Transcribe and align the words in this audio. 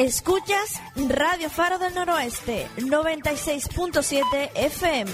Escuchas 0.00 0.80
Radio 0.96 1.50
Faro 1.50 1.78
del 1.78 1.92
Noroeste 1.94 2.66
96.7 2.78 4.50
FM. 4.54 5.10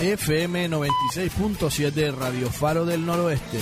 FM 0.00 0.68
96.7 0.68 2.12
Radio 2.12 2.50
Faro 2.50 2.84
del 2.84 3.06
Noroeste. 3.06 3.60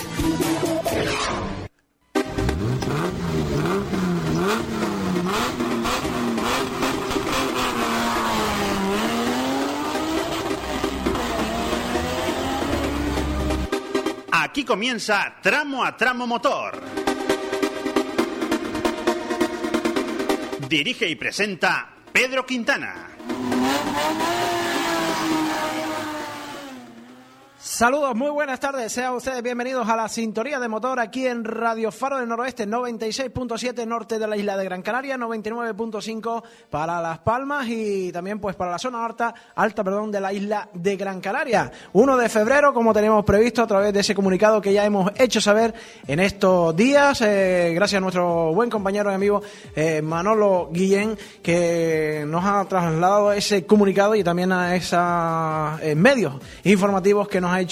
Aquí 14.32 14.64
comienza 14.64 15.34
Tramo 15.42 15.84
a 15.84 15.95
Tramo 15.95 16.26
Motor. 16.26 17.17
Dirige 20.69 21.09
y 21.09 21.16
presenta 21.16 21.88
Pedro 22.13 22.45
Quintana. 22.45 23.09
Saludos, 27.79 28.16
muy 28.16 28.30
buenas 28.30 28.59
tardes. 28.59 28.90
Sean 28.90 29.15
ustedes 29.15 29.40
bienvenidos 29.40 29.88
a 29.88 29.95
la 29.95 30.09
sintonía 30.09 30.59
de 30.59 30.66
motor 30.66 30.98
aquí 30.98 31.29
en 31.29 31.45
Radio 31.45 31.93
Faro 31.93 32.18
del 32.18 32.29
Noroeste, 32.29 32.66
96.7 32.66 33.87
norte 33.87 34.18
de 34.18 34.26
la 34.26 34.37
isla 34.37 34.57
de 34.57 34.65
Gran 34.65 34.82
Canaria, 34.82 35.16
99.5 35.16 36.43
para 36.71 37.01
Las 37.01 37.21
Palmas 37.21 37.68
y 37.68 38.10
también 38.10 38.40
pues 38.40 38.56
para 38.56 38.73
la 38.73 38.80
zona 38.80 39.06
alta, 39.06 39.32
alta 39.54 39.84
perdón, 39.84 40.10
de 40.10 40.21
la 40.21 40.32
isla 40.32 40.68
de 40.74 40.96
Gran 40.96 41.21
Canaria. 41.21 41.71
1 41.93 42.16
de 42.16 42.29
febrero, 42.29 42.74
como 42.74 42.93
teníamos 42.93 43.24
previsto 43.24 43.62
a 43.62 43.68
través 43.68 43.93
de 43.93 44.01
ese 44.01 44.12
comunicado 44.12 44.60
que 44.60 44.73
ya 44.73 44.84
hemos 44.84 45.12
hecho 45.15 45.40
saber 45.40 45.73
en 46.09 46.18
estos 46.18 46.74
días, 46.74 47.21
eh, 47.21 47.71
gracias 47.76 47.99
a 47.99 48.02
nuestro 48.02 48.52
buen 48.54 48.71
compañero 48.71 49.12
y 49.12 49.15
amigo 49.15 49.40
eh, 49.76 50.02
Manolo 50.02 50.68
Guillén, 50.73 51.16
que 51.45 52.24
nos 52.26 52.45
ha 52.45 52.65
trasladado 52.65 53.30
ese 53.30 53.65
comunicado 53.66 54.16
y 54.16 54.24
también 54.24 54.51
a 54.51 54.74
esos 54.74 55.80
eh, 55.80 55.95
medios 55.95 56.34
informativos 56.65 57.29
que 57.29 57.40
nos 57.40 57.52
ha 57.52 57.60
hecho 57.60 57.68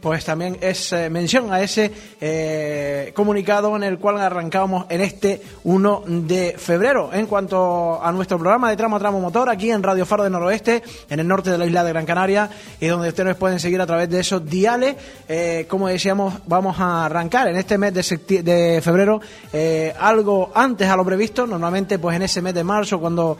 pues 0.00 0.24
también 0.24 0.58
es 0.60 0.92
eh, 0.92 1.10
mención 1.10 1.52
a 1.52 1.60
ese 1.60 1.90
eh, 2.20 3.12
comunicado 3.14 3.74
en 3.76 3.82
el 3.82 3.98
cual 3.98 4.18
arrancábamos 4.18 4.86
en 4.88 5.00
este 5.00 5.42
1 5.64 6.04
de 6.06 6.54
febrero. 6.58 7.10
En 7.12 7.26
cuanto 7.26 8.02
a 8.02 8.12
nuestro 8.12 8.38
programa 8.38 8.70
de 8.70 8.76
tramo 8.76 8.96
a 8.96 8.98
tramo 8.98 9.20
motor, 9.20 9.48
aquí 9.48 9.70
en 9.70 9.82
Radio 9.82 10.06
Faro 10.06 10.24
de 10.24 10.30
Noroeste, 10.30 10.82
en 11.08 11.20
el 11.20 11.26
norte 11.26 11.50
de 11.50 11.58
la 11.58 11.66
isla 11.66 11.84
de 11.84 11.90
Gran 11.90 12.06
Canaria, 12.06 12.50
y 12.80 12.86
donde 12.86 13.08
ustedes 13.08 13.36
pueden 13.36 13.58
seguir 13.58 13.80
a 13.80 13.86
través 13.86 14.08
de 14.08 14.20
esos 14.20 14.44
diales. 14.48 14.96
Eh, 15.28 15.66
como 15.68 15.88
decíamos, 15.88 16.34
vamos 16.46 16.78
a 16.78 17.06
arrancar 17.06 17.48
en 17.48 17.56
este 17.56 17.78
mes 17.78 17.94
de, 17.94 18.42
de 18.42 18.80
febrero 18.82 19.20
algo 19.98 20.50
antes 20.54 20.88
a 20.88 20.96
lo 20.96 21.04
previsto. 21.04 21.46
Normalmente, 21.46 21.98
pues 21.98 22.16
en 22.16 22.22
ese 22.22 22.42
mes 22.42 22.54
de 22.54 22.64
marzo, 22.64 23.00
cuando 23.00 23.36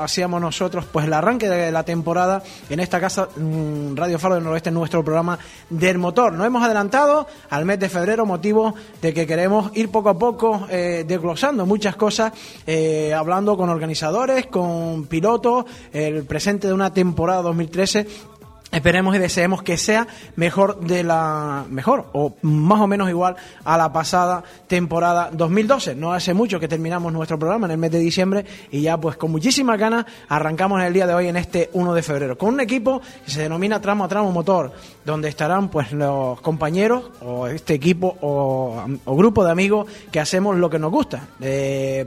hacíamos 0.00 0.40
nosotros 0.40 0.84
pues 0.92 1.06
el 1.06 1.12
arranque 1.12 1.48
de 1.48 1.72
la 1.72 1.82
temporada 1.82 2.42
en 2.68 2.80
esta 2.80 3.00
casa, 3.00 3.28
mm, 3.34 3.96
Radio 3.96 4.18
Faro 4.18 4.34
de 4.34 4.40
Noroeste, 4.40 4.70
nuestro 4.70 4.91
programa 5.00 5.38
del 5.70 5.98
motor. 5.98 6.32
Nos 6.34 6.46
hemos 6.46 6.62
adelantado 6.62 7.26
al 7.50 7.64
mes 7.64 7.78
de 7.78 7.88
febrero, 7.88 8.26
motivo 8.26 8.74
de 9.00 9.14
que 9.14 9.26
queremos 9.26 9.70
ir 9.74 9.90
poco 9.90 10.10
a 10.10 10.18
poco 10.18 10.66
eh, 10.68 11.04
desglosando 11.06 11.64
muchas 11.64 11.96
cosas, 11.96 12.32
eh, 12.66 13.14
hablando 13.14 13.56
con 13.56 13.70
organizadores, 13.70 14.46
con 14.46 15.06
pilotos, 15.06 15.64
el 15.92 16.24
presente 16.24 16.68
de 16.68 16.74
una 16.74 16.92
temporada 16.92 17.42
2013 17.42 18.31
Esperemos 18.72 19.14
y 19.14 19.18
deseemos 19.18 19.62
que 19.62 19.76
sea 19.76 20.06
mejor 20.34 20.80
de 20.80 21.04
la 21.04 21.66
mejor 21.68 22.06
o 22.14 22.36
más 22.40 22.80
o 22.80 22.86
menos 22.86 23.10
igual 23.10 23.36
a 23.64 23.76
la 23.76 23.92
pasada 23.92 24.42
temporada 24.66 25.28
2012. 25.30 25.94
No 25.94 26.14
hace 26.14 26.32
mucho 26.32 26.58
que 26.58 26.68
terminamos 26.68 27.12
nuestro 27.12 27.38
programa 27.38 27.66
en 27.66 27.72
el 27.72 27.76
mes 27.76 27.90
de 27.90 27.98
diciembre 27.98 28.46
y 28.70 28.80
ya 28.80 28.96
pues 28.96 29.18
con 29.18 29.30
muchísimas 29.30 29.78
ganas 29.78 30.06
arrancamos 30.26 30.82
el 30.82 30.94
día 30.94 31.06
de 31.06 31.12
hoy 31.12 31.28
en 31.28 31.36
este 31.36 31.68
1 31.74 31.92
de 31.92 32.02
febrero 32.02 32.38
con 32.38 32.54
un 32.54 32.60
equipo 32.60 33.02
que 33.26 33.30
se 33.30 33.42
denomina 33.42 33.78
tramo 33.78 34.04
a 34.04 34.08
tramo 34.08 34.32
motor, 34.32 34.72
donde 35.04 35.28
estarán 35.28 35.68
pues 35.68 35.92
los 35.92 36.40
compañeros 36.40 37.10
o 37.20 37.48
este 37.48 37.74
equipo 37.74 38.16
o, 38.22 38.86
grupo 39.04 39.44
de 39.44 39.50
amigos 39.50 39.86
que 40.10 40.18
hacemos 40.18 40.56
lo 40.56 40.70
que 40.70 40.78
nos 40.78 40.90
gusta, 40.90 41.28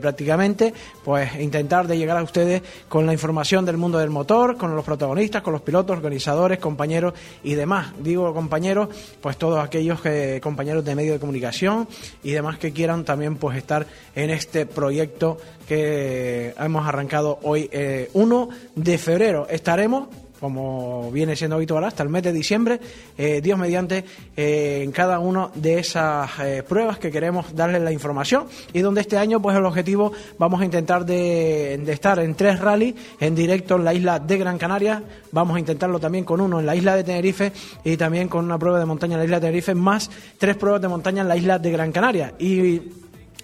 prácticamente 0.00 0.74
pues 1.04 1.38
intentar 1.38 1.86
de 1.86 1.96
llegar 1.96 2.18
a 2.18 2.24
ustedes 2.24 2.62
con 2.88 3.06
la 3.06 3.12
información 3.12 3.64
del 3.64 3.76
mundo 3.76 3.98
del 3.98 4.10
motor, 4.10 4.56
con 4.56 4.74
los 4.74 4.84
protagonistas, 4.84 5.42
con 5.42 5.52
los 5.52 5.62
pilotos, 5.62 5.96
organizadores 5.96 6.55
compañeros 6.58 7.14
y 7.42 7.54
demás. 7.54 7.92
Digo 7.98 8.32
compañeros, 8.34 8.88
pues 9.20 9.36
todos 9.36 9.64
aquellos 9.64 10.00
que, 10.00 10.40
compañeros 10.42 10.84
de 10.84 10.94
medio 10.94 11.12
de 11.12 11.18
comunicación 11.18 11.88
y 12.22 12.32
demás 12.32 12.58
que 12.58 12.72
quieran 12.72 13.04
también 13.04 13.36
pues 13.36 13.56
estar 13.56 13.86
en 14.14 14.30
este 14.30 14.66
proyecto 14.66 15.38
que 15.68 16.54
hemos 16.58 16.86
arrancado 16.86 17.38
hoy 17.42 17.70
1 18.12 18.48
eh, 18.50 18.68
de 18.74 18.98
febrero. 18.98 19.46
Estaremos 19.48 20.08
como 20.40 21.10
viene 21.10 21.36
siendo 21.36 21.56
habitual 21.56 21.84
hasta 21.84 22.02
el 22.02 22.08
mes 22.08 22.22
de 22.22 22.32
diciembre, 22.32 22.80
eh, 23.16 23.40
Dios 23.42 23.58
mediante, 23.58 24.04
eh, 24.36 24.82
en 24.82 24.92
cada 24.92 25.18
una 25.18 25.50
de 25.54 25.78
esas 25.78 26.30
eh, 26.40 26.62
pruebas 26.66 26.98
que 26.98 27.10
queremos 27.10 27.54
darles 27.54 27.82
la 27.82 27.92
información 27.92 28.46
y 28.72 28.80
donde 28.80 29.00
este 29.00 29.18
año, 29.18 29.40
pues 29.40 29.56
el 29.56 29.64
objetivo, 29.64 30.12
vamos 30.38 30.60
a 30.60 30.64
intentar 30.64 31.04
de, 31.04 31.74
estar 31.86 32.18
en 32.18 32.34
tres 32.34 32.60
rallies 32.60 32.94
en 33.20 33.34
directo 33.34 33.76
en 33.76 33.84
la 33.84 33.94
isla 33.94 34.18
de 34.18 34.38
Gran 34.38 34.58
Canaria, 34.58 35.02
vamos 35.32 35.56
a 35.56 35.60
intentarlo 35.60 35.98
también 35.98 36.24
con 36.24 36.40
uno 36.40 36.60
en 36.60 36.66
la 36.66 36.76
isla 36.76 36.96
de 36.96 37.04
Tenerife 37.04 37.52
y 37.84 37.96
también 37.96 38.28
con 38.28 38.44
una 38.44 38.58
prueba 38.58 38.78
de 38.78 38.86
montaña 38.86 39.14
en 39.14 39.20
la 39.20 39.24
isla 39.24 39.40
de 39.40 39.46
Tenerife, 39.46 39.74
más 39.74 40.10
tres 40.38 40.56
pruebas 40.56 40.82
de 40.82 40.88
montaña 40.88 41.22
en 41.22 41.28
la 41.28 41.36
isla 41.36 41.58
de 41.58 41.70
Gran 41.70 41.92
Canaria. 41.92 42.34
Y 42.38 42.80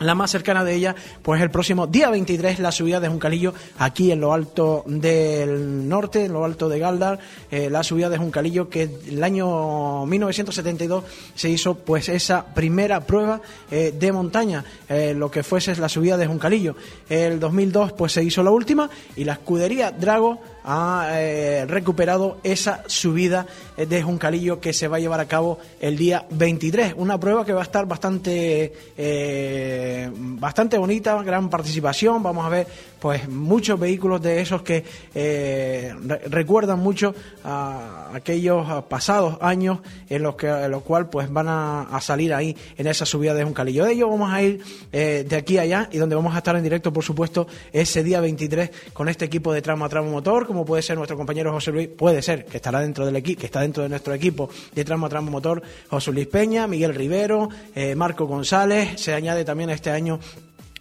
la 0.03 0.15
más 0.15 0.31
cercana 0.31 0.65
de 0.65 0.75
ella, 0.75 0.95
pues 1.23 1.41
el 1.41 1.51
próximo 1.51 1.87
día 1.87 2.11
23, 2.11 2.59
la 2.59 2.73
subida 2.73 3.01
de 3.01 3.09
Juncalillo, 3.09 3.55
aquí 3.79 4.13
en 4.13 4.21
lo 4.21 4.33
alto 4.33 4.85
del 4.87 5.89
norte, 5.89 6.25
en 6.25 6.33
lo 6.33 6.45
alto 6.45 6.69
de 6.69 6.79
Galdar, 6.79 7.19
eh, 7.51 7.69
la 7.71 7.83
subida 7.83 8.09
de 8.09 8.19
Juncalillo, 8.19 8.69
que 8.69 8.91
el 9.09 9.23
año 9.23 10.07
1972 10.07 11.05
se 11.35 11.51
hizo 11.51 11.75
pues 11.75 12.09
esa 12.09 12.45
primera 12.55 13.01
prueba 13.01 13.41
eh, 13.71 13.95
de 13.99 14.12
montaña, 14.12 14.65
eh, 14.89 15.15
lo 15.17 15.31
que 15.31 15.43
fuese 15.43 15.75
la 15.77 15.89
subida 15.89 16.17
de 16.17 16.27
Juncalillo. 16.27 16.77
El 17.09 17.41
2002 17.41 17.93
pues 17.93 18.12
se 18.12 18.23
hizo 18.23 18.43
la 18.43 18.51
última 18.51 18.91
y 19.17 19.25
la 19.25 19.35
escudería 19.35 19.91
Drago 19.91 20.41
ha 20.65 21.09
eh, 21.12 21.65
recuperado 21.67 22.39
esa 22.43 22.84
subida 22.87 23.47
de 23.77 24.03
Juncalillo 24.03 24.61
que 24.61 24.73
se 24.73 24.89
va 24.89 24.99
a 24.99 25.00
llevar 25.00 25.21
a 25.21 25.27
cabo 25.27 25.59
el 25.81 25.97
día 25.97 26.27
23. 26.31 26.95
Una 26.97 27.19
prueba 27.19 27.45
que 27.45 27.53
va 27.53 27.61
a 27.61 27.65
estar 27.65 27.87
bastante, 27.87 28.73
eh, 28.97 30.11
bastante 30.12 30.78
bonita, 30.78 31.21
gran 31.23 31.49
participación. 31.50 32.23
Vamos 32.23 32.47
a 32.47 32.49
ver 32.49 32.67
pues 33.00 33.28
muchos 33.28 33.81
vehículos 33.81 34.23
de 34.23 34.41
esos 34.41 34.62
que 34.62 34.84
eh, 35.15 35.93
recuerdan 36.27 36.79
mucho 36.79 37.15
a 37.43 38.11
aquellos 38.15 38.84
pasados 38.84 39.39
años 39.41 39.81
en 40.09 40.23
los 40.23 40.37
que 40.37 40.47
en 40.47 40.71
los 40.71 40.83
cual 40.83 41.09
pues 41.11 41.33
van 41.33 41.47
a, 41.49 41.99
salir 42.00 42.33
ahí 42.34 42.56
en 42.77 42.87
esa 42.87 43.05
subida 43.05 43.34
de 43.34 43.44
Juncalillo. 43.44 43.85
De 43.85 43.93
ello 43.93 44.09
vamos 44.09 44.32
a 44.32 44.43
ir 44.43 44.62
de 44.93 45.37
aquí 45.37 45.59
a 45.59 45.62
allá 45.62 45.88
y 45.91 45.99
donde 45.99 46.14
vamos 46.14 46.35
a 46.35 46.38
estar 46.38 46.55
en 46.56 46.62
directo, 46.62 46.93
por 46.93 47.05
supuesto, 47.05 47.47
ese 47.73 48.03
día 48.05 48.20
23 48.20 48.70
con 48.93 49.09
este 49.09 49.25
equipo 49.25 49.53
de 49.53 49.62
tramo 49.62 49.85
a 49.85 49.88
tramo 49.88 50.11
motor 50.11 50.47
como 50.52 50.64
puede 50.64 50.82
ser 50.82 50.96
nuestro 50.96 51.16
compañero 51.16 51.52
José 51.52 51.72
Luis, 51.72 51.88
puede 51.88 52.22
ser 52.22 52.44
que 52.44 52.58
estará 52.58 52.81
dentro 52.81 53.06
del 53.06 53.16
equipo, 53.16 53.40
que 53.40 53.46
está 53.46 53.60
dentro 53.60 53.82
de 53.82 53.88
nuestro 53.88 54.12
equipo 54.14 54.50
de 54.75 54.84
tramo 54.84 55.06
a 55.06 55.08
tramo 55.08 55.31
motor, 55.31 55.62
José 55.88 56.12
Luis 56.12 56.26
Peña, 56.26 56.66
Miguel 56.66 56.94
Rivero, 56.94 57.49
eh, 57.75 57.94
Marco 57.94 58.26
González, 58.26 59.00
se 59.00 59.14
añade 59.14 59.44
también 59.44 59.70
este 59.70 59.90
año 59.90 60.20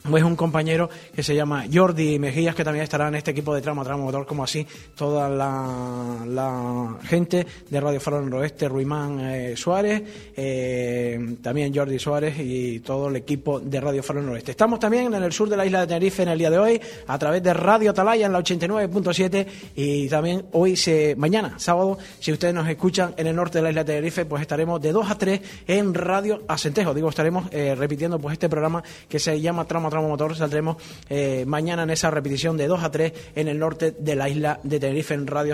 es 0.03 0.23
un 0.23 0.35
compañero 0.35 0.89
que 1.15 1.21
se 1.21 1.35
llama 1.35 1.65
Jordi 1.71 2.17
Mejías, 2.17 2.55
que 2.55 2.63
también 2.63 2.83
estará 2.83 3.07
en 3.07 3.15
este 3.15 3.31
equipo 3.31 3.53
de 3.53 3.61
tramo 3.61 3.83
a 3.83 3.97
motor, 3.97 4.25
como 4.25 4.43
así 4.43 4.65
toda 4.95 5.29
la, 5.29 6.25
la 6.25 6.97
gente 7.03 7.45
de 7.69 7.79
Radio 7.79 7.99
Faro 7.99 8.21
Noroeste, 8.21 8.67
Ruimán 8.67 9.19
eh, 9.21 9.55
Suárez, 9.55 10.01
eh, 10.35 11.37
también 11.41 11.73
Jordi 11.73 11.99
Suárez 11.99 12.35
y 12.39 12.79
todo 12.79 13.09
el 13.09 13.17
equipo 13.17 13.59
de 13.59 13.79
Radio 13.79 14.01
Faro 14.01 14.21
Noroeste. 14.21 14.51
Estamos 14.51 14.79
también 14.79 15.13
en 15.13 15.21
el 15.21 15.31
sur 15.31 15.47
de 15.47 15.55
la 15.55 15.65
isla 15.65 15.81
de 15.81 15.87
Tenerife 15.87 16.23
en 16.23 16.29
el 16.29 16.39
día 16.39 16.49
de 16.49 16.57
hoy, 16.57 16.81
a 17.05 17.19
través 17.19 17.43
de 17.43 17.53
Radio 17.53 17.91
Atalaya 17.91 18.25
en 18.25 18.33
la 18.33 18.39
89.7 18.39 19.45
y 19.75 20.09
también 20.09 20.45
hoy, 20.53 20.75
se, 20.77 21.15
mañana, 21.15 21.59
sábado, 21.59 21.99
si 22.19 22.31
ustedes 22.31 22.55
nos 22.55 22.67
escuchan 22.67 23.13
en 23.17 23.27
el 23.27 23.35
norte 23.35 23.59
de 23.59 23.63
la 23.63 23.69
isla 23.69 23.83
de 23.83 23.93
Tenerife, 23.93 24.25
pues 24.25 24.41
estaremos 24.41 24.81
de 24.81 24.91
2 24.91 25.11
a 25.11 25.17
3 25.17 25.41
en 25.67 25.93
Radio 25.93 26.41
Acentejo. 26.47 26.93
Digo, 26.95 27.09
estaremos 27.09 27.45
eh, 27.51 27.75
repitiendo 27.75 28.17
pues 28.17 28.33
este 28.33 28.49
programa 28.49 28.83
que 29.07 29.19
se 29.19 29.39
llama 29.39 29.65
Tramo 29.65 29.90
Tramo 29.91 30.07
Motor 30.07 30.35
saldremos 30.35 30.77
eh, 31.09 31.43
mañana 31.45 31.83
en 31.83 31.91
esa 31.91 32.09
repetición 32.09 32.57
de 32.57 32.65
2 32.65 32.83
a 32.83 32.89
3 32.89 33.13
en 33.35 33.47
el 33.47 33.59
norte 33.59 33.91
de 33.91 34.15
la 34.15 34.27
isla 34.27 34.59
de 34.63 34.79
Tenerife 34.79 35.13
en 35.13 35.27
Radio 35.27 35.53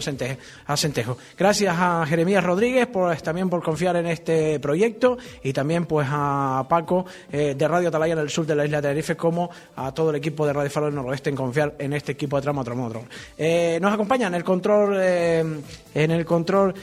Acentejo. 0.66 1.18
Gracias 1.38 1.75
a 1.78 2.06
Jeremías 2.07 2.44
Rodríguez 2.44 2.88
por, 2.88 3.16
también 3.18 3.50
por 3.50 3.62
confiar 3.62 3.98
en 3.98 4.07
este 4.07 4.60
proyecto 4.60 5.18
y 5.44 5.51
también 5.51 5.86
pues 5.86 6.07
a 6.10 6.66
Paco 6.69 7.06
eh, 7.31 7.56
de 7.57 7.68
Radio 7.68 7.89
Atalaya 7.89 8.13
en 8.13 8.19
el 8.19 8.30
sur 8.30 8.45
de 8.45 8.56
la 8.56 8.63
isla 8.63 8.78
de 8.78 8.84
Tenerife 8.84 9.18
como 9.18 9.50
a 9.75 9.94
todo 9.94 10.12
el 10.12 10.16
equipo 10.16 10.45
de 10.48 10.54
Radio 10.54 10.69
Faro 10.69 10.86
del 10.86 10.95
Noroeste 10.95 11.30
en 11.30 11.36
confiar 11.36 11.75
en 11.80 11.94
este 11.94 12.13
equipo 12.13 12.38
de 12.38 12.44
tramo 12.44 12.62
a 12.62 12.63
tramo. 12.63 12.89
Eh, 13.38 13.80
nos 13.81 13.94
acompaña 13.94 14.28
en 14.28 14.36
el 14.36 14.44
control, 14.44 14.98
en 15.01 16.12
el 16.12 16.25
control 16.25 16.74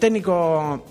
técnico 0.00 0.82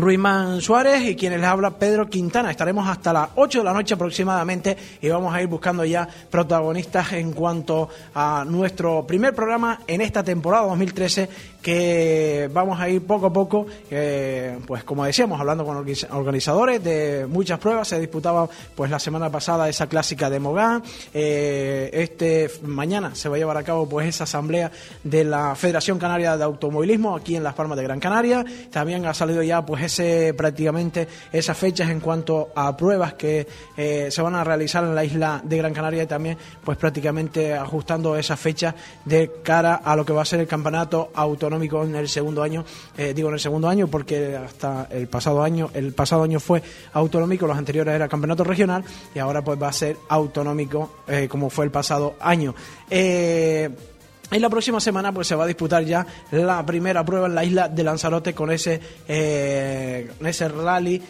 Ruimán 0.00 0.60
Suárez 0.60 1.02
y 1.02 1.16
quienes 1.16 1.40
les 1.40 1.48
habla 1.48 1.70
Pedro 1.78 2.08
Quintana. 2.08 2.50
Estaremos 2.50 2.88
hasta 2.88 3.12
las 3.12 3.28
8 3.34 3.58
de 3.58 3.64
la 3.64 3.72
noche 3.72 3.94
aproximadamente 3.94 4.76
y 5.00 5.08
vamos 5.08 5.34
a 5.34 5.42
ir 5.42 5.48
buscando 5.48 5.84
ya 5.84 6.08
protagonistas 6.30 7.12
en 7.12 7.32
cuanto 7.32 7.88
a 8.14 8.44
nuestro 8.46 9.06
primer 9.06 9.34
programa 9.34 9.80
en 9.86 10.00
esta 10.00 10.22
temporada 10.22 10.66
2013 10.66 11.28
que 11.66 12.48
vamos 12.52 12.78
a 12.78 12.88
ir 12.88 13.04
poco 13.04 13.26
a 13.26 13.32
poco, 13.32 13.66
eh, 13.90 14.56
pues 14.68 14.84
como 14.84 15.04
decíamos, 15.04 15.40
hablando 15.40 15.64
con 15.64 15.76
organizadores 15.76 16.84
de 16.84 17.26
muchas 17.28 17.58
pruebas. 17.58 17.88
Se 17.88 17.98
disputaba 17.98 18.48
pues 18.76 18.88
la 18.88 19.00
semana 19.00 19.30
pasada 19.30 19.68
esa 19.68 19.88
clásica 19.88 20.30
de 20.30 20.38
Mogán. 20.38 20.84
Eh, 21.12 21.90
este 21.92 22.48
mañana 22.62 23.16
se 23.16 23.28
va 23.28 23.34
a 23.34 23.38
llevar 23.38 23.56
a 23.56 23.64
cabo 23.64 23.88
pues 23.88 24.06
esa 24.06 24.24
asamblea 24.24 24.70
de 25.02 25.24
la 25.24 25.56
Federación 25.56 25.98
Canaria 25.98 26.36
de 26.36 26.44
Automovilismo 26.44 27.16
aquí 27.16 27.34
en 27.34 27.42
Las 27.42 27.54
Palmas 27.54 27.76
de 27.76 27.82
Gran 27.82 27.98
Canaria. 27.98 28.44
También 28.70 29.04
ha 29.04 29.12
salido 29.12 29.42
ya 29.42 29.66
pues 29.66 29.82
ese 29.86 30.34
prácticamente 30.34 31.08
esas 31.32 31.56
fechas 31.56 31.90
en 31.90 32.00
cuanto 32.00 32.50
a 32.54 32.76
pruebas 32.76 33.14
que 33.14 33.46
eh, 33.76 34.08
se 34.10 34.22
van 34.22 34.34
a 34.34 34.44
realizar 34.44 34.84
en 34.84 34.94
la 34.94 35.04
isla 35.04 35.40
de 35.42 35.56
Gran 35.56 35.72
Canaria 35.72 36.02
y 36.02 36.06
también 36.06 36.36
pues 36.64 36.76
prácticamente 36.78 37.54
ajustando 37.54 38.16
esas 38.16 38.38
fechas 38.38 38.74
de 39.04 39.32
cara 39.42 39.76
a 39.76 39.96
lo 39.96 40.04
que 40.04 40.12
va 40.12 40.22
a 40.22 40.24
ser 40.24 40.40
el 40.40 40.46
campeonato 40.46 41.10
autonómico 41.14 41.82
en 41.84 41.94
el 41.94 42.08
segundo 42.08 42.42
año, 42.42 42.64
eh, 42.96 43.14
digo 43.14 43.28
en 43.28 43.34
el 43.34 43.40
segundo 43.40 43.68
año 43.68 43.88
porque 43.88 44.36
hasta 44.36 44.88
el 44.90 45.08
pasado 45.08 45.42
año, 45.42 45.70
el 45.74 45.92
pasado 45.92 46.22
año 46.22 46.40
fue 46.40 46.62
autonómico, 46.92 47.46
los 47.46 47.56
anteriores 47.56 47.94
era 47.94 48.08
campeonato 48.08 48.44
regional 48.44 48.84
y 49.14 49.18
ahora 49.18 49.42
pues 49.42 49.60
va 49.60 49.68
a 49.68 49.72
ser 49.72 49.96
autonómico 50.08 50.90
eh, 51.06 51.28
como 51.28 51.50
fue 51.50 51.64
el 51.64 51.70
pasado 51.70 52.16
año. 52.20 52.54
En 54.30 54.42
la 54.42 54.48
próxima 54.50 54.80
semana 54.80 55.12
pues 55.12 55.28
se 55.28 55.34
va 55.34 55.44
a 55.44 55.46
disputar 55.46 55.84
ya 55.84 56.06
la 56.30 56.64
primera 56.66 57.04
prueba 57.04 57.26
en 57.26 57.34
la 57.34 57.44
isla 57.44 57.68
de 57.68 57.84
Lanzarote 57.84 58.34
con 58.34 58.50
ese, 58.50 58.80
ese 59.06 60.48
rally, 60.48 61.02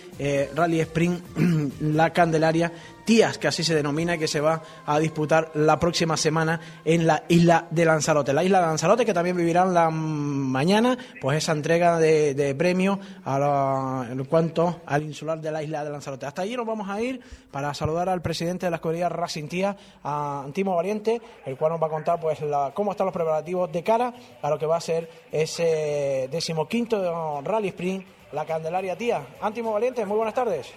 rally 0.55 0.81
sprint, 0.81 1.23
la 1.81 2.13
Candelaria 2.13 2.73
Tías, 3.07 3.39
que 3.39 3.47
así 3.47 3.63
se 3.63 3.73
denomina, 3.73 4.19
que 4.19 4.27
se 4.27 4.41
va 4.41 4.61
a 4.85 4.99
disputar 4.99 5.53
la 5.55 5.79
próxima 5.79 6.17
semana 6.17 6.61
en 6.85 7.07
la 7.07 7.23
isla 7.29 7.69
de 7.71 7.85
Lanzarote. 7.85 8.33
La 8.33 8.43
isla 8.43 8.61
de 8.61 8.67
Lanzarote, 8.67 9.07
que 9.07 9.15
también 9.15 9.37
vivirán 9.37 9.73
la 9.73 9.91
mañana, 9.91 10.99
pues 11.21 11.39
esa 11.39 11.53
entrega 11.53 12.01
de, 12.01 12.35
de 12.35 12.53
premios 12.57 12.99
en 13.25 14.25
cuanto 14.25 14.81
al 14.85 15.05
insular 15.05 15.41
de 15.41 15.53
la 15.53 15.63
isla 15.63 15.85
de 15.85 15.91
Lanzarote. 15.91 16.27
Hasta 16.27 16.43
allí 16.43 16.57
nos 16.57 16.67
vamos 16.67 16.91
a 16.91 17.01
ir 17.01 17.21
para 17.53 17.73
saludar 17.75 18.09
al 18.09 18.23
presidente 18.23 18.67
de 18.67 18.71
la 18.71 18.77
escudería 18.77 19.09
Racing 19.09 19.47
Tía, 19.47 19.77
a 20.03 20.43
Antimo 20.45 20.75
Valiente, 20.75 21.23
el 21.45 21.57
cual 21.57 21.73
nos 21.73 21.81
va 21.83 21.87
a 21.87 21.91
contar 21.91 22.19
pues 22.19 22.41
cómo 22.75 22.91
están 22.91 23.07
los 23.07 23.15
preparativos 23.15 23.71
de 23.71 23.85
cara 23.85 24.13
a 24.43 24.51
lo 24.51 24.59
que 24.59 24.67
va 24.67 24.79
a 24.79 24.81
ser 24.81 25.09
ese 25.31 26.29
decimoquinto 26.29 27.41
Rally 27.41 27.69
Sprint, 27.69 28.05
la 28.33 28.45
Candelaria 28.45 28.97
Tía. 28.97 29.25
Antimo 29.41 29.73
Valiente, 29.73 30.05
muy 30.05 30.17
buenas 30.17 30.35
tardes. 30.35 30.73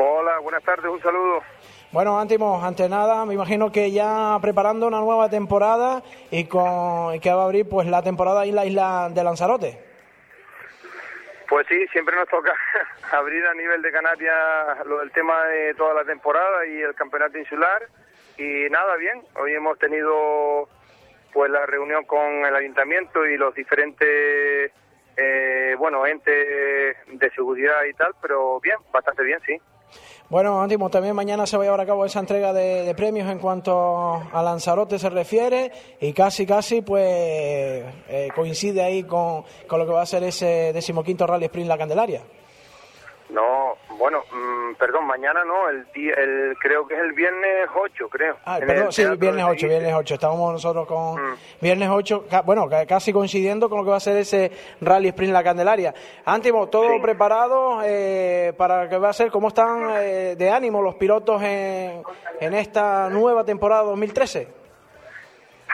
Hola, 0.00 0.38
buenas 0.38 0.62
tardes, 0.62 0.86
un 0.86 1.02
saludo. 1.02 1.42
Bueno, 1.90 2.20
Antimo, 2.20 2.64
ante 2.64 2.88
nada, 2.88 3.24
me 3.26 3.34
imagino 3.34 3.72
que 3.72 3.90
ya 3.90 4.38
preparando 4.40 4.86
una 4.86 5.00
nueva 5.00 5.28
temporada 5.28 6.04
y 6.30 6.44
con 6.44 7.18
que 7.18 7.32
va 7.32 7.42
a 7.42 7.44
abrir 7.46 7.68
pues 7.68 7.88
la 7.88 8.00
temporada 8.00 8.44
en 8.44 8.54
la 8.54 8.64
isla 8.64 9.08
de 9.12 9.24
Lanzarote. 9.24 9.82
Pues 11.48 11.66
sí, 11.66 11.84
siempre 11.88 12.14
nos 12.14 12.28
toca 12.28 12.54
abrir 13.10 13.44
a 13.44 13.54
nivel 13.54 13.82
de 13.82 13.90
Canarias 13.90 14.86
lo 14.86 15.00
del 15.00 15.10
tema 15.10 15.46
de 15.46 15.74
toda 15.74 15.94
la 15.94 16.04
temporada 16.04 16.64
y 16.64 16.80
el 16.80 16.94
campeonato 16.94 17.36
insular. 17.36 17.88
Y 18.36 18.70
nada, 18.70 18.94
bien, 18.98 19.20
hoy 19.34 19.52
hemos 19.54 19.80
tenido 19.80 20.68
pues 21.32 21.50
la 21.50 21.66
reunión 21.66 22.04
con 22.04 22.46
el 22.46 22.54
ayuntamiento 22.54 23.26
y 23.26 23.36
los 23.36 23.52
diferentes 23.52 24.70
eh, 25.16 25.74
bueno 25.76 26.06
entes 26.06 26.96
de 27.08 27.30
seguridad 27.34 27.82
y 27.82 27.94
tal, 27.94 28.14
pero 28.22 28.60
bien, 28.60 28.76
bastante 28.92 29.24
bien, 29.24 29.40
sí. 29.44 29.60
Bueno, 30.30 30.60
Antimo, 30.60 30.90
también 30.90 31.16
mañana 31.16 31.46
se 31.46 31.56
va 31.56 31.62
a 31.62 31.66
llevar 31.66 31.80
a 31.80 31.86
cabo 31.86 32.04
esa 32.04 32.20
entrega 32.20 32.52
de, 32.52 32.94
premios 32.94 33.30
en 33.30 33.38
cuanto 33.38 34.20
a 34.30 34.42
Lanzarote 34.42 34.98
se 34.98 35.08
refiere 35.08 35.72
y 36.00 36.12
casi, 36.12 36.44
casi, 36.44 36.82
pues 36.82 37.02
eh, 37.06 38.28
coincide 38.34 38.82
ahí 38.82 39.04
con, 39.04 39.44
con, 39.66 39.78
lo 39.78 39.86
que 39.86 39.92
va 39.92 40.02
a 40.02 40.06
ser 40.06 40.22
ese 40.24 40.74
decimoquinto 40.74 41.26
Rally 41.26 41.46
Sprint 41.46 41.68
La 41.68 41.78
Candelaria. 41.78 42.22
No, 43.30 43.74
bueno, 43.98 44.22
mm, 44.32 44.74
perdón, 44.74 45.06
mañana 45.06 45.44
no, 45.44 45.68
el, 45.68 45.84
día, 45.92 46.14
el 46.14 46.56
creo 46.58 46.86
que 46.86 46.94
es 46.94 47.00
el 47.00 47.12
viernes 47.12 47.68
8, 47.74 48.08
creo. 48.08 48.36
Ah, 48.44 48.58
perdón, 48.64 48.92
sí, 48.92 49.04
viernes 49.18 49.44
8, 49.46 49.68
viernes 49.68 49.92
8. 49.94 50.14
Estábamos 50.14 50.52
nosotros 50.52 50.86
con 50.86 51.14
mm. 51.20 51.36
viernes 51.60 51.88
8, 51.90 52.26
bueno, 52.44 52.68
casi 52.88 53.12
coincidiendo 53.12 53.68
con 53.68 53.78
lo 53.78 53.84
que 53.84 53.90
va 53.90 53.96
a 53.96 54.00
ser 54.00 54.16
ese 54.16 54.52
Rally 54.80 55.08
Sprint 55.08 55.32
La 55.32 55.42
Candelaria. 55.42 55.92
Antimo, 56.24 56.68
todo 56.68 57.02
preparado 57.02 57.80
eh, 57.84 58.52
para 58.56 58.84
lo 58.84 58.88
que 58.88 58.98
va 58.98 59.10
a 59.10 59.12
ser, 59.12 59.30
¿cómo 59.30 59.48
están 59.48 59.90
eh, 59.98 60.36
de 60.38 60.50
ánimo 60.50 60.80
los 60.80 60.94
pilotos 60.94 61.42
en, 61.42 62.02
en 62.40 62.54
esta 62.54 63.10
nueva 63.10 63.44
temporada 63.44 63.82
2013? 63.82 64.58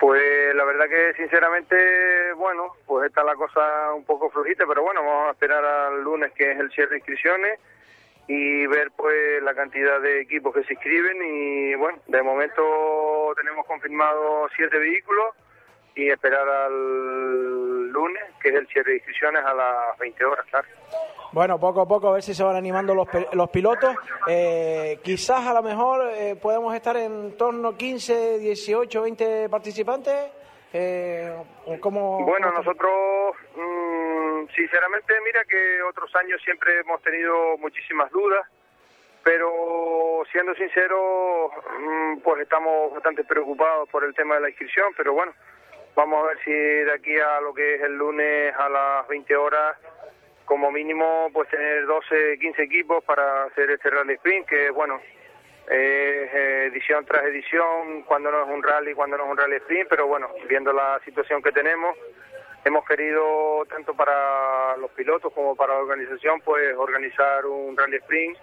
Pues 0.01 0.55
la 0.55 0.65
verdad 0.65 0.87
que 0.89 1.15
sinceramente, 1.15 1.77
bueno, 2.37 2.75
pues 2.87 3.07
está 3.07 3.23
la 3.23 3.35
cosa 3.35 3.93
un 3.95 4.05
poco 4.05 4.29
flojita, 4.31 4.65
pero 4.67 4.83
bueno, 4.83 5.03
vamos 5.05 5.29
a 5.29 5.33
esperar 5.33 5.65
al 5.65 6.03
lunes 6.03 6.33
que 6.33 6.51
es 6.51 6.59
el 6.59 6.71
cierre 6.73 6.91
de 6.91 6.97
inscripciones 6.97 7.61
y 8.27 8.67
ver 8.67 8.91
pues 8.97 9.43
la 9.43 9.55
cantidad 9.55 10.01
de 10.01 10.23
equipos 10.23 10.55
que 10.55 10.65
se 10.65 10.75
inscriben 10.75 11.19
y 11.23 11.75
bueno, 11.75 11.99
de 12.07 12.23
momento 12.23 12.63
tenemos 13.37 13.67
confirmado 13.67 14.49
siete 14.57 14.79
vehículos 14.79 15.35
y 15.95 16.09
esperar 16.09 16.49
al 16.49 17.89
lunes, 17.91 18.23
que 18.43 18.49
es 18.49 18.55
el 18.57 18.67
cierre 18.69 18.93
de 18.93 18.97
inscripciones 18.97 19.45
a 19.45 19.55
las 19.55 19.99
20 19.99 20.25
horas, 20.25 20.45
claro. 20.51 20.67
Bueno, 21.33 21.59
poco 21.59 21.81
a 21.81 21.89
poco 21.89 22.09
a 22.09 22.13
ver 22.13 22.23
si 22.23 22.33
se 22.33 22.45
van 22.45 22.57
animando 22.57 22.95
los, 22.95 23.09
los 23.33 23.51
pilotos. 23.51 23.95
Eh, 24.29 25.01
quizás 25.03 25.45
a 25.47 25.53
lo 25.53 25.63
mejor 25.63 26.09
eh, 26.13 26.37
podemos 26.41 26.75
estar 26.75 26.97
en 26.97 27.37
torno 27.37 27.71
a 27.71 27.77
15, 27.77 28.39
18, 28.39 29.03
20 29.03 29.49
participantes. 29.49 30.15
Eh, 30.73 31.33
¿cómo, 31.81 32.25
bueno, 32.25 32.53
nosotros, 32.53 33.37
mm, 33.57 34.14
sinceramente, 34.55 35.15
mira 35.25 35.45
que 35.45 35.83
otros 35.83 36.15
años 36.17 36.41
siempre 36.43 36.81
hemos 36.81 37.01
tenido 37.03 37.57
muchísimas 37.59 38.11
dudas, 38.11 38.47
pero 39.23 40.23
siendo 40.31 40.55
sincero, 40.55 41.51
mm, 41.79 42.19
pues 42.21 42.43
estamos 42.43 42.93
bastante 42.93 43.25
preocupados 43.25 43.89
por 43.89 44.05
el 44.05 44.15
tema 44.15 44.35
de 44.37 44.43
la 44.43 44.49
inscripción, 44.51 44.93
pero 44.97 45.13
bueno, 45.13 45.33
vamos 45.95 46.23
a 46.23 46.29
ver 46.29 46.39
si 46.45 46.53
de 46.53 46.93
aquí 46.93 47.17
a 47.19 47.41
lo 47.41 47.55
que 47.55 47.77
es 47.77 47.83
el 47.83 47.97
lunes 47.97 48.55
a 48.57 48.69
las 48.69 49.09
20 49.09 49.35
horas 49.37 49.77
como 50.45 50.71
mínimo 50.71 51.31
pues 51.33 51.49
tener 51.49 51.87
12, 51.87 52.39
15 52.39 52.63
equipos 52.63 53.03
para 53.05 53.45
hacer 53.45 53.71
este 53.71 53.91
rally 53.91 54.15
sprint, 54.15 54.47
que 54.47 54.71
bueno, 54.71 55.01
es 55.69 56.35
edición 56.35 57.05
tras 57.07 57.25
edición, 57.25 58.03
cuando 58.03 58.31
no 58.31 58.45
es 58.45 58.51
un 58.51 58.63
rally, 58.63 58.95
cuando 58.95 59.17
no 59.17 59.25
es 59.25 59.31
un 59.31 59.37
rally 59.39 59.57
sprint, 59.57 59.89
pero 59.89 60.07
bueno, 60.07 60.29
viendo 60.49 60.73
la 60.73 61.01
situación 61.05 61.43
que 61.43 61.53
tenemos, 61.53 61.97
hemos 62.65 62.85
querido 62.87 63.65
tanto 63.69 63.95
para 63.95 64.77
los 64.79 64.91
pilotos 64.93 65.33
como 65.33 65.55
para 65.55 65.75
la 65.75 65.81
organización, 65.81 66.41
pues 66.41 66.75
organizar 66.77 67.45
un 67.47 67.77
rally 67.77 67.97
sprint 67.97 68.39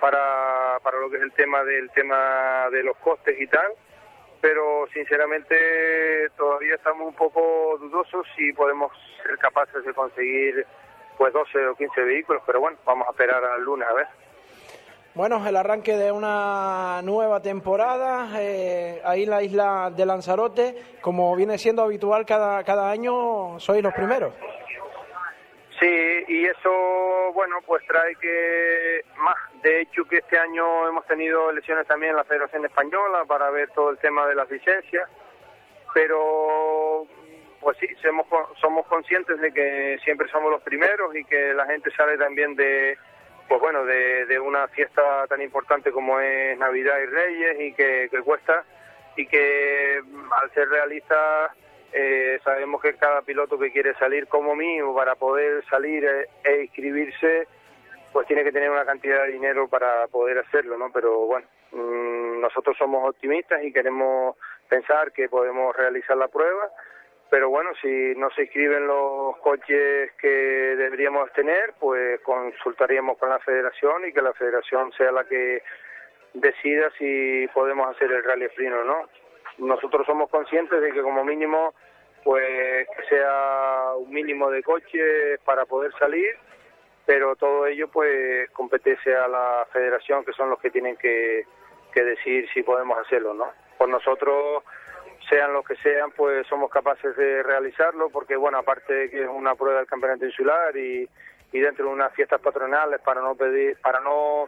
para, 0.00 0.78
para 0.82 0.98
lo 0.98 1.08
que 1.08 1.16
es 1.16 1.22
el 1.22 1.32
tema 1.32 1.62
del 1.64 1.90
tema 1.90 2.68
de 2.70 2.82
los 2.82 2.96
costes 2.98 3.40
y 3.40 3.46
tal, 3.46 3.72
pero 4.40 4.86
sinceramente 4.92 6.28
todavía 6.36 6.74
estamos 6.74 7.06
un 7.08 7.14
poco 7.14 7.78
dudosos 7.78 8.26
si 8.36 8.52
podemos 8.52 8.92
ser 9.22 9.38
capaces 9.38 9.84
de 9.84 9.94
conseguir 9.94 10.66
pues 11.16 11.32
12 11.32 11.66
o 11.68 11.74
15 11.76 12.00
vehículos, 12.02 12.42
pero 12.44 12.60
bueno, 12.60 12.78
vamos 12.84 13.06
a 13.06 13.12
esperar 13.12 13.44
al 13.44 13.62
lunes 13.62 13.88
a 13.88 13.92
ver. 13.92 14.06
Bueno, 15.14 15.46
el 15.46 15.56
arranque 15.56 15.94
de 15.94 16.10
una 16.10 17.02
nueva 17.02 17.42
temporada 17.42 18.30
eh, 18.40 19.02
ahí 19.04 19.24
en 19.24 19.30
la 19.30 19.42
isla 19.42 19.92
de 19.94 20.06
Lanzarote, 20.06 20.74
como 21.02 21.36
viene 21.36 21.58
siendo 21.58 21.82
habitual 21.82 22.24
cada, 22.24 22.64
cada 22.64 22.90
año, 22.90 23.60
sois 23.60 23.82
los 23.82 23.92
primeros. 23.92 24.32
Sí, 25.78 26.24
y 26.28 26.46
eso, 26.46 27.30
bueno, 27.34 27.56
pues 27.66 27.84
trae 27.86 28.14
que 28.16 29.02
más, 29.18 29.36
de 29.62 29.82
hecho 29.82 30.06
que 30.06 30.18
este 30.18 30.38
año 30.38 30.88
hemos 30.88 31.04
tenido 31.06 31.50
elecciones 31.50 31.86
también 31.86 32.12
en 32.12 32.16
la 32.16 32.24
Federación 32.24 32.64
Española 32.64 33.26
para 33.26 33.50
ver 33.50 33.68
todo 33.74 33.90
el 33.90 33.98
tema 33.98 34.26
de 34.26 34.34
las 34.34 34.50
licencias, 34.50 35.10
pero 35.92 37.06
pues 37.60 37.76
sí, 37.78 37.86
somos, 38.02 38.26
somos 38.58 38.86
conscientes 38.86 39.38
de 39.40 39.52
que 39.52 39.98
siempre 40.04 40.26
somos 40.30 40.50
los 40.50 40.62
primeros 40.62 41.14
y 41.14 41.22
que 41.24 41.52
la 41.52 41.66
gente 41.66 41.90
sale 41.90 42.16
también 42.16 42.54
de 42.54 42.96
pues 43.48 43.60
bueno, 43.60 43.84
de, 43.84 44.40
una 44.40 44.68
fiesta 44.68 45.26
tan 45.28 45.42
importante 45.42 45.92
como 45.92 46.18
es 46.20 46.58
Navidad 46.58 46.98
y 47.00 47.06
Reyes 47.06 47.60
y 47.60 47.72
que, 47.74 48.08
cuesta 48.24 48.64
y 49.16 49.26
que 49.26 50.00
mm, 50.04 50.32
al 50.32 50.50
ser 50.52 50.68
realistas 50.68 51.52
eh, 51.92 52.40
sabemos 52.44 52.80
que 52.80 52.94
cada 52.94 53.22
piloto 53.22 53.58
que 53.58 53.70
quiere 53.70 53.94
salir 53.94 54.26
como 54.26 54.56
mío 54.56 54.94
para 54.94 55.14
poder 55.14 55.64
salir 55.66 56.04
e, 56.04 56.28
e, 56.44 56.62
inscribirse 56.62 57.46
pues 58.12 58.26
tiene 58.26 58.44
que 58.44 58.52
tener 58.52 58.70
una 58.70 58.84
cantidad 58.84 59.24
de 59.24 59.32
dinero 59.32 59.68
para 59.68 60.06
poder 60.08 60.38
hacerlo, 60.38 60.76
¿no? 60.76 60.90
Pero 60.92 61.26
bueno, 61.26 61.46
mm, 61.72 62.40
nosotros 62.40 62.76
somos 62.78 63.08
optimistas 63.08 63.62
y 63.64 63.72
queremos 63.72 64.36
pensar 64.68 65.12
que 65.12 65.28
podemos 65.28 65.74
realizar 65.76 66.16
la 66.16 66.28
prueba 66.28 66.70
pero 67.32 67.48
bueno, 67.48 67.70
si 67.80 67.88
no 68.18 68.28
se 68.32 68.42
inscriben 68.42 68.86
los 68.86 69.38
coches 69.38 70.12
que 70.20 70.28
deberíamos 70.28 71.32
tener, 71.32 71.72
pues 71.80 72.20
consultaríamos 72.20 73.16
con 73.16 73.30
la 73.30 73.38
federación 73.38 74.06
y 74.06 74.12
que 74.12 74.20
la 74.20 74.34
federación 74.34 74.92
sea 74.92 75.10
la 75.12 75.24
que 75.24 75.62
decida 76.34 76.90
si 76.98 77.48
podemos 77.54 77.88
hacer 77.88 78.12
el 78.12 78.22
rally 78.22 78.44
sprint 78.44 78.74
o 78.74 78.84
no. 78.84 79.08
Nosotros 79.56 80.04
somos 80.04 80.28
conscientes 80.28 80.78
de 80.78 80.92
que 80.92 81.00
como 81.00 81.24
mínimo, 81.24 81.72
pues 82.22 82.86
que 82.98 83.02
sea 83.08 83.94
un 83.96 84.10
mínimo 84.10 84.50
de 84.50 84.62
coches 84.62 85.40
para 85.46 85.64
poder 85.64 85.90
salir, 85.98 86.36
pero 87.06 87.34
todo 87.36 87.66
ello 87.66 87.88
pues 87.88 88.50
competece 88.50 89.16
a 89.16 89.26
la 89.26 89.66
federación, 89.72 90.22
que 90.26 90.34
son 90.34 90.50
los 90.50 90.60
que 90.60 90.70
tienen 90.70 90.98
que, 90.98 91.46
que 91.94 92.04
decir 92.04 92.46
si 92.52 92.62
podemos 92.62 92.98
hacerlo, 92.98 93.32
¿no? 93.32 93.52
Por 93.78 93.88
nosotros 93.88 94.64
sean 95.28 95.52
los 95.52 95.64
que 95.64 95.76
sean, 95.76 96.10
pues 96.12 96.46
somos 96.46 96.70
capaces 96.70 97.16
de 97.16 97.42
realizarlo, 97.42 98.10
porque 98.10 98.36
bueno, 98.36 98.58
aparte 98.58 98.92
de 98.92 99.10
que 99.10 99.22
es 99.22 99.28
una 99.28 99.54
prueba 99.54 99.78
del 99.78 99.86
campeonato 99.86 100.26
insular 100.26 100.76
y, 100.76 101.08
y 101.52 101.60
dentro 101.60 101.86
de 101.86 101.92
unas 101.92 102.12
fiestas 102.14 102.40
patronales 102.40 103.00
para 103.00 103.20
no 103.20 103.34
pedir, 103.34 103.76
para 103.80 104.00
no 104.00 104.46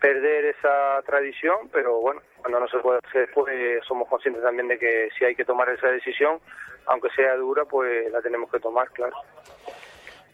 perder 0.00 0.44
esa 0.46 1.00
tradición, 1.06 1.68
pero 1.72 2.00
bueno, 2.00 2.20
cuando 2.36 2.60
no 2.60 2.68
se 2.68 2.78
puede 2.78 3.00
hacer, 3.08 3.30
pues 3.32 3.82
somos 3.86 4.08
conscientes 4.08 4.42
también 4.42 4.68
de 4.68 4.78
que 4.78 5.08
si 5.18 5.24
hay 5.24 5.34
que 5.34 5.44
tomar 5.44 5.68
esa 5.70 5.88
decisión, 5.88 6.40
aunque 6.86 7.08
sea 7.16 7.34
dura, 7.36 7.64
pues 7.64 8.10
la 8.12 8.20
tenemos 8.20 8.50
que 8.50 8.60
tomar, 8.60 8.90
claro. 8.90 9.16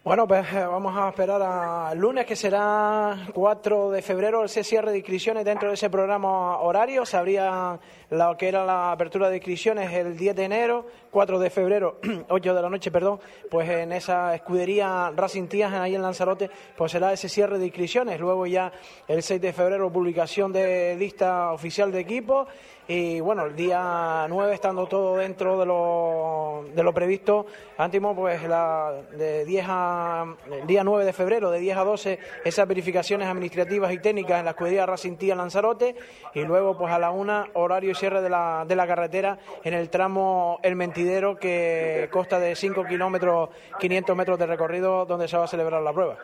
Bueno, 0.03 0.27
pues 0.27 0.51
eh, 0.51 0.65
vamos 0.65 0.97
a 0.97 1.09
esperar 1.09 1.41
al 1.43 1.97
lunes, 1.97 2.25
que 2.25 2.35
será 2.35 3.15
4 3.35 3.91
de 3.91 4.01
febrero, 4.01 4.43
ese 4.43 4.63
cierre 4.63 4.89
de 4.89 4.97
inscripciones 4.97 5.45
dentro 5.45 5.67
de 5.67 5.75
ese 5.75 5.91
programa 5.91 6.59
horario. 6.59 7.05
Se 7.05 7.17
abría 7.17 7.79
lo 8.11 8.35
que 8.35 8.49
era 8.49 8.65
la 8.65 8.91
apertura 8.91 9.29
de 9.29 9.37
inscripciones 9.37 9.91
el 9.93 10.17
10 10.17 10.35
de 10.35 10.43
enero, 10.43 10.85
4 11.11 11.39
de 11.39 11.49
febrero, 11.49 11.97
8 12.29 12.53
de 12.53 12.61
la 12.61 12.69
noche, 12.69 12.91
perdón, 12.91 13.21
pues 13.49 13.69
en 13.69 13.93
esa 13.93 14.35
escudería 14.35 15.13
Racing 15.15 15.47
Tías, 15.47 15.71
ahí 15.71 15.95
en 15.95 16.01
Lanzarote, 16.01 16.49
pues 16.75 16.91
será 16.91 17.13
ese 17.13 17.29
cierre 17.29 17.57
de 17.57 17.67
inscripciones. 17.67 18.19
Luego 18.19 18.45
ya 18.45 18.71
el 19.07 19.23
6 19.23 19.39
de 19.39 19.53
febrero, 19.53 19.91
publicación 19.91 20.51
de 20.51 20.95
lista 20.99 21.53
oficial 21.53 21.89
de 21.89 22.01
equipo 22.01 22.47
y 22.93 23.21
bueno, 23.21 23.45
el 23.45 23.55
día 23.55 24.25
9, 24.27 24.53
estando 24.53 24.85
todo 24.85 25.15
dentro 25.15 25.57
de 25.57 25.65
lo, 25.65 26.65
de 26.75 26.83
lo 26.83 26.93
previsto, 26.93 27.45
Antimo, 27.77 28.13
pues 28.13 28.43
la, 28.43 28.91
de 29.13 29.45
10 29.45 29.65
a, 29.69 30.35
el 30.51 30.67
día 30.67 30.83
9 30.83 31.05
de 31.05 31.13
febrero, 31.13 31.49
de 31.51 31.59
10 31.59 31.77
a 31.77 31.83
12, 31.85 32.19
esas 32.43 32.67
verificaciones 32.67 33.29
administrativas 33.29 33.93
y 33.93 33.99
técnicas 33.99 34.39
en 34.39 34.45
la 34.45 34.51
escudería 34.51 34.85
Racintía 34.85 35.35
Lanzarote, 35.35 35.95
y 36.33 36.41
luego 36.41 36.77
pues 36.77 36.91
a 36.91 36.99
la 36.99 37.11
una, 37.11 37.47
horario 37.53 37.91
y 37.91 37.95
cierre 38.01 38.21
de 38.21 38.29
la, 38.29 38.65
de 38.67 38.75
la 38.75 38.87
carretera 38.87 39.37
en 39.63 39.75
el 39.75 39.91
tramo 39.91 40.59
El 40.63 40.75
Mentidero, 40.75 41.37
que 41.37 42.09
consta 42.11 42.39
de 42.39 42.55
5 42.55 42.83
kilómetros, 42.85 43.49
500 43.79 44.17
metros 44.17 44.39
de 44.39 44.47
recorrido, 44.47 45.05
donde 45.05 45.27
se 45.27 45.37
va 45.37 45.43
a 45.43 45.47
celebrar 45.47 45.83
la 45.83 45.93
prueba. 45.93 46.17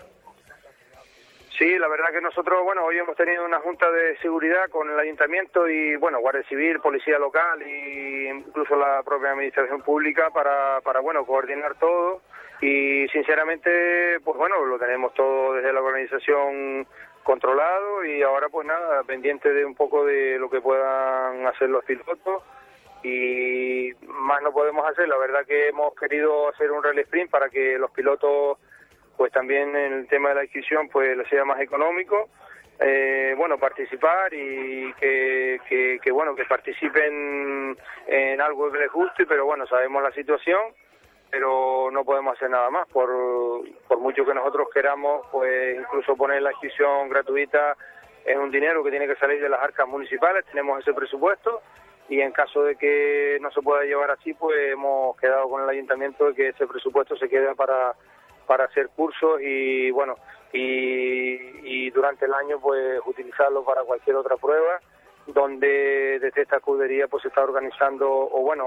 Sí, 1.55 1.77
la 1.77 1.87
verdad 1.87 2.11
que 2.11 2.21
nosotros, 2.21 2.63
bueno, 2.63 2.83
hoy 2.83 2.97
hemos 2.97 3.15
tenido 3.15 3.45
una 3.45 3.59
junta 3.59 3.89
de 3.91 4.17
seguridad 4.17 4.69
con 4.69 4.89
el 4.89 4.99
ayuntamiento 4.99 5.67
y, 5.67 5.95
bueno, 5.95 6.19
Guardia 6.19 6.43
Civil, 6.49 6.79
Policía 6.79 7.19
Local 7.19 7.61
e 7.61 8.31
incluso 8.35 8.75
la 8.75 9.01
propia 9.03 9.31
Administración 9.31 9.81
Pública 9.81 10.29
para, 10.31 10.81
para, 10.81 10.99
bueno, 10.99 11.25
coordinar 11.25 11.75
todo 11.79 12.21
y, 12.61 13.07
sinceramente, 13.09 14.19
pues 14.23 14.37
bueno, 14.37 14.65
lo 14.65 14.79
tenemos 14.79 15.13
todo 15.13 15.53
desde 15.53 15.73
la 15.73 15.81
organización 15.81 16.87
controlado 17.27 18.05
y 18.05 18.23
ahora, 18.23 18.47
pues 18.47 18.65
nada, 18.65 19.03
pendiente 19.03 19.51
de 19.51 19.65
un 19.65 19.75
poco 19.75 20.05
de 20.05 20.39
lo 20.39 20.49
que 20.49 20.61
puedan 20.61 21.45
hacer 21.45 21.69
los 21.69 21.83
pilotos. 21.83 22.41
Y 23.03 23.91
más 24.07 24.41
no 24.41 24.53
podemos 24.53 24.89
hacer. 24.89 25.09
La 25.09 25.17
verdad 25.17 25.45
que 25.45 25.67
hemos 25.67 25.93
querido 25.95 26.47
hacer 26.47 26.71
un 26.71 26.81
rally 26.81 27.01
sprint 27.01 27.29
para 27.29 27.49
que 27.49 27.77
los 27.77 27.91
pilotos 27.91 28.57
pues 29.17 29.31
también 29.33 29.75
en 29.75 29.93
el 29.93 30.07
tema 30.07 30.29
de 30.29 30.35
la 30.35 30.41
adquisición 30.41 30.87
pues 30.87 31.17
le 31.17 31.27
sea 31.27 31.43
más 31.43 31.59
económico. 31.59 32.29
Eh, 32.79 33.33
bueno 33.35 33.57
participar 33.57 34.31
y 34.33 34.93
que, 34.93 35.59
que, 36.01 36.11
bueno 36.11 36.35
que 36.35 36.45
participen 36.45 37.75
en 38.05 38.39
algo 38.39 38.71
que 38.71 38.77
les 38.77 38.91
guste 38.91 39.25
pero 39.25 39.45
bueno 39.45 39.65
sabemos 39.65 40.03
la 40.03 40.11
situación 40.11 40.61
pero 41.29 41.89
no 41.91 42.03
podemos 42.03 42.35
hacer 42.35 42.49
nada 42.49 42.69
más. 42.69 42.87
Por, 42.89 43.09
por 43.87 43.99
mucho 43.99 44.25
que 44.25 44.33
nosotros 44.33 44.67
queramos 44.73 45.25
pues 45.31 45.77
incluso 45.79 46.15
poner 46.15 46.41
la 46.41 46.49
adquisición 46.49 47.09
gratuita 47.09 47.75
es 48.25 48.37
un 48.37 48.51
dinero 48.51 48.83
que 48.83 48.91
tiene 48.91 49.07
que 49.07 49.15
salir 49.15 49.41
de 49.41 49.49
las 49.49 49.61
arcas 49.61 49.87
municipales. 49.87 50.45
Tenemos 50.45 50.79
ese 50.79 50.93
presupuesto 50.93 51.61
y 52.09 52.21
en 52.21 52.31
caso 52.31 52.63
de 52.63 52.75
que 52.75 53.37
no 53.41 53.51
se 53.51 53.61
pueda 53.61 53.83
llevar 53.83 54.11
así 54.11 54.33
pues 54.33 54.71
hemos 54.71 55.17
quedado 55.17 55.49
con 55.49 55.63
el 55.63 55.69
ayuntamiento 55.69 56.25
de 56.27 56.33
que 56.33 56.49
ese 56.49 56.67
presupuesto 56.67 57.17
se 57.17 57.27
quede 57.27 57.53
para 57.55 57.93
para 58.45 58.65
hacer 58.65 58.89
cursos 58.89 59.41
y 59.41 59.91
bueno 59.91 60.15
y, 60.53 61.89
durante 61.91 62.25
el 62.25 62.33
año 62.33 62.59
pues 62.59 63.01
utilizarlo 63.05 63.63
para 63.63 63.83
cualquier 63.83 64.15
otra 64.15 64.37
prueba 64.37 64.79
donde 65.27 66.19
desde 66.19 66.41
esta 66.41 66.57
escudería 66.57 67.07
pues 67.07 67.23
se 67.23 67.27
está 67.29 67.43
organizando 67.43 68.09
o 68.09 68.41
bueno 68.41 68.65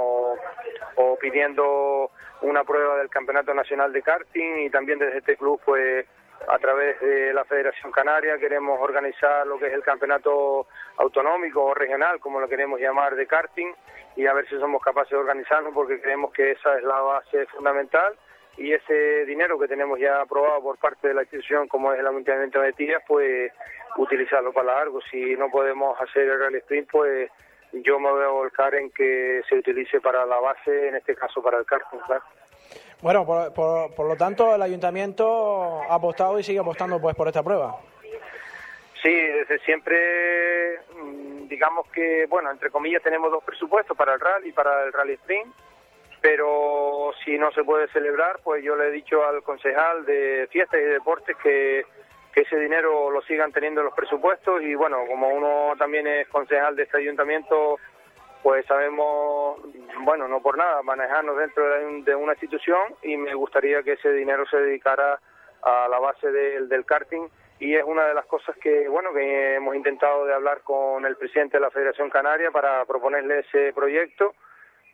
o, 0.97 1.17
pidiendo 1.21 2.11
una 2.43 2.65
prueba 2.65 2.97
del 2.99 3.09
campeonato 3.09 3.53
nacional 3.55 3.93
de 3.93 4.03
karting 4.03 4.61
y 4.61 4.71
también 4.71 4.99
desde 4.99 5.19
este 5.19 5.37
club 5.37 5.61
pues 5.65 6.07
a 6.49 6.59
través 6.59 6.99
de 7.01 7.35
la 7.35 7.45
Federación 7.45 7.93
Canaria 7.93 8.39
queremos 8.39 8.81
organizar 8.81 9.47
lo 9.47 9.59
que 9.59 9.67
es 9.67 9.75
el 9.75 9.83
campeonato 9.83 10.67
autonómico 10.97 11.65
o 11.65 11.75
regional, 11.75 12.19
como 12.19 12.41
lo 12.41 12.49
queremos 12.49 12.81
llamar, 12.81 13.15
de 13.15 13.27
karting 13.27 13.73
y 14.17 14.27
a 14.27 14.33
ver 14.33 14.49
si 14.49 14.59
somos 14.59 14.83
capaces 14.83 15.11
de 15.11 15.19
organizarnos 15.19 15.75
porque 15.75 16.01
creemos 16.01 16.33
que 16.33 16.53
esa 16.53 16.79
es 16.79 16.85
la 16.85 17.01
base 17.01 17.47
fundamental 17.47 18.17
y 18.57 18.73
ese 18.73 19.25
dinero 19.27 19.59
que 19.59 19.69
tenemos 19.69 19.99
ya 19.99 20.21
aprobado 20.21 20.63
por 20.63 20.79
parte 20.79 21.09
de 21.09 21.15
la 21.15 21.23
institución 21.23 21.69
como 21.69 21.93
es 21.93 22.01
el 22.01 22.07
Ayuntamiento 22.07 22.61
de 22.61 22.73
Tías, 22.73 23.03
pues 23.07 23.53
utilizarlo 23.97 24.53
para 24.53 24.79
algo. 24.79 25.01
Si 25.11 25.37
no 25.37 25.51
podemos 25.51 25.99
hacer 26.01 26.29
el 26.29 26.39
Rally 26.39 26.59
Sprint, 26.59 26.91
pues 26.91 27.31
yo 27.73 27.99
me 27.99 28.11
voy 28.11 28.25
a 28.25 28.29
volcar 28.29 28.75
en 28.75 28.91
que 28.91 29.43
se 29.49 29.57
utilice 29.57 30.01
para 30.01 30.27
la 30.27 30.39
base, 30.41 30.89
en 30.89 30.97
este 30.97 31.15
caso 31.15 31.43
para 31.43 31.59
el 31.59 31.65
karting, 31.65 31.99
claro. 32.07 32.23
Bueno, 33.03 33.25
por, 33.25 33.53
por, 33.95 34.07
lo 34.07 34.17
tanto, 34.17 34.55
el 34.55 34.63
Ayuntamiento 34.63 35.83
ha 35.83 35.95
apostado 35.95 36.39
y 36.39 36.43
sigue 36.43 36.59
apostando 36.59 37.01
pues 37.01 37.17
por 37.17 37.29
esta 37.29 37.43
prueba. 37.43 37.79
Sí, 39.03 39.11
desde 39.11 39.59
siempre, 39.61 40.81
mm, 40.95 41.49
digamos 41.49 41.89
que, 41.89 42.27
bueno, 42.27 42.51
entre 42.51 42.71
comillas, 42.71 43.03
tenemos 43.03 43.31
dos 43.31 43.43
presupuestos 43.43 43.97
para 43.97 44.15
el 44.15 44.21
rally 44.21 44.51
y 44.51 44.53
para 44.53 44.85
el 44.85 44.93
rally 44.93 45.15
sprint 45.15 45.55
pero 46.21 47.13
si 47.25 47.39
no 47.39 47.51
se 47.53 47.65
puede 47.65 47.89
celebrar, 47.89 48.41
pues 48.45 48.63
yo 48.63 48.77
le 48.77 48.89
he 48.89 48.91
dicho 48.91 49.25
al 49.25 49.43
concejal 49.43 50.05
de 50.05 50.49
fiestas 50.51 50.81
y 50.81 50.85
deportes 50.85 51.37
que, 51.43 51.85
ese 52.35 52.57
dinero 52.59 53.11
lo 53.11 53.23
sigan 53.23 53.53
teniendo 53.53 53.81
en 53.81 53.87
los 53.87 53.95
presupuestos 53.95 54.63
y 54.63 54.75
bueno, 54.75 54.99
como 55.09 55.29
uno 55.29 55.75
también 55.79 56.07
es 56.07 56.29
concejal 56.29 56.77
de 56.77 56.85
este 56.85 56.99
ayuntamiento, 56.99 57.79
pues 58.43 58.65
sabemos, 58.67 59.61
bueno, 60.03 60.29
no 60.29 60.41
por 60.41 60.57
nada, 60.57 60.83
manejarnos 60.83 61.37
dentro 61.37 61.65
de, 62.03 62.15
una 62.15 62.33
institución 62.33 62.81
y 63.03 63.17
me 63.17 63.35
gustaría 63.35 63.83
que 63.83 63.93
ese 63.93 64.13
dinero 64.13 64.45
se 64.47 64.59
dedicara 64.59 65.19
a 65.63 65.89
la 65.89 65.99
base 65.99 66.31
del, 66.31 66.69
del 66.69 66.85
karting. 66.85 67.29
Y 67.59 67.75
es 67.75 67.85
una 67.85 68.07
de 68.07 68.15
las 68.15 68.25
cosas 68.25 68.57
que, 68.57 68.89
bueno, 68.89 69.13
que 69.13 69.57
hemos 69.57 69.77
intentado 69.77 70.25
de 70.25 70.33
hablar 70.33 70.63
con 70.63 71.05
el 71.05 71.17
presidente 71.17 71.59
de 71.59 71.61
la 71.61 71.71
Federación 71.71 72.09
Canaria 72.09 72.51
para 72.51 72.87
proponerle 72.87 73.41
ese 73.41 73.75
proyecto 73.75 74.35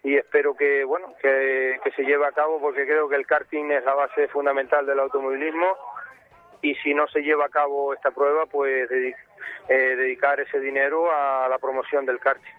y 0.06 0.16
espero 0.16 0.54
que 0.54 0.84
bueno 0.84 1.14
que, 1.20 1.80
se 1.96 2.04
lleve 2.04 2.26
a 2.26 2.32
cabo 2.32 2.60
porque 2.60 2.86
creo 2.86 3.08
que 3.08 3.16
el 3.16 3.26
karting 3.26 3.72
es 3.72 3.84
la 3.84 3.94
base 3.94 4.28
fundamental 4.28 4.86
del 4.86 5.00
automovilismo 5.00 5.76
y 6.70 6.74
si 6.76 6.94
no 6.94 7.06
se 7.08 7.20
lleva 7.20 7.46
a 7.46 7.50
cabo 7.50 7.94
esta 7.94 8.10
prueba 8.10 8.46
pues 8.46 8.88
eh, 9.68 9.74
dedicar 9.96 10.38
ese 10.40 10.60
dinero 10.60 11.10
a 11.10 11.48
la 11.48 11.58
promoción 11.58 12.04
del 12.06 12.18
karting. 12.18 12.52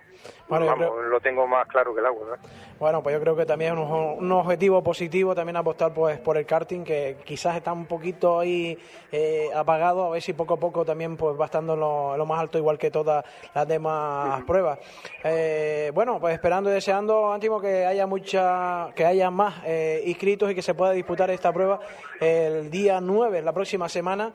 Bueno, 0.47 0.65
yo 0.65 0.71
Vamos, 0.71 0.87
creo- 0.89 1.01
lo 1.09 1.19
tengo 1.19 1.45
más 1.47 1.67
claro 1.67 1.93
que 1.93 1.99
el 1.99 2.05
agua, 2.07 2.25
¿verdad? 2.29 2.45
Bueno, 2.79 3.03
pues 3.03 3.13
yo 3.15 3.21
creo 3.21 3.35
que 3.35 3.45
también 3.45 3.73
es 3.73 3.79
un, 3.79 3.89
un 4.19 4.31
objetivo 4.31 4.83
positivo 4.83 5.35
también 5.35 5.57
apostar 5.57 5.93
pues 5.93 6.19
por 6.19 6.37
el 6.37 6.45
karting 6.45 6.83
que 6.83 7.17
quizás 7.23 7.55
está 7.57 7.71
un 7.73 7.85
poquito 7.85 8.39
ahí 8.39 8.77
eh, 9.11 9.49
apagado, 9.55 10.05
a 10.05 10.09
ver 10.11 10.21
si 10.21 10.33
poco 10.33 10.55
a 10.55 10.57
poco 10.57 10.85
también 10.85 11.17
pues 11.17 11.39
va 11.39 11.45
estando 11.45 11.73
en 11.75 11.79
lo, 11.81 12.13
en 12.13 12.17
lo 12.19 12.25
más 12.25 12.39
alto 12.39 12.57
igual 12.57 12.77
que 12.79 12.89
todas 12.91 13.23
las 13.53 13.67
demás 13.67 14.43
pruebas. 14.45 14.79
Eh, 15.23 15.91
bueno, 15.93 16.19
pues 16.19 16.33
esperando 16.33 16.69
y 16.69 16.73
deseando, 16.73 17.31
Antimo, 17.33 17.59
que 17.61 17.85
haya 17.85 18.05
mucha, 18.07 18.89
que 18.95 19.05
haya 19.05 19.29
más 19.29 19.55
eh, 19.65 20.01
inscritos 20.05 20.51
y 20.51 20.55
que 20.55 20.61
se 20.63 20.73
pueda 20.73 20.91
disputar 20.93 21.29
esta 21.29 21.51
prueba 21.53 21.79
el 22.19 22.69
día 22.71 22.99
9, 23.01 23.41
la 23.43 23.53
próxima 23.53 23.87
semana, 23.89 24.33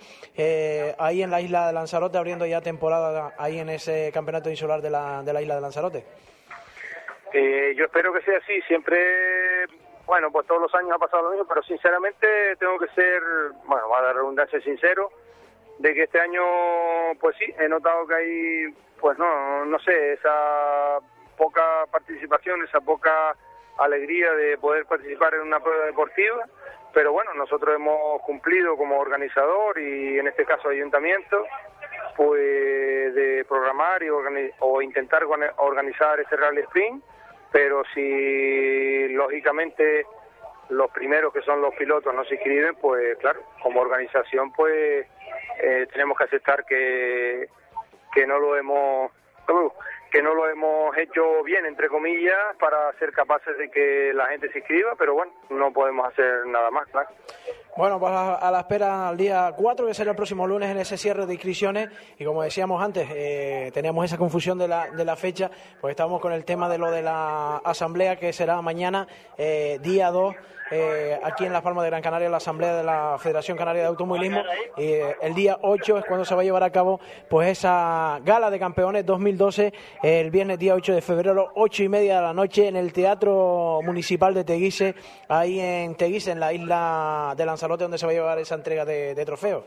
ahí 0.98 1.22
en 1.22 1.30
la 1.30 1.40
isla 1.40 1.66
de 1.66 1.72
Lanzarote, 1.72 2.18
ya 2.40 2.60
temporada 2.60 3.34
ahí 3.38 3.58
en 3.58 3.68
ese 3.68 4.10
campeonato 4.12 4.50
insular 4.50 4.80
de 4.80 4.90
la, 4.90 5.22
de 5.22 5.32
la 5.32 5.42
isla 5.42 5.54
de 5.56 5.60
Lanzarote. 5.60 6.04
Eh, 7.32 7.74
yo 7.76 7.86
espero 7.86 8.12
que 8.12 8.22
sea 8.22 8.38
así. 8.38 8.60
Siempre, 8.62 9.66
bueno, 10.06 10.30
pues 10.30 10.46
todos 10.46 10.62
los 10.62 10.74
años 10.74 10.92
ha 10.94 10.98
pasado 10.98 11.24
lo 11.24 11.30
mismo, 11.30 11.46
pero 11.46 11.62
sinceramente 11.62 12.56
tengo 12.56 12.78
que 12.78 12.88
ser, 12.88 13.22
bueno, 13.64 13.88
va 13.88 13.98
a 13.98 14.02
dar 14.02 14.16
redundancia 14.16 14.60
sincero, 14.60 15.10
de 15.78 15.94
que 15.94 16.04
este 16.04 16.20
año, 16.20 16.42
pues 17.20 17.36
sí, 17.38 17.46
he 17.58 17.68
notado 17.68 18.06
que 18.06 18.14
hay, 18.14 18.74
pues 19.00 19.18
no, 19.18 19.64
no 19.64 19.78
sé, 19.80 20.12
esa 20.14 20.98
poca 21.36 21.86
participación, 21.90 22.62
esa 22.62 22.80
poca 22.80 23.34
alegría 23.78 24.32
de 24.32 24.58
poder 24.58 24.84
participar 24.86 25.34
en 25.34 25.42
una 25.42 25.60
prueba 25.60 25.86
deportiva. 25.86 26.46
Pero 26.92 27.12
bueno, 27.12 27.32
nosotros 27.34 27.74
hemos 27.74 28.20
cumplido 28.22 28.76
como 28.76 28.98
organizador 28.98 29.78
y 29.78 30.18
en 30.18 30.28
este 30.28 30.44
caso 30.44 30.68
ayuntamiento, 30.68 31.44
pues 32.16 33.14
de 33.14 33.44
programar 33.48 34.02
y 34.02 34.08
o 34.60 34.82
intentar 34.82 35.22
organi- 35.24 35.52
organizar 35.56 36.20
ese 36.20 36.36
rally 36.36 36.60
sprint. 36.62 37.02
Pero 37.50 37.82
si 37.94 39.08
lógicamente 39.08 40.06
los 40.70 40.90
primeros 40.90 41.32
que 41.32 41.42
son 41.42 41.60
los 41.60 41.74
pilotos 41.74 42.14
no 42.14 42.24
se 42.24 42.34
inscriben, 42.34 42.74
pues 42.76 43.18
claro, 43.18 43.42
como 43.62 43.80
organización 43.80 44.52
pues 44.52 45.06
eh, 45.60 45.86
tenemos 45.92 46.16
que 46.16 46.24
aceptar 46.24 46.64
que, 46.64 47.48
que 48.14 48.26
no 48.26 48.38
lo 48.38 48.56
hemos 48.56 49.12
que 50.12 50.22
no 50.22 50.34
lo 50.34 50.46
hemos 50.46 50.94
hecho 50.98 51.42
bien 51.42 51.64
entre 51.64 51.88
comillas 51.88 52.36
para 52.60 52.92
ser 52.98 53.12
capaces 53.12 53.56
de 53.56 53.70
que 53.70 54.12
la 54.14 54.26
gente 54.26 54.52
se 54.52 54.58
inscriba, 54.58 54.94
pero 54.98 55.14
bueno, 55.14 55.32
no 55.48 55.72
podemos 55.72 56.06
hacer 56.06 56.46
nada 56.46 56.70
más, 56.70 56.86
claro. 56.88 57.08
Bueno, 57.74 57.98
pues 57.98 58.12
a, 58.12 58.50
la 58.50 58.60
espera 58.60 59.08
al 59.08 59.16
día 59.16 59.50
4, 59.56 59.86
que 59.86 59.94
será 59.94 60.10
el 60.10 60.16
próximo 60.16 60.46
lunes 60.46 60.68
en 60.68 60.76
ese 60.76 60.98
cierre 60.98 61.24
de 61.24 61.32
inscripciones. 61.32 61.88
Y 62.18 62.24
como 62.26 62.42
decíamos 62.42 62.82
antes, 62.82 63.08
eh, 63.10 63.70
teníamos 63.72 64.04
esa 64.04 64.18
confusión 64.18 64.58
de 64.58 64.68
la, 64.68 64.90
de 64.90 65.04
la 65.06 65.16
fecha, 65.16 65.50
pues 65.80 65.92
estamos 65.92 66.20
con 66.20 66.34
el 66.34 66.44
tema 66.44 66.68
de 66.68 66.76
lo 66.76 66.90
de 66.90 67.00
la 67.00 67.56
asamblea, 67.64 68.16
que 68.16 68.34
será 68.34 68.60
mañana, 68.60 69.08
eh, 69.38 69.78
día 69.80 70.10
2, 70.10 70.34
eh, 70.74 71.20
aquí 71.22 71.44
en 71.44 71.52
Las 71.52 71.60
Palmas 71.60 71.84
de 71.84 71.90
Gran 71.90 72.00
Canaria, 72.00 72.30
la 72.30 72.38
asamblea 72.38 72.74
de 72.74 72.82
la 72.82 73.18
Federación 73.18 73.58
Canaria 73.58 73.82
de 73.82 73.88
Automovilismo. 73.88 74.42
Y 74.78 74.84
eh, 74.84 75.16
el 75.20 75.34
día 75.34 75.58
8 75.60 75.98
es 75.98 76.04
cuando 76.06 76.24
se 76.24 76.34
va 76.34 76.40
a 76.40 76.44
llevar 76.44 76.62
a 76.62 76.70
cabo 76.70 76.98
pues 77.28 77.48
esa 77.48 78.18
gala 78.24 78.50
de 78.50 78.58
campeones 78.58 79.04
2012, 79.04 79.70
el 80.02 80.30
viernes 80.30 80.58
día 80.58 80.74
8 80.74 80.94
de 80.94 81.00
febrero, 81.00 81.52
8 81.54 81.84
y 81.84 81.88
media 81.88 82.16
de 82.16 82.22
la 82.22 82.34
noche, 82.34 82.66
en 82.66 82.76
el 82.76 82.92
Teatro 82.92 83.80
Municipal 83.84 84.34
de 84.34 84.44
Teguise, 84.44 84.94
ahí 85.28 85.60
en 85.60 85.96
Teguise, 85.96 86.32
en 86.32 86.40
la 86.40 86.52
isla 86.52 87.34
de 87.36 87.46
Lanzarote, 87.46 87.84
donde 87.84 87.98
se 87.98 88.06
va 88.06 88.12
a 88.12 88.14
llevar 88.14 88.38
esa 88.38 88.56
entrega 88.56 88.84
de, 88.84 89.14
de 89.14 89.24
trofeos. 89.24 89.64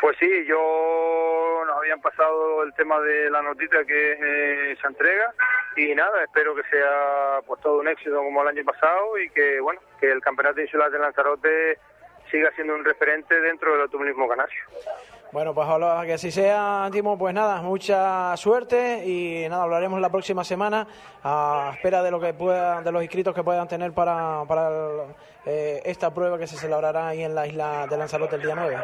Pues 0.00 0.16
sí, 0.20 0.44
yo 0.46 1.64
nos 1.66 1.76
habían 1.76 2.00
pasado 2.00 2.62
el 2.62 2.72
tema 2.74 3.00
de 3.00 3.30
la 3.30 3.42
notita 3.42 3.84
que 3.84 4.12
es 4.12 4.18
eh, 4.20 4.72
esa 4.72 4.88
entrega 4.88 5.32
y 5.76 5.94
nada, 5.94 6.22
espero 6.22 6.54
que 6.54 6.62
sea 6.70 7.40
pues 7.46 7.60
todo 7.62 7.80
un 7.80 7.88
éxito 7.88 8.16
como 8.16 8.42
el 8.42 8.48
año 8.48 8.64
pasado 8.64 9.18
y 9.18 9.28
que 9.30 9.58
bueno, 9.60 9.80
que 10.00 10.10
el 10.10 10.20
Campeonato 10.20 10.60
Insular 10.60 10.90
de 10.90 10.98
Lanzarote 10.98 11.78
siga 12.30 12.50
siendo 12.54 12.74
un 12.74 12.84
referente 12.84 13.40
dentro 13.40 13.72
del 13.72 13.82
automovilismo 13.82 14.28
canario. 14.28 14.62
Bueno, 15.32 15.52
pues 15.54 15.68
que 16.06 16.12
así 16.14 16.30
sea, 16.30 16.84
Antimo. 16.84 17.18
Pues 17.18 17.34
nada, 17.34 17.60
mucha 17.60 18.36
suerte 18.36 19.04
y 19.04 19.48
nada, 19.48 19.64
hablaremos 19.64 20.00
la 20.00 20.08
próxima 20.08 20.44
semana 20.44 20.86
a 21.22 21.72
espera 21.74 22.02
de 22.02 22.10
lo 22.10 22.20
que 22.20 22.32
puedan, 22.32 22.84
de 22.84 22.92
los 22.92 23.02
inscritos 23.02 23.34
que 23.34 23.42
puedan 23.42 23.66
tener 23.66 23.92
para, 23.92 24.44
para 24.46 24.70
eh, 25.44 25.82
esta 25.84 26.14
prueba 26.14 26.38
que 26.38 26.46
se 26.46 26.56
celebrará 26.56 27.08
ahí 27.08 27.22
en 27.22 27.34
la 27.34 27.46
isla 27.46 27.86
de 27.86 27.96
Lanzarote 27.96 28.36
el 28.36 28.42
día 28.42 28.54
9. 28.54 28.76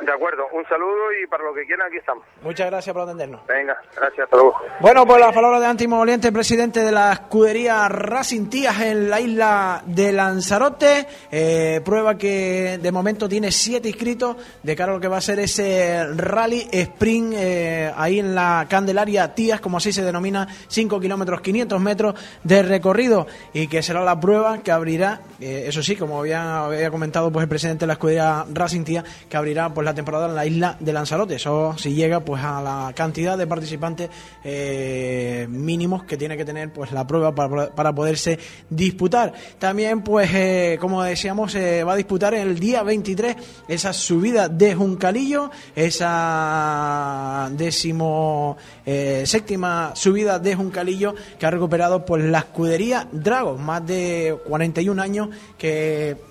De 0.00 0.12
acuerdo, 0.12 0.46
un 0.52 0.64
saludo 0.66 1.12
y 1.22 1.26
para 1.26 1.44
lo 1.44 1.54
que 1.54 1.64
quieran 1.64 1.88
aquí 1.88 1.96
estamos. 1.96 2.24
Muchas 2.42 2.66
gracias 2.68 2.92
por 2.92 3.02
atendernos. 3.02 3.46
Venga, 3.46 3.76
gracias, 3.96 4.24
hasta 4.24 4.36
luego. 4.36 4.56
Bueno, 4.80 5.06
pues 5.06 5.20
las 5.20 5.34
palabras 5.34 5.60
de 5.60 5.66
Antimo 5.66 6.00
Oliente, 6.00 6.30
presidente 6.30 6.80
de 6.80 6.92
la 6.92 7.12
escudería 7.12 7.88
Racing 7.88 8.48
Tías 8.48 8.80
en 8.80 9.10
la 9.10 9.20
isla 9.20 9.82
de 9.86 10.12
Lanzarote. 10.12 11.06
Eh, 11.30 11.80
prueba 11.84 12.16
que 12.16 12.78
de 12.80 12.92
momento 12.92 13.28
tiene 13.28 13.50
siete 13.50 13.88
inscritos 13.88 14.36
de 14.62 14.76
cara 14.76 14.92
a 14.92 14.94
lo 14.94 15.00
que 15.00 15.08
va 15.08 15.18
a 15.18 15.20
ser 15.20 15.40
ese 15.40 16.06
rally 16.16 16.68
sprint 16.70 17.34
eh, 17.36 17.92
ahí 17.96 18.20
en 18.20 18.34
la 18.34 18.66
Candelaria 18.68 19.34
Tías, 19.34 19.60
como 19.60 19.78
así 19.78 19.92
se 19.92 20.04
denomina, 20.04 20.46
5 20.68 21.00
kilómetros, 21.00 21.40
500 21.40 21.80
metros 21.80 22.14
de 22.44 22.62
recorrido 22.62 23.26
y 23.52 23.66
que 23.66 23.82
será 23.82 24.02
la 24.04 24.18
prueba 24.18 24.58
que 24.58 24.70
abrirá, 24.70 25.20
eh, 25.40 25.64
eso 25.66 25.82
sí, 25.82 25.96
como 25.96 26.20
había, 26.20 26.64
había 26.64 26.90
comentado 26.90 27.30
pues 27.32 27.42
el 27.42 27.48
presidente 27.48 27.80
de 27.80 27.88
la 27.88 27.92
escudería 27.94 28.44
Racing 28.52 28.84
Tías, 28.84 29.04
que 29.28 29.36
abrirá 29.36 29.68
pues 29.72 29.87
temporada 29.94 30.28
en 30.28 30.34
la 30.34 30.46
isla 30.46 30.76
de 30.80 30.92
Lanzarote. 30.92 31.36
Eso 31.36 31.74
si 31.76 31.94
llega 31.94 32.20
pues 32.20 32.42
a 32.42 32.60
la 32.60 32.92
cantidad 32.94 33.36
de 33.36 33.46
participantes 33.46 34.10
eh, 34.44 35.46
mínimos 35.48 36.04
que 36.04 36.16
tiene 36.16 36.36
que 36.36 36.44
tener 36.44 36.72
pues 36.72 36.92
la 36.92 37.06
prueba 37.06 37.34
para, 37.34 37.70
para 37.70 37.92
poderse 37.92 38.38
disputar. 38.70 39.32
También 39.58 40.02
pues 40.02 40.30
eh, 40.34 40.78
como 40.80 41.02
decíamos 41.02 41.52
se 41.52 41.84
va 41.84 41.94
a 41.94 41.96
disputar 41.96 42.34
el 42.34 42.58
día 42.58 42.82
23 42.82 43.36
esa 43.68 43.92
subida 43.92 44.48
de 44.48 44.74
Juncalillo, 44.74 45.50
esa 45.74 47.50
décimo 47.52 48.56
eh, 48.84 49.24
séptima 49.26 49.92
subida 49.94 50.38
de 50.38 50.54
Juncalillo 50.54 51.14
que 51.38 51.46
ha 51.46 51.50
recuperado 51.50 52.04
pues 52.04 52.24
la 52.24 52.38
escudería 52.38 53.08
Drago, 53.12 53.56
más 53.56 53.86
de 53.86 54.36
41 54.46 55.00
años 55.00 55.28
que 55.56 56.27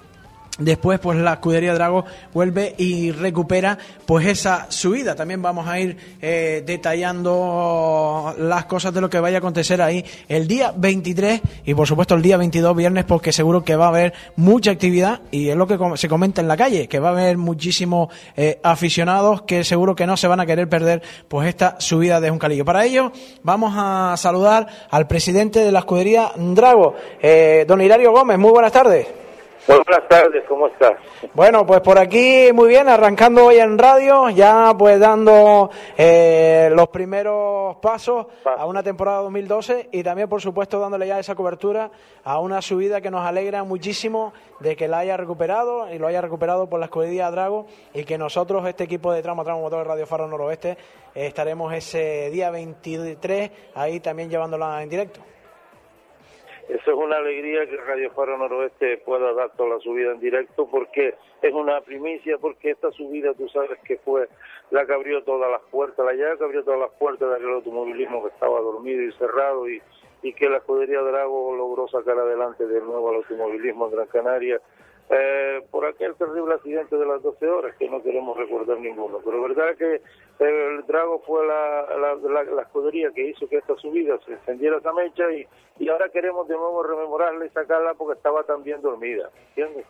Después, 0.58 1.00
pues 1.00 1.18
la 1.20 1.34
escudería 1.34 1.74
Drago 1.74 2.06
vuelve 2.34 2.74
y 2.78 3.12
recupera 3.12 3.78
pues 4.06 4.26
esa 4.26 4.66
subida. 4.70 5.16
También 5.16 5.42
vamos 5.42 5.68
a 5.68 5.80
ir 5.80 5.98
eh, 6.22 6.64
detallando 6.66 8.34
las 8.40 8.66
cosas 8.66 8.94
de 8.94 9.02
lo 9.02 9.10
que 9.10 9.20
vaya 9.20 9.38
a 9.38 9.40
acontecer 9.40 9.82
ahí 9.82 10.04
el 10.28 10.48
día 10.48 10.74
23 10.76 11.42
y 11.66 11.74
por 11.74 11.88
supuesto 11.88 12.16
el 12.16 12.22
día 12.22 12.38
22 12.38 12.76
viernes 12.76 13.06
porque 13.06 13.32
seguro 13.32 13.64
que 13.64 13.76
va 13.76 13.86
a 13.86 13.90
haber 13.90 14.14
mucha 14.36 14.72
actividad 14.72 15.22
y 15.32 15.50
es 15.50 15.56
lo 15.56 15.68
que 15.68 15.78
se 15.96 16.10
comenta 16.10 16.42
en 16.42 16.48
la 16.48 16.58
calle, 16.58 16.88
que 16.88 17.00
va 17.00 17.10
a 17.10 17.12
haber 17.12 17.38
muchísimos 17.38 18.10
eh, 18.36 18.60
aficionados 18.64 19.44
que 19.44 19.64
seguro 19.64 19.96
que 19.96 20.08
no 20.08 20.18
se 20.18 20.28
van 20.28 20.40
a 20.40 20.46
querer 20.46 20.68
perder 20.68 21.02
pues 21.28 21.48
esta 21.48 21.80
subida 21.80 22.20
de 22.20 22.32
un 22.32 22.40
calillo. 22.40 22.66
Para 22.66 22.86
ello 22.86 23.12
vamos 23.44 23.74
a 23.76 24.16
saludar 24.18 24.68
al 24.90 25.08
presidente 25.08 25.60
de 25.60 25.72
la 25.72 25.80
escudería 25.80 26.32
Drago, 26.36 26.96
eh, 27.22 27.66
don 27.68 27.82
Hilario 27.82 28.12
Gómez. 28.12 28.38
Muy 28.38 28.52
buenas 28.52 28.72
tardes. 28.72 29.27
Buenas 29.68 30.08
tardes, 30.08 30.46
¿cómo 30.48 30.68
estás? 30.68 30.94
Bueno, 31.34 31.66
pues 31.66 31.82
por 31.82 32.00
aquí 32.00 32.52
muy 32.54 32.70
bien, 32.70 32.88
arrancando 32.88 33.48
hoy 33.48 33.58
en 33.58 33.78
radio, 33.78 34.30
ya 34.30 34.74
pues 34.80 34.98
dando 34.98 35.70
eh, 35.98 36.70
los 36.74 36.88
primeros 36.88 37.76
pasos 37.82 38.28
a 38.46 38.66
una 38.66 38.82
temporada 38.82 39.24
2012 39.24 39.90
y 39.92 40.04
también 40.04 40.30
por 40.30 40.42
supuesto 40.42 40.80
dándole 40.80 41.06
ya 41.08 41.20
esa 41.20 41.36
cobertura 41.36 41.92
a 42.24 42.40
una 42.40 42.62
subida 42.62 43.02
que 43.02 43.12
nos 43.12 43.26
alegra 43.26 43.66
muchísimo 43.66 44.32
de 44.62 44.78
que 44.78 44.88
la 44.88 45.00
haya 45.00 45.18
recuperado 45.18 45.94
y 45.94 45.98
lo 45.98 46.08
haya 46.08 46.22
recuperado 46.22 46.70
por 46.70 46.80
la 46.80 46.86
escudería 46.86 47.30
Drago 47.30 47.66
y 47.94 48.06
que 48.06 48.18
nosotros, 48.18 48.66
este 48.66 48.86
equipo 48.86 49.12
de 49.12 49.22
Tramo 49.22 49.44
Tramo 49.44 49.60
Motor 49.60 49.80
de 49.80 49.84
Radio 49.84 50.08
Faro 50.08 50.30
Noroeste, 50.30 50.78
eh, 51.14 51.28
estaremos 51.28 51.74
ese 51.74 52.30
día 52.32 52.50
23 52.52 53.52
ahí 53.76 54.00
también 54.00 54.30
llevándola 54.30 54.82
en 54.82 54.88
directo. 54.88 55.20
Eso 56.68 56.92
es 56.92 56.98
una 56.98 57.16
alegría 57.16 57.66
que 57.66 57.78
Radio 57.78 58.12
Faro 58.12 58.38
Noroeste 58.38 58.98
pueda 58.98 59.32
dar 59.34 59.52
toda 59.56 59.76
la 59.76 59.80
subida 59.80 60.12
en 60.12 60.20
directo 60.20 60.68
porque 60.70 61.16
es 61.42 61.54
una 61.54 61.80
primicia, 61.80 62.38
porque 62.40 62.72
esta 62.72 62.92
subida 62.92 63.34
tú 63.36 63.48
sabes 63.48 63.80
que 63.86 63.98
fue 64.00 64.28
la 64.72 64.86
que 64.86 64.94
abrió 64.94 65.24
todas 65.24 65.50
las 65.50 65.62
puertas, 65.72 66.06
la 66.06 66.12
llave 66.12 66.38
que 66.38 66.44
abrió 66.44 66.64
todas 66.66 66.82
las 66.82 66.92
puertas 67.00 67.40
del 67.40 67.54
automovilismo 67.54 68.22
que 68.24 68.30
estaba 68.30 68.60
dormido 68.60 69.02
y 69.02 69.14
cerrado 69.14 69.70
y, 69.70 69.82
y 70.24 70.34
que 70.34 70.50
la 70.50 70.58
escudería 70.58 71.00
Drago 71.02 71.56
logró 71.56 71.88
sacar 71.88 72.18
adelante 72.20 72.68
de 72.68 72.82
nuevo 72.82 73.10
al 73.10 73.16
automovilismo 73.16 73.86
en 73.86 73.92
Gran 73.94 74.08
Canaria 74.08 74.62
eh, 75.10 75.62
por 75.72 75.86
aquel 75.86 76.16
terrible 76.16 76.56
accidente 76.56 76.98
de 76.98 77.06
las 77.06 77.24
12 77.24 77.48
horas 77.48 77.76
que 77.78 77.90
no 77.90 78.04
queremos 78.04 78.36
recordar 78.36 78.78
ninguno. 78.78 79.22
Pero 79.24 79.42
verdad 79.42 79.78
que 79.78 80.02
el 80.40 80.86
Drago 80.86 81.20
fue 81.26 81.46
la, 81.48 81.86
la, 81.98 82.16
la, 82.16 82.44
la 82.44 82.62
escudería 82.62 83.10
que 83.14 83.30
hizo 83.30 83.48
que 83.48 83.58
esta 83.58 83.76
subida 83.76 84.18
se 84.26 84.34
encendiera 84.34 84.78
esa 84.78 84.94
mecha 84.94 85.24
y, 85.32 85.48
y 85.80 85.90
ahora 85.90 86.10
queremos 86.10 86.48
de 86.48 86.56
nuevo 86.56 86.84
rememorarla 86.84 87.46
y 87.46 87.50
sacarla 87.50 87.94
porque 87.96 88.18
estaba 88.18 88.44
también 88.44 88.82
dormida, 88.82 89.30
¿entiendes? 89.50 89.86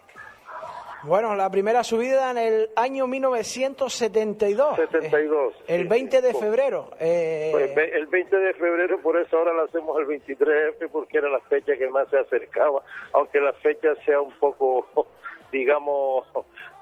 Bueno, 1.03 1.35
la 1.35 1.49
primera 1.51 1.83
subida 1.83 2.31
en 2.31 2.37
el 2.39 2.69
año 2.75 3.05
1972. 3.05 4.75
72. 4.77 5.53
El 5.67 5.83
sí, 5.83 5.87
20 5.87 6.21
de 6.21 6.33
febrero. 6.33 6.89
eh, 6.99 7.49
Pues 7.51 7.77
el 7.93 8.07
20 8.07 8.35
de 8.35 8.53
febrero, 8.55 8.99
por 9.01 9.15
eso 9.19 9.37
ahora 9.37 9.53
lo 9.53 9.63
hacemos 9.65 9.95
el 9.99 10.07
23F, 10.07 10.89
porque 10.91 11.19
era 11.19 11.29
la 11.29 11.39
fecha 11.41 11.77
que 11.77 11.87
más 11.89 12.09
se 12.09 12.17
acercaba, 12.17 12.81
aunque 13.13 13.39
la 13.39 13.53
fecha 13.53 13.93
sea 14.05 14.19
un 14.21 14.31
poco, 14.39 14.87
digamos, 15.51 16.25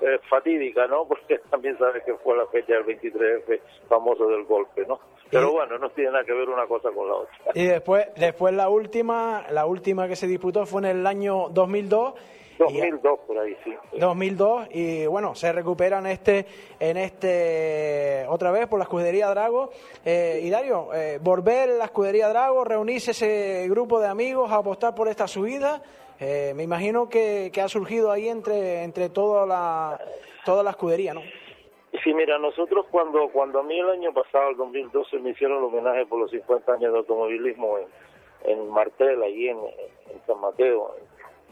eh, 0.02 0.20
fatídica, 0.30 0.88
¿no? 0.88 1.06
Porque 1.08 1.40
también 1.50 1.78
sabes 1.78 2.04
que 2.04 2.14
fue 2.16 2.36
la 2.38 2.46
fecha 2.48 2.74
del 2.74 2.86
23F 2.86 3.60
famoso 3.90 4.28
del 4.28 4.44
golpe, 4.46 4.86
¿no? 4.88 5.00
Pero 5.32 5.50
Y- 5.50 5.54
bueno, 5.54 5.78
no 5.80 5.90
tiene 5.90 6.12
nada 6.12 6.24
que 6.24 6.34
ver 6.34 6.48
una 6.50 6.68
cosa 6.68 6.90
con 6.92 7.08
la 7.08 7.16
otra. 7.16 7.36
y 7.54 7.66
después, 7.66 8.08
después 8.16 8.54
la 8.54 8.70
última, 8.70 9.46
la 9.50 9.66
última 9.66 10.08
que 10.08 10.16
se 10.16 10.28
disputó 10.28 10.66
fue 10.66 10.82
en 10.82 10.86
el 11.00 11.08
año 11.08 11.50
2002. 11.50 12.14
y- 12.58 12.64
2002 12.64 13.20
por 13.28 13.38
ahí, 13.40 13.58
sí. 13.66 13.74
2002 14.00 14.68
y 14.72 15.06
bueno 15.08 15.36
se 15.36 15.52
recuperan 15.52 16.06
este 16.06 16.46
en 16.80 16.96
este 16.96 18.26
otra 18.30 18.52
vez 18.52 18.68
por 18.68 18.80
la 18.80 18.84
escudería 18.84 19.28
Drago 19.30 19.72
eh, 20.06 20.40
Hilario 20.44 20.94
eh, 20.94 21.20
volver 21.22 21.70
a 21.72 21.74
la 21.74 21.86
escudería 21.86 22.30
Drago 22.30 22.64
reunirse 22.64 23.12
ese 23.12 23.68
grupo 23.70 24.00
de 24.00 24.08
amigos 24.08 24.50
a 24.52 24.56
apostar 24.58 24.96
por 24.96 25.08
esta 25.10 25.28
subida 25.28 25.82
eh, 26.20 26.54
me 26.56 26.64
imagino 26.64 27.10
que, 27.10 27.52
que 27.54 27.62
ha 27.62 27.68
surgido 27.68 28.12
ahí 28.12 28.28
entre 28.28 28.84
entre 28.84 29.10
toda 29.10 29.46
la 29.46 30.00
toda 30.46 30.64
la 30.64 30.72
escudería 30.72 31.14
no 31.14 31.22
Sí, 32.04 32.14
mira, 32.14 32.38
nosotros 32.38 32.86
cuando 32.92 33.30
cuando 33.30 33.60
a 33.60 33.64
mí 33.64 33.80
el 33.80 33.90
año 33.90 34.14
pasado, 34.14 34.50
el 34.50 34.58
2012, 34.58 35.20
me 35.20 35.30
hicieron 35.30 35.60
el 35.60 35.64
homenaje 35.66 36.06
por 36.06 36.20
los 36.20 36.32
50 36.32 36.74
años 36.74 36.92
de 36.92 37.00
automovilismo 37.00 37.78
en, 37.78 38.52
en 38.52 38.70
Martel, 38.70 39.24
allí 39.24 39.50
en, 39.50 39.58
San 40.28 40.40
Mateo, 40.40 40.96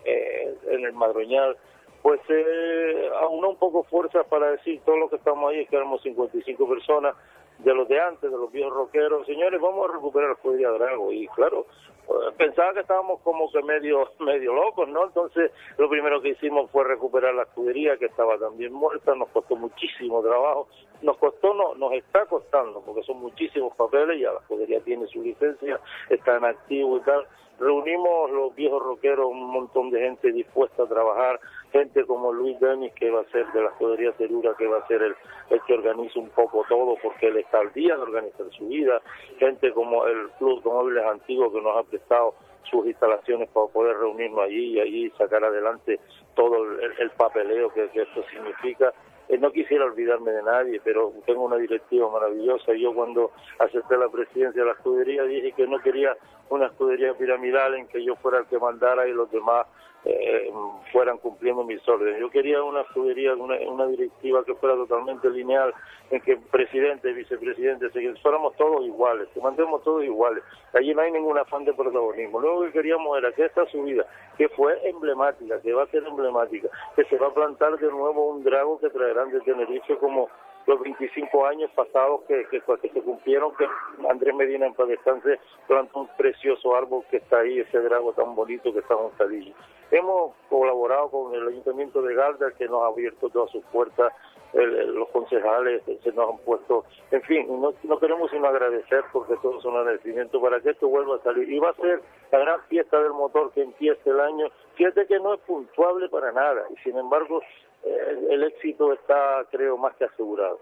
eh, 0.06 0.56
en 0.70 0.86
el 0.86 0.94
Madroñal, 0.94 1.58
pues 2.02 2.20
eh, 2.30 3.10
aunó 3.22 3.52
un 3.52 3.58
poco 3.58 3.84
fuerzas 3.84 4.26
para 4.28 4.52
decir 4.52 4.82
todo 4.86 4.98
lo 4.98 5.10
que 5.10 5.16
estamos 5.16 5.52
ahí, 5.52 5.66
que 5.68 5.76
éramos 5.76 6.02
55 6.02 6.68
personas, 6.68 7.16
de 7.64 7.74
los 7.74 7.88
de 7.88 8.00
antes, 8.00 8.30
de 8.30 8.38
los 8.38 8.52
viejos 8.52 8.74
rockeros, 8.74 9.26
señores, 9.26 9.60
vamos 9.62 9.90
a 9.90 9.94
recuperar 9.94 10.30
la 10.30 10.36
escudería 10.36 10.70
Drago. 10.70 11.12
Y 11.12 11.28
claro, 11.30 11.66
eh, 12.08 12.34
pensaba 12.38 12.74
que 12.74 12.82
estábamos 12.82 13.22
como 13.22 13.50
que 13.52 13.62
medio, 13.64 14.10
medio 14.20 14.54
locos, 14.54 14.90
¿no? 14.90 15.06
Entonces, 15.06 15.52
lo 15.78 15.90
primero 15.90 16.22
que 16.22 16.30
hicimos 16.30 16.70
fue 16.72 16.84
recuperar 16.84 17.34
la 17.34 17.44
escudería, 17.44 17.98
que 17.98 18.06
estaba 18.06 18.38
también 18.38 18.74
muerta, 18.74 19.16
nos 19.16 19.30
costó 19.30 19.56
muchísimo 19.56 20.22
trabajo, 20.22 20.68
nos 21.02 21.18
costó, 21.18 21.54
no, 21.54 21.76
nos 21.76 21.94
está 21.94 22.26
costando, 22.26 22.82
porque 22.82 23.04
son 23.04 23.20
muchísimos 23.20 23.76
papeles, 23.76 24.20
ya 24.20 24.34
la 24.34 24.40
escudería 24.40 24.82
tiene 24.82 25.08
su 25.08 25.22
licencia, 25.22 25.80
está 26.10 26.38
en 26.38 26.46
activo 26.46 26.98
y 26.98 27.02
tal. 27.02 27.26
Reunimos 27.60 28.32
los 28.32 28.56
viejos 28.56 28.82
rockeros, 28.82 29.28
un 29.28 29.52
montón 29.52 29.90
de 29.90 30.02
gente 30.02 30.32
dispuesta 30.32 30.84
a 30.84 30.88
trabajar, 30.88 31.40
gente 31.74 32.06
como 32.06 32.32
Luis 32.32 32.58
Denis, 32.60 32.94
que 32.94 33.10
va 33.10 33.22
a 33.22 33.32
ser 33.32 33.52
de 33.52 33.62
la 33.64 33.70
escudería 33.70 34.14
Cerura, 34.14 34.54
que 34.58 34.68
va 34.68 34.78
a 34.78 34.88
ser 34.88 35.02
el, 35.02 35.16
el 35.50 35.62
que 35.64 35.74
organiza 35.74 36.20
un 36.20 36.30
poco 36.30 36.64
todo, 36.70 36.96
porque 37.02 37.28
él 37.28 37.38
está 37.38 37.60
al 37.60 37.74
día 37.74 37.96
de 37.96 38.04
organizar 38.04 38.46
su 38.52 38.68
vida, 38.68 39.02
gente 39.40 39.74
como 39.74 40.06
el 40.06 40.30
Club 40.38 40.64
de 40.64 40.70
Móviles 40.70 41.04
Antiguo, 41.04 41.52
que 41.52 41.62
nos 41.62 41.76
ha 41.76 41.84
prestado 41.84 42.36
sus 42.70 42.86
instalaciones 42.86 43.50
para 43.50 43.68
poder 43.68 43.98
reunirnos 43.98 44.46
allí 44.46 44.76
y 44.76 44.80
allí 44.80 45.10
sacar 45.18 45.44
adelante 45.44 46.00
todo 46.36 46.64
el, 46.64 46.94
el 47.00 47.10
papeleo 47.12 47.74
que, 47.74 47.90
que 47.90 48.04
esto 48.04 48.24
significa. 48.32 48.94
Eh, 49.30 49.38
no 49.38 49.52
quisiera 49.52 49.86
olvidarme 49.86 50.32
de 50.32 50.44
nadie, 50.44 50.82
pero 50.84 51.12
tengo 51.26 51.46
una 51.46 51.56
directiva 51.56 52.10
maravillosa. 52.10 52.74
Yo 52.74 52.94
cuando 52.94 53.32
acepté 53.58 53.98
la 53.98 54.10
presidencia 54.10 54.62
de 54.62 54.68
la 54.68 54.74
escudería 54.74 55.24
dije 55.24 55.54
que 55.54 55.66
no 55.66 55.80
quería 55.80 56.16
una 56.50 56.68
escudería 56.68 57.14
piramidal 57.16 57.74
en 57.76 57.88
que 57.88 58.04
yo 58.04 58.16
fuera 58.18 58.40
el 58.40 58.46
que 58.46 58.60
mandara 58.60 59.08
y 59.08 59.14
los 59.14 59.32
demás 59.32 59.66
eh, 60.06 60.52
fueran 60.92 61.18
cumpliendo 61.18 61.64
mis 61.64 61.88
órdenes. 61.88 62.20
Yo 62.20 62.30
quería 62.30 62.62
una 62.62 62.82
escudería, 62.82 63.34
una, 63.34 63.88
directiva 63.88 64.44
que 64.44 64.54
fuera 64.56 64.76
totalmente 64.76 65.30
lineal, 65.30 65.74
en 66.12 66.22
que 66.22 66.38
presidente, 66.38 67.14
vicepresidente, 67.14 67.90
que 67.90 68.14
fuéramos 68.22 68.56
todos 68.58 68.86
iguales, 68.86 69.28
que 69.34 69.40
mantengamos 69.40 69.84
todos 69.84 70.04
iguales. 70.04 70.44
Allí 70.74 70.94
no 70.94 71.02
hay 71.02 71.12
ningún 71.12 71.38
afán 71.38 71.66
de 71.66 71.74
protagonismo. 71.74 72.40
Único 72.40 72.64
que 72.66 72.72
queríamos 72.72 73.18
era 73.18 73.32
que 73.32 73.46
esta 73.46 73.66
subida, 73.68 74.06
que 74.38 74.50
fue 74.50 74.78
emblemática, 74.88 75.62
que 75.62 75.74
va 75.74 75.84
a 75.84 75.88
ser 75.88 76.04
emblemática, 76.06 76.70
que 76.96 77.06
se 77.06 77.18
va 77.18 77.28
a 77.28 77.34
plantar 77.34 77.78
de 77.78 77.90
nuevo 77.90 78.30
un 78.30 78.44
drago 78.44 78.80
que 78.80 78.90
traerán 78.90 79.32
de 79.32 79.40
Tenerife 79.42 79.98
como 79.98 80.30
los 80.66 80.80
25 80.80 81.46
años 81.46 81.70
pasados 81.76 82.22
que, 82.28 82.46
que, 82.50 82.62
que 82.62 82.90
se 82.90 83.02
cumplieron, 83.02 83.54
que 83.56 83.68
Andrés 84.10 84.34
Medina 84.36 84.66
en 84.68 84.74
descanse 84.88 85.40
plantó 85.68 86.02
un 86.02 86.08
precioso 86.18 86.76
árbol 86.76 87.04
que 87.12 87.18
está 87.18 87.40
ahí, 87.40 87.60
ese 87.60 87.80
drago 87.80 88.14
tan 88.14 88.34
bonito 88.36 88.72
que 88.72 88.80
está 88.80 88.96
en. 88.96 89.54
Hemos 89.92 90.34
colaborado 90.50 91.10
con 91.10 91.36
el 91.36 91.48
Ayuntamiento 91.48 92.02
de 92.02 92.16
Garda, 92.16 92.52
que 92.58 92.66
nos 92.68 92.82
ha 92.84 92.88
abierto 92.88 93.30
todas 93.30 93.52
sus 93.52 93.64
puertas, 93.66 94.12
el- 94.54 94.94
los 94.96 95.10
concejales 95.10 95.82
se 96.04 96.12
nos 96.14 96.30
han 96.32 96.38
puesto, 96.40 96.86
en 97.12 97.22
fin, 97.24 97.46
no, 97.62 97.74
no 97.84 98.00
queremos 98.00 98.30
sino 98.32 98.48
agradecer 98.48 99.04
porque 99.12 99.36
todos 99.42 99.62
son 99.64 99.76
agradecimientos 99.76 100.42
para 100.42 100.60
que 100.62 100.70
esto 100.72 100.88
vuelva 100.88 101.16
a 101.18 101.24
salir. 101.24 101.50
Y 101.52 101.60
va 101.60 101.70
a 101.72 101.76
ser 101.76 102.02
la 102.32 102.40
gran 102.40 102.62
fiesta 102.64 103.02
del 103.02 103.14
motor 103.14 103.52
que 103.52 103.64
empiece 103.64 104.10
el 104.10 104.20
año. 104.20 104.48
Fíjate 104.76 105.08
que 105.08 105.20
no 105.20 105.34
es 105.34 105.40
puntuable 105.42 106.08
para 106.10 106.32
nada 106.32 106.64
y 106.72 106.76
sin 106.84 106.98
embargo 106.98 107.42
eh, 107.84 108.28
el 108.30 108.44
éxito 108.44 108.94
está, 108.94 109.46
creo, 109.52 109.78
más 109.78 109.96
que 109.96 110.06
asegurado. 110.06 110.60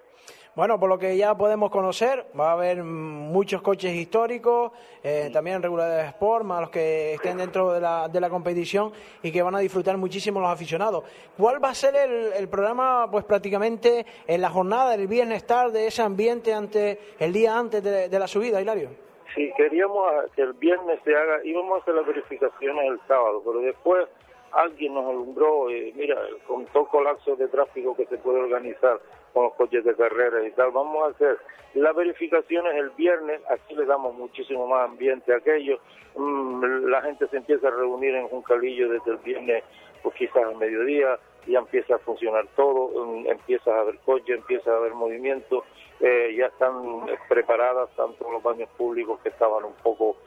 Bueno, 0.54 0.78
por 0.78 0.90
lo 0.90 1.00
que 1.00 1.16
ya 1.16 1.34
podemos 1.34 1.72
conocer, 1.72 2.26
va 2.38 2.50
a 2.50 2.54
haber 2.54 2.84
muchos 2.84 3.62
coches 3.62 3.94
históricos, 3.94 4.74
eh, 5.02 5.30
también 5.32 5.64
regulares 5.64 5.96
de 5.96 6.10
sport, 6.10 6.44
más 6.44 6.60
los 6.60 6.70
que 6.70 7.14
estén 7.14 7.38
dentro 7.38 7.72
de 7.72 7.80
la, 7.80 8.10
de 8.10 8.20
la 8.20 8.30
competición 8.30 8.92
y 9.24 9.32
que 9.32 9.42
van 9.42 9.56
a 9.56 9.60
disfrutar 9.60 9.96
muchísimo 9.96 10.42
los 10.42 10.50
aficionados. 10.50 11.06
¿Cuál 11.38 11.64
va 11.64 11.70
a 11.70 11.74
ser 11.74 11.96
el, 11.96 12.34
el 12.34 12.50
programa, 12.50 13.08
pues 13.10 13.24
prácticamente 13.24 14.06
en 14.28 14.42
la 14.42 14.50
jornada 14.50 14.98
del 14.98 15.08
viernes 15.08 15.48
tarde, 15.48 15.88
ese 15.88 16.02
ambiente 16.02 16.54
ante 16.54 17.00
el 17.18 17.32
día 17.32 17.58
antes 17.58 17.82
de, 17.82 18.10
de 18.10 18.20
la 18.20 18.28
subida, 18.28 18.60
Hilario? 18.62 18.90
Sí, 19.34 19.50
queríamos 19.56 20.12
que 20.36 20.42
el 20.42 20.52
viernes 20.52 21.00
se 21.06 21.16
haga, 21.16 21.40
íbamos 21.46 21.80
a 21.80 21.82
hacer 21.82 21.96
las 21.96 22.06
verificaciones 22.06 22.86
el 22.90 23.00
sábado, 23.08 23.42
pero 23.46 23.60
después 23.60 24.06
alguien 24.54 24.94
nos 24.94 25.10
alumbró, 25.10 25.70
eh, 25.70 25.94
mira, 25.96 26.20
con 26.48 26.66
todo 26.68 26.86
colapso 26.86 27.36
de 27.36 27.48
tráfico 27.48 27.96
que 27.96 28.06
se 28.06 28.18
puede 28.18 28.40
organizar 28.40 29.00
con 29.34 29.44
los 29.46 29.54
coches 29.54 29.84
de 29.84 29.96
carrera 29.96 30.46
y 30.46 30.52
tal, 30.52 30.72
vamos 30.72 31.04
a 31.04 31.12
hacer 31.12 31.38
las 31.74 31.96
verificaciones 31.96 32.76
el 32.76 32.90
viernes, 32.92 33.42
aquí 33.50 33.76
le 33.76 33.86
damos 33.86 34.14
muchísimo 34.16 34.68
más 34.68 34.90
ambiente 34.90 35.34
a 35.34 35.38
aquello, 35.38 35.80
Mm, 36.16 36.88
la 36.88 37.02
gente 37.02 37.28
se 37.28 37.38
empieza 37.38 37.68
a 37.68 37.72
reunir 37.72 38.16
en 38.16 38.28
Juncalillo 38.28 38.90
desde 38.90 39.12
el 39.12 39.18
viernes, 39.18 39.64
pues 40.04 40.16
quizás 40.16 40.44
al 40.44 40.58
mediodía, 40.58 41.18
ya 41.48 41.60
empieza 41.60 41.96
a 41.96 42.00
funcionar 42.00 42.46
todo, 42.56 43.06
mm, 43.06 43.28
empieza 43.28 43.74
a 43.74 43.82
haber 43.82 43.98
coches, 44.00 44.38
empieza 44.38 44.72
a 44.72 44.78
haber 44.78 44.94
movimiento, 44.94 45.64
eh, 46.02 46.36
ya 46.38 46.48
están 46.48 47.06
preparadas 47.30 47.90
tanto 47.96 48.30
los 48.32 48.42
baños 48.44 48.70
públicos 48.78 49.20
que 49.22 49.30
estaban 49.30 49.64
un 49.66 49.74
poco, 49.84 50.18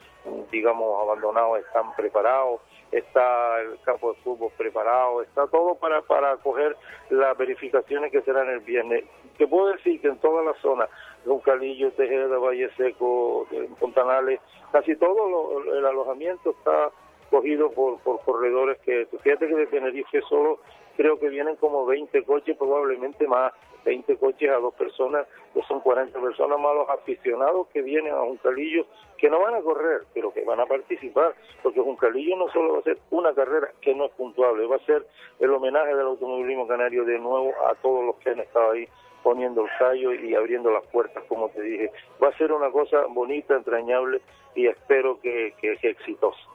digamos, 0.51 1.03
abandonados, 1.03 1.59
están 1.61 1.95
preparados, 1.97 2.61
está 2.93 3.61
el 3.61 3.81
campo 3.83 4.13
de 4.13 4.21
fútbol 4.21 4.53
preparado, 4.57 5.23
está 5.23 5.47
todo 5.49 5.75
para, 5.75 6.03
para 6.03 6.33
acoger 6.33 6.77
las 7.11 7.37
verificaciones 7.37 8.13
que 8.13 8.23
serán 8.23 8.49
el 8.49 8.61
viernes. 8.61 9.05
Te 9.37 9.49
puedo 9.49 9.67
decir 9.73 10.01
que 10.01 10.09
en 10.09 10.19
toda 10.19 10.43
la 10.45 10.55
zona, 10.63 10.89
Roncalillo, 11.27 11.91
Tejeda, 11.93 12.39
Valle 12.39 12.71
Seco, 12.77 13.47
Fontanales, 13.81 14.41
casi 14.71 14.95
todo 14.97 15.29
lo- 15.29 15.75
el 15.75 15.85
alojamiento 15.87 16.51
está 16.51 16.91
cogido 17.31 17.71
por, 17.73 17.99
por 18.01 18.21
corredores 18.21 18.79
que, 19.07 19.19
fíjate 19.19 19.49
que 19.49 19.55
de 19.55 19.67
Tenerife 19.67 20.21
solo 20.23 20.61
creo 20.97 21.19
que 21.19 21.29
vienen 21.29 21.57
como 21.57 21.87
20 21.87 22.23
coches, 22.25 22.57
probablemente 22.57 23.27
más, 23.27 23.53
20 23.85 24.17
coches 24.17 24.51
a 24.51 24.57
dos 24.57 24.75
personas, 24.75 25.27
que 25.53 25.63
son 25.63 25.81
40 25.81 26.19
personas 26.21 26.59
más 26.59 26.75
los 26.75 26.89
aficionados 26.89 27.69
que 27.69 27.83
vienen 27.83 28.15
a 28.15 28.21
Juncalillo, 28.21 28.87
que 29.19 29.29
no 29.29 29.41
van 29.41 29.55
a 29.55 29.61
correr, 29.61 30.03
pero 30.13 30.33
que 30.33 30.45
van 30.45 30.61
a 30.61 30.67
participar, 30.67 31.35
porque 31.63 31.81
Juncalillo 31.81 32.37
no 32.37 32.49
solo 32.49 32.75
va 32.75 32.79
a 32.81 32.83
ser 32.83 32.99
una 33.11 33.35
carrera 33.35 33.71
que 33.81 33.95
no 33.95 34.07
es 34.07 34.13
puntuable, 34.13 34.67
va 34.67 34.77
a 34.77 34.87
ser 34.87 35.07
el 35.41 35.51
homenaje 35.51 35.95
del 35.95 36.07
automovilismo 36.07 36.67
canario 36.67 37.05
de 37.05 37.19
nuevo 37.19 37.53
a 37.69 37.75
todos 37.77 38.05
los 38.05 38.17
que 38.17 38.31
han 38.31 38.41
estado 38.41 38.73
ahí 38.73 38.89
poniendo 39.23 39.65
el 39.65 39.71
callo 39.79 40.13
y 40.13 40.35
abriendo 40.35 40.71
las 40.71 40.87
puertas, 40.89 41.25
como 41.25 41.49
te 41.49 41.63
dije. 41.63 41.91
Va 42.23 42.29
a 42.29 42.37
ser 42.37 42.53
una 42.53 42.71
cosa 42.71 43.07
bonita, 43.09 43.57
entrañable 43.57 44.21
y 44.55 44.67
espero 44.67 45.19
que, 45.21 45.55
que, 45.61 45.77
que 45.79 45.91
exitosa. 45.91 46.54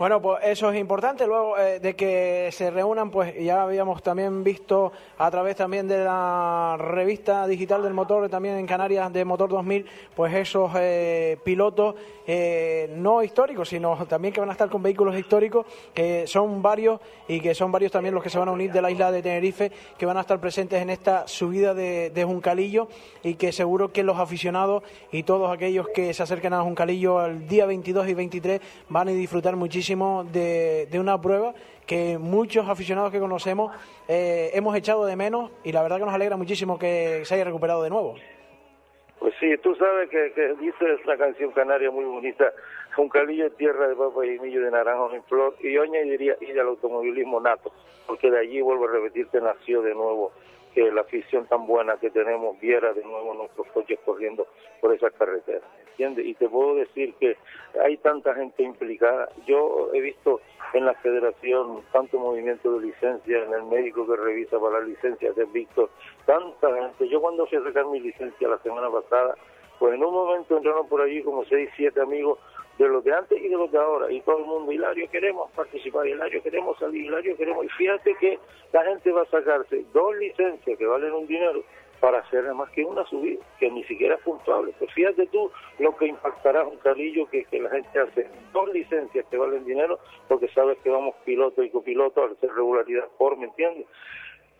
Bueno, 0.00 0.22
pues 0.22 0.38
eso 0.44 0.72
es 0.72 0.80
importante. 0.80 1.26
Luego 1.26 1.58
eh, 1.58 1.78
de 1.78 1.94
que 1.94 2.48
se 2.52 2.70
reúnan, 2.70 3.10
pues 3.10 3.34
ya 3.38 3.60
habíamos 3.60 4.02
también 4.02 4.42
visto 4.42 4.92
a 5.18 5.30
través 5.30 5.56
también 5.56 5.86
de 5.88 6.02
la 6.02 6.76
revista 6.78 7.46
digital 7.46 7.82
del 7.82 7.92
motor, 7.92 8.30
también 8.30 8.56
en 8.56 8.66
Canarias 8.66 9.12
de 9.12 9.26
Motor 9.26 9.50
2000, 9.50 9.84
pues 10.16 10.32
esos 10.32 10.70
eh, 10.76 11.36
pilotos 11.44 11.96
eh, 12.26 12.90
no 12.96 13.22
históricos, 13.22 13.68
sino 13.68 13.94
también 14.06 14.32
que 14.32 14.40
van 14.40 14.48
a 14.48 14.52
estar 14.52 14.70
con 14.70 14.82
vehículos 14.82 15.18
históricos, 15.18 15.66
que 15.92 16.26
son 16.26 16.62
varios 16.62 16.98
y 17.28 17.38
que 17.40 17.54
son 17.54 17.70
varios 17.70 17.92
también 17.92 18.14
los 18.14 18.24
que 18.24 18.30
se 18.30 18.38
van 18.38 18.48
a 18.48 18.52
unir 18.52 18.72
de 18.72 18.80
la 18.80 18.90
isla 18.90 19.12
de 19.12 19.20
Tenerife, 19.20 19.70
que 19.98 20.06
van 20.06 20.16
a 20.16 20.22
estar 20.22 20.40
presentes 20.40 20.80
en 20.80 20.88
esta 20.88 21.28
subida 21.28 21.74
de, 21.74 22.08
de 22.08 22.24
Juncalillo 22.24 22.88
y 23.22 23.34
que 23.34 23.52
seguro 23.52 23.92
que 23.92 24.02
los 24.02 24.18
aficionados 24.18 24.82
y 25.12 25.24
todos 25.24 25.52
aquellos 25.52 25.88
que 25.88 26.14
se 26.14 26.22
acerquen 26.22 26.54
a 26.54 26.62
Juncalillo 26.62 27.22
el 27.26 27.46
día 27.46 27.66
22 27.66 28.08
y 28.08 28.14
23 28.14 28.60
van 28.88 29.08
a 29.08 29.10
disfrutar 29.10 29.56
muchísimo 29.56 29.89
de, 29.96 31.00
una 31.00 31.20
prueba 31.20 31.52
que 31.86 32.16
muchos 32.18 32.68
aficionados 32.68 33.10
que 33.10 33.18
conocemos 33.18 33.74
eh, 34.06 34.50
hemos 34.54 34.76
echado 34.76 35.04
de 35.04 35.16
menos 35.16 35.50
y 35.64 35.72
la 35.72 35.82
verdad 35.82 35.98
que 35.98 36.04
nos 36.04 36.14
alegra 36.14 36.36
muchísimo 36.36 36.78
que 36.78 37.24
se 37.24 37.34
haya 37.34 37.44
recuperado 37.44 37.82
de 37.82 37.90
nuevo. 37.90 38.14
Pues 39.18 39.34
sí, 39.40 39.54
tú 39.58 39.74
sabes 39.74 40.08
que, 40.08 40.32
que 40.32 40.54
dice 40.54 40.94
esa 41.02 41.16
canción 41.16 41.50
canaria 41.50 41.90
muy 41.90 42.04
bonita, 42.04 42.52
un 42.96 43.08
calillo 43.08 43.44
de 43.44 43.50
tierra 43.50 43.88
de 43.88 43.96
papa 43.96 44.24
y 44.24 44.38
millo 44.38 44.62
de 44.62 44.70
naranjo 44.70 45.12
en 45.12 45.22
flor, 45.24 45.56
y 45.60 45.72
yo 45.72 45.82
añadiría 45.82 46.36
y 46.40 46.52
del 46.52 46.68
automovilismo 46.68 47.40
nato, 47.40 47.72
porque 48.06 48.30
de 48.30 48.38
allí, 48.38 48.60
vuelvo 48.60 48.88
a 48.88 48.92
repetirte, 48.92 49.40
nació 49.40 49.82
de 49.82 49.94
nuevo 49.94 50.32
que 50.74 50.90
la 50.90 51.02
afición 51.02 51.46
tan 51.46 51.66
buena 51.66 51.96
que 51.96 52.10
tenemos 52.10 52.58
viera 52.60 52.92
de 52.92 53.02
nuevo 53.04 53.34
nuestros 53.34 53.66
coches 53.68 53.98
corriendo 54.04 54.46
por 54.80 54.94
esas 54.94 55.12
carreteras, 55.14 55.62
¿entiendes? 55.90 56.26
Y 56.26 56.34
te 56.34 56.48
puedo 56.48 56.76
decir 56.76 57.14
que 57.14 57.36
hay 57.82 57.96
tanta 57.98 58.34
gente 58.34 58.62
implicada. 58.62 59.28
Yo 59.46 59.90
he 59.92 60.00
visto 60.00 60.40
en 60.72 60.84
la 60.84 60.94
federación 60.94 61.82
tanto 61.92 62.18
movimiento 62.18 62.78
de 62.78 62.86
licencia, 62.86 63.44
en 63.44 63.52
el 63.52 63.64
médico 63.64 64.06
que 64.06 64.16
revisa 64.16 64.58
para 64.58 64.80
las 64.80 64.88
licencias 64.88 65.34
de 65.34 65.44
Víctor, 65.46 65.90
tanta 66.26 66.74
gente. 66.74 67.08
Yo 67.08 67.20
cuando 67.20 67.46
fui 67.46 67.58
a 67.58 67.64
sacar 67.64 67.86
mi 67.86 68.00
licencia 68.00 68.48
la 68.48 68.58
semana 68.58 68.90
pasada, 68.90 69.36
pues 69.78 69.94
en 69.94 70.04
un 70.04 70.12
momento 70.12 70.56
entraron 70.56 70.86
por 70.88 71.00
allí 71.00 71.22
como 71.22 71.44
seis, 71.46 71.70
siete 71.76 72.00
amigos 72.00 72.38
de 72.80 72.88
los 72.88 73.04
de 73.04 73.12
antes 73.12 73.38
y 73.38 73.48
de 73.48 73.56
los 73.56 73.70
de 73.70 73.78
ahora. 73.78 74.10
Y 74.10 74.22
todo 74.22 74.38
el 74.38 74.46
mundo, 74.46 74.72
Hilario, 74.72 75.08
queremos 75.10 75.50
participar, 75.52 76.06
Hilario, 76.06 76.42
queremos 76.42 76.78
salir, 76.78 77.04
Hilario, 77.04 77.36
queremos. 77.36 77.66
Y 77.66 77.68
fíjate 77.68 78.14
que 78.14 78.38
la 78.72 78.82
gente 78.84 79.12
va 79.12 79.22
a 79.22 79.26
sacarse 79.26 79.84
dos 79.92 80.16
licencias 80.16 80.78
que 80.78 80.86
valen 80.86 81.12
un 81.12 81.26
dinero 81.26 81.62
para 82.00 82.20
hacer 82.20 82.42
más 82.54 82.70
que 82.70 82.82
una 82.82 83.04
subida, 83.04 83.44
que 83.58 83.70
ni 83.70 83.84
siquiera 83.84 84.14
es 84.14 84.22
puntuable. 84.22 84.72
Pues 84.78 84.90
fíjate 84.94 85.26
tú 85.26 85.50
lo 85.78 85.94
que 85.94 86.06
impactará 86.06 86.64
un 86.64 86.78
carrillo 86.78 87.28
que, 87.28 87.46
la 87.52 87.68
gente 87.68 88.00
hace 88.00 88.30
dos 88.54 88.72
licencias 88.72 89.26
que 89.26 89.36
valen 89.36 89.66
dinero, 89.66 89.98
porque 90.26 90.48
sabes 90.48 90.78
que 90.78 90.88
vamos 90.88 91.14
piloto 91.26 91.62
y 91.62 91.68
copiloto 91.68 92.24
al 92.24 92.32
hacer 92.32 92.50
regularidad 92.54 93.08
por, 93.18 93.36
¿me 93.36 93.44
entiendes? 93.44 93.86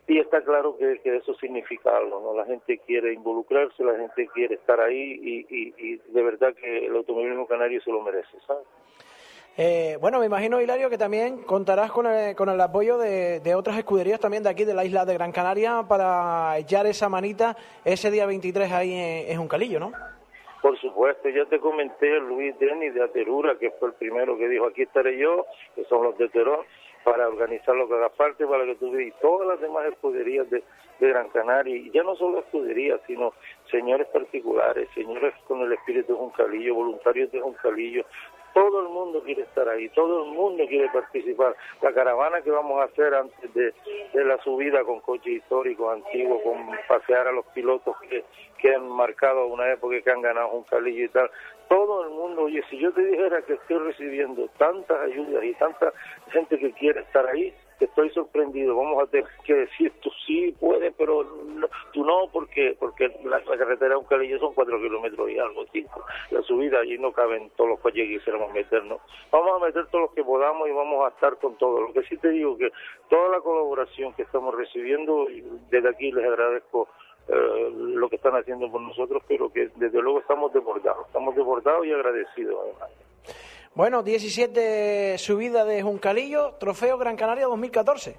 Y 0.06 0.18
está 0.18 0.42
claro 0.42 0.76
que, 0.76 1.00
que, 1.04 1.16
eso 1.16 1.34
significa 1.34 1.96
algo, 1.96 2.20
¿no? 2.20 2.34
La 2.34 2.44
gente 2.44 2.78
quiere 2.78 3.12
involucrarse, 3.12 3.84
la 3.84 3.96
gente 3.96 4.26
quiere 4.34 4.56
estar 4.56 4.80
ahí 4.80 5.20
y, 5.22 5.46
y, 5.48 5.74
y 5.78 5.96
de 6.12 6.22
verdad 6.22 6.52
que 6.54 6.86
el 6.86 6.96
automovilismo 6.96 7.46
canario 7.46 7.80
se 7.80 7.92
lo 7.92 8.00
merece, 8.02 8.36
¿sabes? 8.46 8.66
Eh, 9.56 9.98
bueno, 10.00 10.20
me 10.20 10.26
imagino, 10.26 10.60
Hilario, 10.60 10.88
que 10.88 10.96
también 10.96 11.42
contarás 11.42 11.92
con 11.92 12.06
el, 12.06 12.34
con 12.34 12.48
el 12.48 12.60
apoyo 12.60 12.98
de, 12.98 13.40
de, 13.40 13.54
otras 13.54 13.76
escuderías 13.76 14.20
también 14.20 14.42
de 14.42 14.48
aquí, 14.48 14.64
de 14.64 14.74
la 14.74 14.84
isla 14.84 15.04
de 15.04 15.14
Gran 15.14 15.32
Canaria, 15.32 15.84
para 15.88 16.56
echar 16.58 16.86
esa 16.86 17.08
manita 17.08 17.56
ese 17.84 18.10
día 18.10 18.26
23 18.26 18.72
ahí 18.72 18.92
en, 18.92 19.30
en 19.30 19.38
Juncalillo, 19.38 19.80
¿no? 19.80 19.92
Por 20.62 20.78
supuesto, 20.78 21.28
ya 21.30 21.46
te 21.46 21.58
comenté 21.58 22.20
Luis 22.20 22.58
Denis 22.58 22.94
de 22.94 23.02
Aterura, 23.02 23.58
que 23.58 23.70
fue 23.72 23.88
el 23.88 23.94
primero 23.94 24.36
que 24.36 24.48
dijo, 24.48 24.66
aquí 24.66 24.82
estaré 24.82 25.18
yo, 25.18 25.46
que 25.74 25.84
son 25.84 26.04
los 26.04 26.18
de 26.18 26.28
Terón, 26.28 26.60
para 27.04 27.28
organizar 27.28 27.74
lo 27.74 27.88
que 27.88 27.94
haga 27.94 28.08
parte, 28.10 28.46
para 28.46 28.64
que 28.64 28.74
tú 28.76 28.98
y 28.98 29.10
todas 29.22 29.48
las 29.48 29.60
demás 29.60 29.86
escuderías 29.86 30.48
de, 30.50 30.62
de 30.98 31.08
Gran 31.08 31.28
Canaria, 31.30 31.76
y 31.76 31.90
ya 31.90 32.02
no 32.02 32.14
solo 32.16 32.40
escuderías, 32.40 33.00
sino 33.06 33.32
señores 33.70 34.06
particulares, 34.08 34.88
señores 34.94 35.34
con 35.46 35.60
el 35.62 35.72
espíritu 35.72 36.12
de 36.12 36.18
Juncalillo, 36.18 36.74
voluntarios 36.74 37.32
de 37.32 37.40
Juncalillo, 37.40 38.04
todo 38.54 38.80
el 38.80 38.88
mundo 38.88 39.22
quiere 39.22 39.42
estar 39.42 39.68
ahí, 39.68 39.88
todo 39.90 40.24
el 40.24 40.30
mundo 40.32 40.64
quiere 40.66 40.88
participar. 40.90 41.54
La 41.82 41.92
caravana 41.92 42.42
que 42.42 42.50
vamos 42.50 42.80
a 42.80 42.84
hacer 42.84 43.14
antes 43.14 43.54
de, 43.54 43.72
de 44.12 44.24
la 44.24 44.38
subida 44.42 44.84
con 44.84 45.00
coches 45.00 45.34
históricos 45.34 45.92
antiguos, 45.92 46.42
con 46.42 46.56
pasear 46.88 47.28
a 47.28 47.32
los 47.32 47.46
pilotos 47.46 47.96
que, 48.08 48.24
que 48.58 48.74
han 48.74 48.88
marcado 48.88 49.46
una 49.46 49.72
época 49.72 49.96
y 49.96 50.02
que 50.02 50.10
han 50.10 50.22
ganado 50.22 50.50
un 50.52 50.64
calillo 50.64 51.04
y 51.04 51.08
tal, 51.08 51.30
todo 51.68 52.04
el 52.04 52.10
mundo, 52.10 52.42
oye, 52.42 52.62
si 52.68 52.78
yo 52.78 52.92
te 52.92 53.02
dijera 53.02 53.42
que 53.42 53.54
estoy 53.54 53.78
recibiendo 53.78 54.48
tantas 54.58 55.00
ayudas 55.02 55.44
y 55.44 55.54
tanta 55.54 55.92
gente 56.32 56.58
que 56.58 56.72
quiere 56.72 57.00
estar 57.00 57.26
ahí, 57.26 57.54
estoy 57.84 58.10
sorprendido. 58.10 58.76
Vamos 58.76 59.02
a 59.02 59.06
tener 59.06 59.26
que 59.44 59.54
decir, 59.54 59.92
tú 60.00 60.10
sí 60.26 60.54
puedes, 60.58 60.92
pero 60.94 61.24
no, 61.24 61.68
tú 61.92 62.04
no, 62.04 62.28
porque 62.32 62.76
porque 62.78 63.08
la, 63.24 63.38
la 63.40 63.58
carretera 63.58 63.90
de 63.90 63.96
Ucalillo 63.96 64.38
son 64.38 64.54
cuatro 64.54 64.80
kilómetros 64.80 65.30
y 65.30 65.38
algo, 65.38 65.64
cinco. 65.72 66.04
La 66.30 66.42
subida 66.42 66.80
allí 66.80 66.98
no 66.98 67.12
caben 67.12 67.50
todos 67.56 67.70
los 67.70 67.80
coches 67.80 68.06
que 68.06 68.18
quisiéramos 68.18 68.52
meternos. 68.52 69.00
Vamos 69.30 69.62
a 69.62 69.66
meter 69.66 69.86
todos 69.86 70.02
los 70.02 70.14
que 70.14 70.24
podamos 70.24 70.68
y 70.68 70.72
vamos 70.72 71.04
a 71.04 71.08
estar 71.08 71.36
con 71.38 71.56
todo. 71.56 71.80
Lo 71.80 71.92
que 71.92 72.02
sí 72.04 72.16
te 72.18 72.30
digo 72.30 72.56
que 72.56 72.70
toda 73.08 73.28
la 73.28 73.40
colaboración 73.40 74.12
que 74.14 74.22
estamos 74.22 74.54
recibiendo, 74.54 75.26
desde 75.70 75.88
aquí 75.88 76.12
les 76.12 76.24
agradezco 76.24 76.88
eh, 77.28 77.70
lo 77.74 78.08
que 78.08 78.16
están 78.16 78.34
haciendo 78.34 78.70
por 78.70 78.80
nosotros, 78.80 79.22
pero 79.28 79.52
que 79.52 79.70
desde 79.76 80.00
luego 80.00 80.20
estamos 80.20 80.52
desbordados, 80.52 81.06
estamos 81.06 81.34
desbordados 81.34 81.86
y 81.86 81.92
agradecidos 81.92 82.56
además. 82.62 83.09
Bueno, 83.74 84.02
17 84.02 85.16
subida 85.18 85.64
de 85.64 85.82
Juncalillo, 85.82 86.54
Trofeo 86.58 86.98
Gran 86.98 87.16
Canaria 87.16 87.46
2014. 87.46 88.16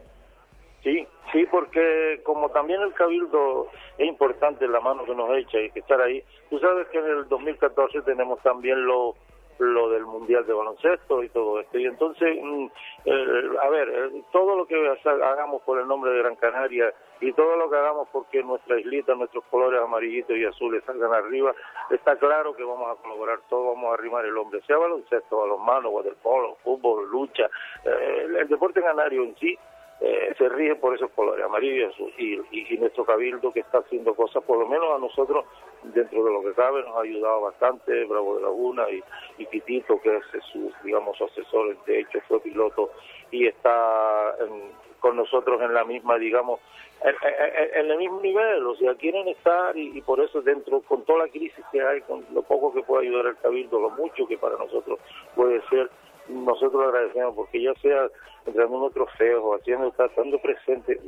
Sí, 0.82 1.08
sí, 1.32 1.46
porque 1.52 2.22
como 2.24 2.50
también 2.50 2.82
el 2.82 2.94
Cabildo 2.94 3.68
es 3.98 4.08
importante 4.08 4.66
la 4.68 4.80
mano 4.80 5.04
que 5.04 5.14
nos 5.14 5.30
echa 5.38 5.60
y 5.60 5.72
estar 5.78 6.02
ahí, 6.02 6.24
tú 6.50 6.58
sabes 6.60 6.88
que 6.88 7.00
en 7.00 7.06
el 7.06 7.28
2014 7.28 8.02
tenemos 8.04 8.42
también 8.42 8.86
lo 8.86 9.16
lo 9.62 9.90
del 9.90 10.06
Mundial 10.06 10.46
de 10.46 10.54
Baloncesto 10.54 11.24
y 11.24 11.30
todo 11.30 11.60
esto. 11.60 11.78
Y 11.78 11.86
entonces, 11.86 12.38
mm, 12.42 12.66
eh, 13.06 13.50
a 13.62 13.70
ver, 13.70 13.90
eh, 13.90 14.24
todo 14.32 14.56
lo 14.56 14.66
que 14.66 14.76
hagamos 15.06 15.62
por 15.64 15.80
el 15.80 15.88
nombre 15.88 16.12
de 16.12 16.20
Gran 16.20 16.36
Canaria 16.36 16.94
y 17.20 17.32
todo 17.34 17.56
lo 17.56 17.70
que 17.70 17.78
hagamos 17.78 18.08
porque 18.12 18.44
nuestra 18.44 18.80
islita, 18.80 19.14
nuestros 19.14 19.44
colores 19.46 19.82
amarillitos 19.82 20.36
y 20.36 20.46
azules 20.46 20.84
salgan 20.86 21.14
arriba, 21.14 21.54
está 21.92 22.16
claro 22.18 22.56
que 22.56 22.64
vamos 22.64 22.90
a 22.90 23.02
colaborar 23.02 23.40
todos, 23.50 23.76
vamos 23.76 23.92
a 23.92 23.94
arrimar 23.94 24.26
el 24.26 24.38
hombre, 24.38 24.62
sea 24.66 24.78
baloncesto, 24.78 25.38
balonmano, 25.38 25.90
waterpolo, 25.90 26.56
fútbol, 26.64 27.10
lucha, 27.10 27.50
eh, 27.86 28.24
el, 28.26 28.36
el 28.38 28.48
deporte 28.48 28.82
canario 28.82 29.24
en 29.24 29.36
sí 29.38 29.58
eh, 30.04 30.34
se 30.36 30.50
rige 30.50 30.76
por 30.78 30.96
esos 30.96 31.12
colores, 31.12 31.46
amarillo 31.46 31.76
y 31.76 31.84
azul. 31.84 32.14
Y, 32.18 32.34
y, 32.52 32.74
y, 32.74 32.78
nuestro 32.80 33.06
cabildo 33.06 33.54
que 33.54 33.60
está 33.60 33.80
haciendo 33.80 34.16
cosas, 34.16 34.44
por 34.44 34.58
lo 34.58 34.68
menos 34.68 34.92
a 34.96 34.98
nosotros, 34.98 35.46
dentro 35.84 36.24
de 36.24 36.32
lo 36.34 36.42
que 36.42 36.54
cabe, 36.54 36.82
nos 36.82 36.98
ha 36.98 37.02
ayudado 37.02 37.42
bastante, 37.42 38.06
Bravo 38.06 38.38
de 38.38 38.42
Laguna 38.42 38.90
y, 38.90 39.04
y 39.38 39.46
Pitito, 39.46 40.02
que 40.02 40.18
es 40.18 40.44
su, 40.52 40.72
digamos, 40.84 41.22
asesor, 41.22 41.78
de 41.86 42.00
hecho 42.00 42.20
fue 42.28 42.40
piloto 42.40 42.92
y 43.30 43.46
está 43.46 44.36
en, 44.40 44.72
con 45.00 45.18
nosotros 45.18 45.62
en 45.62 45.74
la 45.74 45.84
misma, 45.84 46.18
digamos, 46.18 46.60
en, 47.04 47.16
en, 47.22 47.86
en, 47.86 47.92
el 47.92 47.98
mismo 48.00 48.22
nivel, 48.22 48.66
o 48.66 48.76
sea, 48.78 48.96
quieren 48.96 49.28
estar 49.28 49.78
y, 49.78 49.98
y, 49.98 50.02
por 50.02 50.20
eso 50.20 50.42
dentro, 50.42 50.82
con 50.82 51.04
toda 51.06 51.26
la 51.26 51.32
crisis 51.32 51.64
que 51.72 51.80
hay, 51.80 52.02
con 52.02 52.26
lo 52.34 52.42
poco 52.42 52.74
que 52.74 52.82
puede 52.82 53.08
ayudar 53.08 53.28
el 53.28 53.38
cabildo, 53.38 53.80
lo 53.80 53.92
mucho 53.92 54.28
que 54.28 54.38
para 54.40 54.58
nosotros 54.58 55.00
puede 55.36 55.62
ser, 55.70 55.92
nosotros 56.32 56.84
agradecemos 56.84 57.36
porque 57.36 57.62
ya 57.62 57.74
sea 57.76 58.08
entregando 58.46 58.90
trofeos 58.90 59.60
haciendo, 59.60 59.88
estando 59.88 60.40
presente. 60.40 61.00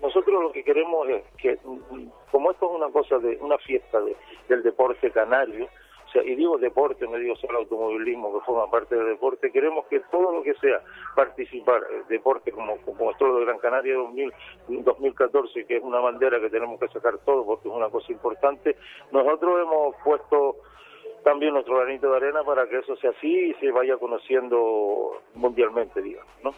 Nosotros 0.00 0.42
lo 0.42 0.52
que 0.52 0.64
queremos 0.64 1.08
es 1.08 1.22
que, 1.38 1.58
como 2.30 2.50
esto 2.50 2.70
es 2.70 2.76
una 2.76 2.90
cosa 2.90 3.18
de, 3.18 3.36
una 3.40 3.58
fiesta 3.58 4.00
de, 4.00 4.16
del 4.48 4.62
deporte 4.62 5.10
canario, 5.10 5.68
o 6.12 6.12
sea, 6.12 6.22
y 6.24 6.34
digo 6.34 6.58
deporte, 6.58 7.06
no 7.06 7.16
digo 7.16 7.34
solo 7.36 7.60
automovilismo, 7.60 8.38
que 8.38 8.44
forma 8.44 8.70
parte 8.70 8.94
del 8.94 9.06
deporte, 9.06 9.50
queremos 9.50 9.86
que 9.86 10.00
todo 10.10 10.30
lo 10.30 10.42
que 10.42 10.52
sea 10.54 10.82
participar, 11.16 11.80
deporte 12.08 12.52
como, 12.52 12.76
como 12.82 13.12
de 13.12 13.44
Gran 13.46 13.58
Canaria 13.58 13.94
2000, 13.94 14.32
2014, 14.84 15.64
que 15.64 15.76
es 15.78 15.82
una 15.82 16.00
bandera 16.00 16.38
que 16.38 16.50
tenemos 16.50 16.78
que 16.78 16.88
sacar 16.88 17.16
todo 17.24 17.46
porque 17.46 17.68
es 17.68 17.74
una 17.74 17.88
cosa 17.88 18.12
importante, 18.12 18.76
nosotros 19.10 19.58
hemos 19.62 19.96
puesto 20.04 20.56
también 21.22 21.54
nuestro 21.54 21.78
granito 21.78 22.10
de 22.10 22.16
arena 22.16 22.42
para 22.44 22.68
que 22.68 22.78
eso 22.78 22.96
sea 22.96 23.10
así 23.10 23.50
y 23.50 23.54
se 23.54 23.70
vaya 23.70 23.96
conociendo 23.96 25.20
mundialmente, 25.34 26.02
digamos, 26.02 26.32
¿no? 26.42 26.54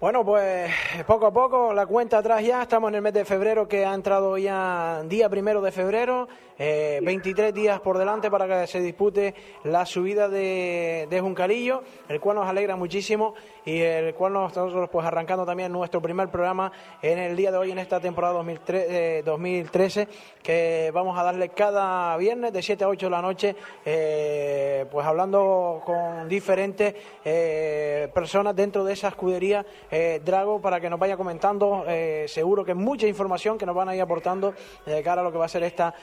Bueno, 0.00 0.24
pues 0.24 0.70
poco 1.06 1.26
a 1.26 1.32
poco, 1.32 1.72
la 1.72 1.86
cuenta 1.86 2.18
atrás 2.18 2.44
ya, 2.44 2.62
estamos 2.62 2.90
en 2.90 2.96
el 2.96 3.02
mes 3.02 3.14
de 3.14 3.24
febrero 3.24 3.66
que 3.68 3.86
ha 3.86 3.94
entrado 3.94 4.36
ya 4.36 5.02
día 5.04 5.30
primero 5.30 5.62
de 5.62 5.72
febrero, 5.72 6.28
eh, 6.58 7.00
23 7.02 7.52
días 7.52 7.80
por 7.80 7.98
delante 7.98 8.30
para 8.30 8.46
que 8.46 8.66
se 8.66 8.80
dispute 8.80 9.34
la 9.64 9.86
subida 9.86 10.28
de, 10.28 11.06
de 11.10 11.20
Juncalillo, 11.20 11.82
el 12.08 12.20
cual 12.20 12.36
nos 12.36 12.46
alegra 12.46 12.76
muchísimo 12.76 13.34
y 13.64 13.80
el 13.80 14.14
cual 14.14 14.34
nosotros 14.34 14.88
pues 14.90 15.06
arrancando 15.06 15.46
también 15.46 15.72
nuestro 15.72 16.00
primer 16.00 16.28
programa 16.28 16.70
en 17.02 17.18
el 17.18 17.36
día 17.36 17.50
de 17.50 17.58
hoy 17.58 17.70
en 17.70 17.78
esta 17.78 18.00
temporada 18.00 18.34
2013, 18.34 19.18
eh, 19.18 19.22
2013 19.22 20.08
que 20.42 20.90
vamos 20.92 21.18
a 21.18 21.22
darle 21.22 21.48
cada 21.50 22.16
viernes 22.16 22.52
de 22.52 22.62
7 22.62 22.84
a 22.84 22.88
8 22.88 23.06
de 23.06 23.10
la 23.10 23.22
noche 23.22 23.56
eh, 23.84 24.86
pues 24.90 25.06
hablando 25.06 25.82
con 25.84 26.28
diferentes 26.28 26.94
eh, 27.24 28.08
personas 28.12 28.54
dentro 28.54 28.84
de 28.84 28.92
esa 28.92 29.08
escudería 29.08 29.64
eh, 29.90 30.20
Drago 30.24 30.60
para 30.60 30.80
que 30.80 30.90
nos 30.90 30.98
vaya 30.98 31.16
comentando 31.16 31.84
seguro 32.26 32.64
que 32.64 32.74
mucha 32.74 33.06
información 33.06 33.58
que 33.58 33.66
nos 33.66 33.74
van 33.74 33.88
a 33.88 33.96
ir 33.96 34.02
aportando 34.02 34.54
de 34.84 35.02
cara 35.02 35.20
a 35.20 35.24
lo 35.24 35.32
que 35.32 35.38
va 35.38 35.46
a 35.46 35.48
ser 35.48 35.62
esta 35.62 35.94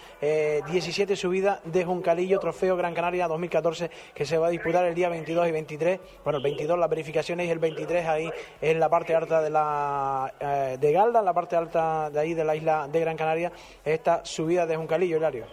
17 0.68 1.16
subida 1.16 1.62
de 1.66 1.86
Juncalillo 1.86 2.40
Trofeo 2.40 2.76
Gran 2.76 2.94
Canaria 2.94 3.28
2014 3.28 3.90
que 4.14 4.26
se 4.26 4.38
va 4.38 4.48
a 4.48 4.50
disputar 4.50 4.86
el 4.86 4.96
día 4.96 5.10
22 5.10 5.48
y 5.48 5.52
23 5.52 6.00
bueno 6.24 6.38
el 6.38 6.44
22 6.44 6.78
las 6.78 6.90
verificaciones 6.90 7.50
el 7.50 7.60
23 7.60 8.08
ahí 8.08 8.30
en 8.62 8.80
la 8.80 8.90
parte 8.90 9.16
alta 9.16 9.42
de 9.42 9.50
la 9.50 10.34
eh, 10.40 10.78
de 10.80 10.92
Galda, 10.92 11.20
en 11.20 11.26
la 11.26 11.34
parte 11.34 11.56
alta 11.56 12.10
de 12.10 12.20
ahí 12.20 12.34
de 12.34 12.44
la 12.44 12.56
isla 12.56 12.88
de 12.88 13.00
Gran 13.00 13.18
Canaria, 13.18 13.52
esta 13.84 14.24
subida 14.26 14.66
de 14.66 14.76
Juncalillo, 14.76 15.18
Hilario. 15.18 15.46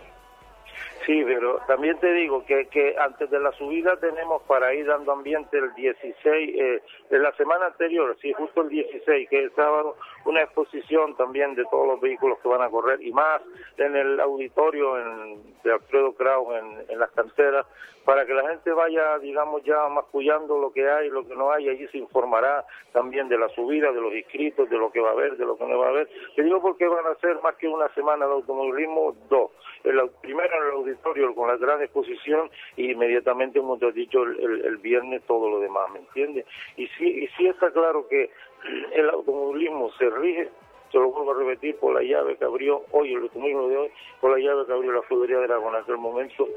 Sí, 1.09 1.25
pero 1.25 1.59
también 1.67 1.99
te 2.01 2.13
digo 2.13 2.45
que, 2.45 2.67
que 2.67 2.95
antes 2.99 3.31
de 3.31 3.41
la 3.41 3.51
subida 3.53 3.97
tenemos 3.97 4.43
para 4.43 4.75
ir 4.75 4.85
dando 4.85 5.13
ambiente 5.13 5.57
el 5.57 5.73
16, 5.75 6.25
eh, 6.27 6.83
de 7.09 7.19
la 7.19 7.33
semana 7.33 7.65
anterior, 7.65 8.15
sí, 8.21 8.31
justo 8.35 8.61
el 8.61 8.69
16, 8.69 9.27
que 9.31 9.45
es 9.45 9.53
sábado, 9.55 9.97
una 10.27 10.43
exposición 10.43 11.17
también 11.17 11.55
de 11.55 11.65
todos 11.71 11.87
los 11.87 11.99
vehículos 11.99 12.39
que 12.41 12.49
van 12.49 12.61
a 12.61 12.69
correr 12.69 13.01
y 13.01 13.11
más 13.11 13.41
en 13.79 13.97
el 13.97 14.21
auditorio 14.21 14.99
en, 14.99 15.43
de 15.65 15.73
Alfredo 15.73 16.13
Kraus 16.13 16.55
en, 16.55 16.91
en 16.91 16.99
las 16.99 17.11
canteras, 17.13 17.65
para 18.05 18.25
que 18.27 18.33
la 18.33 18.49
gente 18.49 18.71
vaya, 18.73 19.19
digamos, 19.19 19.63
ya 19.65 19.89
mascullando 19.89 20.59
lo 20.59 20.73
que 20.73 20.91
hay, 20.91 21.11
lo 21.11 21.27
que 21.27 21.37
no 21.37 21.53
hay, 21.53 21.69
allí 21.69 21.87
se 21.89 21.99
informará 21.99 22.65
también 22.93 23.29
de 23.29 23.37
la 23.37 23.49
subida, 23.51 23.93
de 23.93 24.01
los 24.01 24.15
inscritos, 24.15 24.69
de 24.71 24.79
lo 24.79 24.91
que 24.91 25.01
va 25.01 25.11
a 25.11 25.13
haber, 25.13 25.37
de 25.37 25.45
lo 25.45 25.57
que 25.57 25.67
no 25.67 25.79
va 25.79 25.87
a 25.87 25.91
haber. 25.91 26.09
Te 26.35 26.43
digo 26.43 26.61
porque 26.63 26.87
van 26.87 27.07
a 27.07 27.15
ser 27.17 27.39
más 27.43 27.55
que 27.57 27.69
una 27.69 27.89
semana 27.95 28.27
de 28.27 28.33
automovilismo, 28.33 29.15
dos. 29.29 29.51
El, 29.85 30.01
primero 30.23 30.57
en 30.57 30.65
el 30.65 30.71
auditorio 30.71 30.98
con 31.35 31.49
la 31.49 31.57
gran 31.57 31.83
exposición 31.83 32.51
y 32.77 32.93
inmediatamente, 32.93 33.59
como 33.59 33.79
te 33.79 33.89
has 33.89 33.95
dicho, 33.95 34.23
el, 34.23 34.77
viernes 34.79 35.23
todo 35.27 35.49
lo 35.49 35.61
demás, 35.61 35.91
¿me 35.93 36.01
entiendes? 36.01 36.47
Y 36.77 36.87
sí, 36.89 37.25
y 37.25 37.29
sí 37.37 37.47
está 37.47 37.71
claro 37.71 38.07
que 38.09 38.31
el 38.93 39.11
automovilismo 39.11 39.91
se 39.93 40.11
rige 40.11 40.49
se 40.91 40.99
lo 40.99 41.11
vuelvo 41.11 41.33
a 41.33 41.45
repetir, 41.45 41.77
por 41.77 41.95
la 41.95 42.03
llave 42.03 42.37
que 42.37 42.45
abrió 42.47 42.83
hoy, 42.93 43.13
el 43.13 43.23
automovilismo 43.23 43.69
de 43.69 43.77
hoy, 43.77 43.91
por 44.23 44.31
la 44.31 44.39
llave 44.39 44.65
que 44.65 44.73
abrió 44.73 44.93
la 44.93 45.03
Fludería 45.03 45.39
de 45.39 45.45
Aragón 45.45 45.75
en 45.75 45.83
aquel 45.83 45.99
momento, 45.99 46.49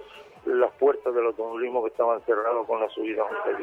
las 0.46 0.72
puertas 0.74 1.14
del 1.14 1.26
automovilismo 1.26 1.84
que 1.84 1.90
estaban 1.90 2.22
cerradas 2.22 2.66
con 2.66 2.80
la 2.80 2.90
subida 2.90 3.24
a 3.24 3.62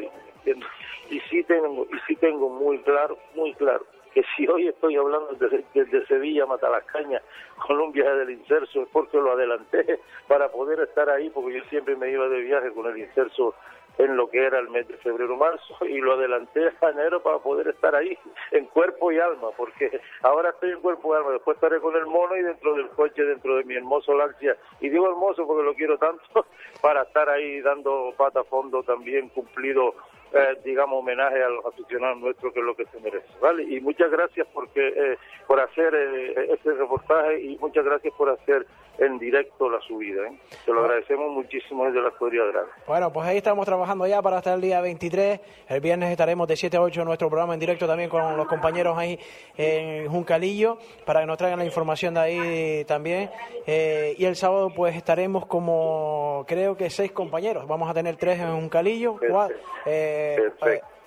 Y 1.09 1.19
sí 1.21 1.43
tengo, 1.43 1.87
y 1.91 1.99
sí 2.07 2.15
tengo 2.17 2.49
muy 2.49 2.77
claro, 2.79 3.17
muy 3.35 3.53
claro, 3.55 3.85
que 4.13 4.23
si 4.35 4.47
hoy 4.47 4.67
estoy 4.67 4.95
hablando 4.95 5.29
desde, 5.33 6.05
Sevilla 6.07 6.43
a 6.43 6.47
Matalascaña 6.47 7.21
con 7.67 7.79
un 7.79 7.91
viaje 7.91 8.15
del 8.15 8.31
inserso 8.31 8.83
es 8.83 8.89
porque 8.91 9.17
lo 9.17 9.31
adelanté 9.31 9.99
para 10.27 10.49
poder 10.49 10.79
estar 10.81 11.09
ahí, 11.09 11.29
porque 11.29 11.57
yo 11.57 11.63
siempre 11.65 11.95
me 11.95 12.09
iba 12.09 12.27
de 12.27 12.41
viaje 12.41 12.71
con 12.71 12.87
el 12.87 12.97
inserso 12.97 13.53
en 13.99 14.15
lo 14.15 14.29
que 14.29 14.45
era 14.45 14.59
el 14.59 14.69
mes 14.69 14.87
de 14.87 14.95
febrero-marzo 14.97 15.85
y 15.85 15.99
lo 15.99 16.13
adelanté 16.13 16.71
a 16.81 16.89
enero 16.89 17.21
para 17.21 17.39
poder 17.39 17.67
estar 17.67 17.93
ahí 17.93 18.17
en 18.51 18.65
cuerpo 18.67 19.11
y 19.11 19.19
alma, 19.19 19.49
porque 19.57 19.99
ahora 20.21 20.51
estoy 20.51 20.71
en 20.71 20.79
cuerpo 20.79 21.13
y 21.13 21.17
alma, 21.17 21.31
después 21.31 21.55
estaré 21.55 21.81
con 21.81 21.95
el 21.97 22.05
mono 22.05 22.37
y 22.37 22.41
dentro 22.41 22.75
del 22.75 22.87
coche, 22.89 23.23
dentro 23.23 23.57
de 23.57 23.65
mi 23.65 23.75
hermoso 23.75 24.15
Lancia, 24.15 24.55
y 24.79 24.87
digo 24.87 25.05
hermoso 25.09 25.45
porque 25.45 25.63
lo 25.63 25.73
quiero 25.75 25.97
tanto, 25.97 26.45
para 26.81 27.01
estar 27.03 27.29
ahí 27.29 27.59
dando 27.59 28.13
pata 28.15 28.39
a 28.39 28.45
fondo 28.45 28.83
también 28.83 29.27
cumplido 29.29 29.93
eh, 30.31 30.59
digamos, 30.63 30.99
homenaje 30.99 31.43
a 31.43 31.49
los 31.49 31.65
aficionados 31.65 32.19
nuestros, 32.19 32.53
que 32.53 32.59
es 32.59 32.65
lo 32.65 32.75
que 32.75 32.85
se 32.85 32.99
merece, 32.99 33.27
¿vale? 33.41 33.63
Y 33.63 33.81
muchas 33.81 34.11
gracias 34.11 34.47
porque, 34.53 34.87
eh, 34.87 35.17
por 35.47 35.59
hacer 35.59 35.93
eh, 35.95 36.53
este 36.53 36.73
reportaje 36.73 37.41
y 37.41 37.57
muchas 37.57 37.83
gracias 37.83 38.13
por 38.15 38.29
hacer 38.29 38.67
en 38.99 39.17
directo 39.17 39.69
la 39.69 39.79
subida, 39.81 40.27
¿eh? 40.27 40.37
Se 40.65 40.71
lo 40.71 40.81
agradecemos 40.81 41.31
muchísimo 41.31 41.85
desde 41.85 42.01
la 42.01 42.09
Escudería 42.09 42.43
Grande. 42.43 42.69
Bueno, 42.85 43.11
pues 43.13 43.25
ahí 43.27 43.37
estamos 43.37 43.65
trabajando 43.65 44.05
ya 44.05 44.21
para 44.21 44.37
hasta 44.37 44.53
el 44.53 44.61
día 44.61 44.81
23. 44.81 45.39
El 45.69 45.79
viernes 45.79 46.11
estaremos 46.11 46.47
de 46.47 46.57
7 46.57 46.77
a 46.77 46.81
8 46.81 47.01
en 47.01 47.07
nuestro 47.07 47.29
programa 47.29 47.53
en 47.53 47.61
directo 47.61 47.87
también 47.87 48.09
con 48.09 48.35
los 48.35 48.47
compañeros 48.47 48.97
ahí 48.97 49.17
en 49.57 50.09
Juncalillo 50.09 50.77
para 51.05 51.21
que 51.21 51.25
nos 51.27 51.37
traigan 51.37 51.59
la 51.59 51.65
información 51.65 52.15
de 52.15 52.19
ahí 52.19 52.85
también. 52.85 53.29
y 53.65 54.25
el 54.25 54.35
sábado 54.35 54.69
pues 54.75 54.95
estaremos 54.95 55.45
como 55.45 56.43
creo 56.45 56.75
que 56.75 56.89
seis 56.89 57.11
compañeros. 57.11 57.67
Vamos 57.67 57.89
a 57.89 57.93
tener 57.93 58.17
tres 58.17 58.39
en 58.39 58.53
Juncalillo, 58.53 59.17
cuatro, 59.29 59.55
eh, 59.85 60.18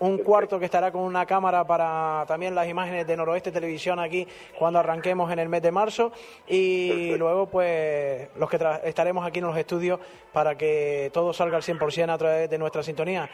un 0.01 0.19
cuarto 0.19 0.59
que 0.59 0.65
estará 0.65 0.91
con 0.91 1.03
una 1.03 1.25
cámara 1.27 1.65
para 1.65 2.25
también 2.27 2.55
las 2.55 2.69
imágenes 2.69 3.07
de 3.07 3.17
Noroeste 3.17 3.53
Televisión 3.53 4.01
aquí 4.01 4.27
cuando 4.59 4.81
arranquemos 4.81 5.31
en 5.31 5.39
el 5.39 5.49
mes 5.49 5.63
de 5.63 5.71
marzo. 5.71 6.13
Y 6.49 7.15
luego 7.17 7.47
pues 7.47 8.29
los 8.37 8.51
que 8.51 8.59
estaremos 8.85 9.25
aquí 9.25 9.39
en 9.39 9.47
los 9.47 9.57
estudios 9.57 10.01
para 10.33 10.57
que 10.57 11.11
todo 11.13 11.33
salga 11.33 11.57
al 11.57 11.63
100% 11.63 12.11
a 12.11 12.19
través 12.19 12.51
de 12.51 12.59
nuestra 12.59 12.83
sintonía. 12.83 13.31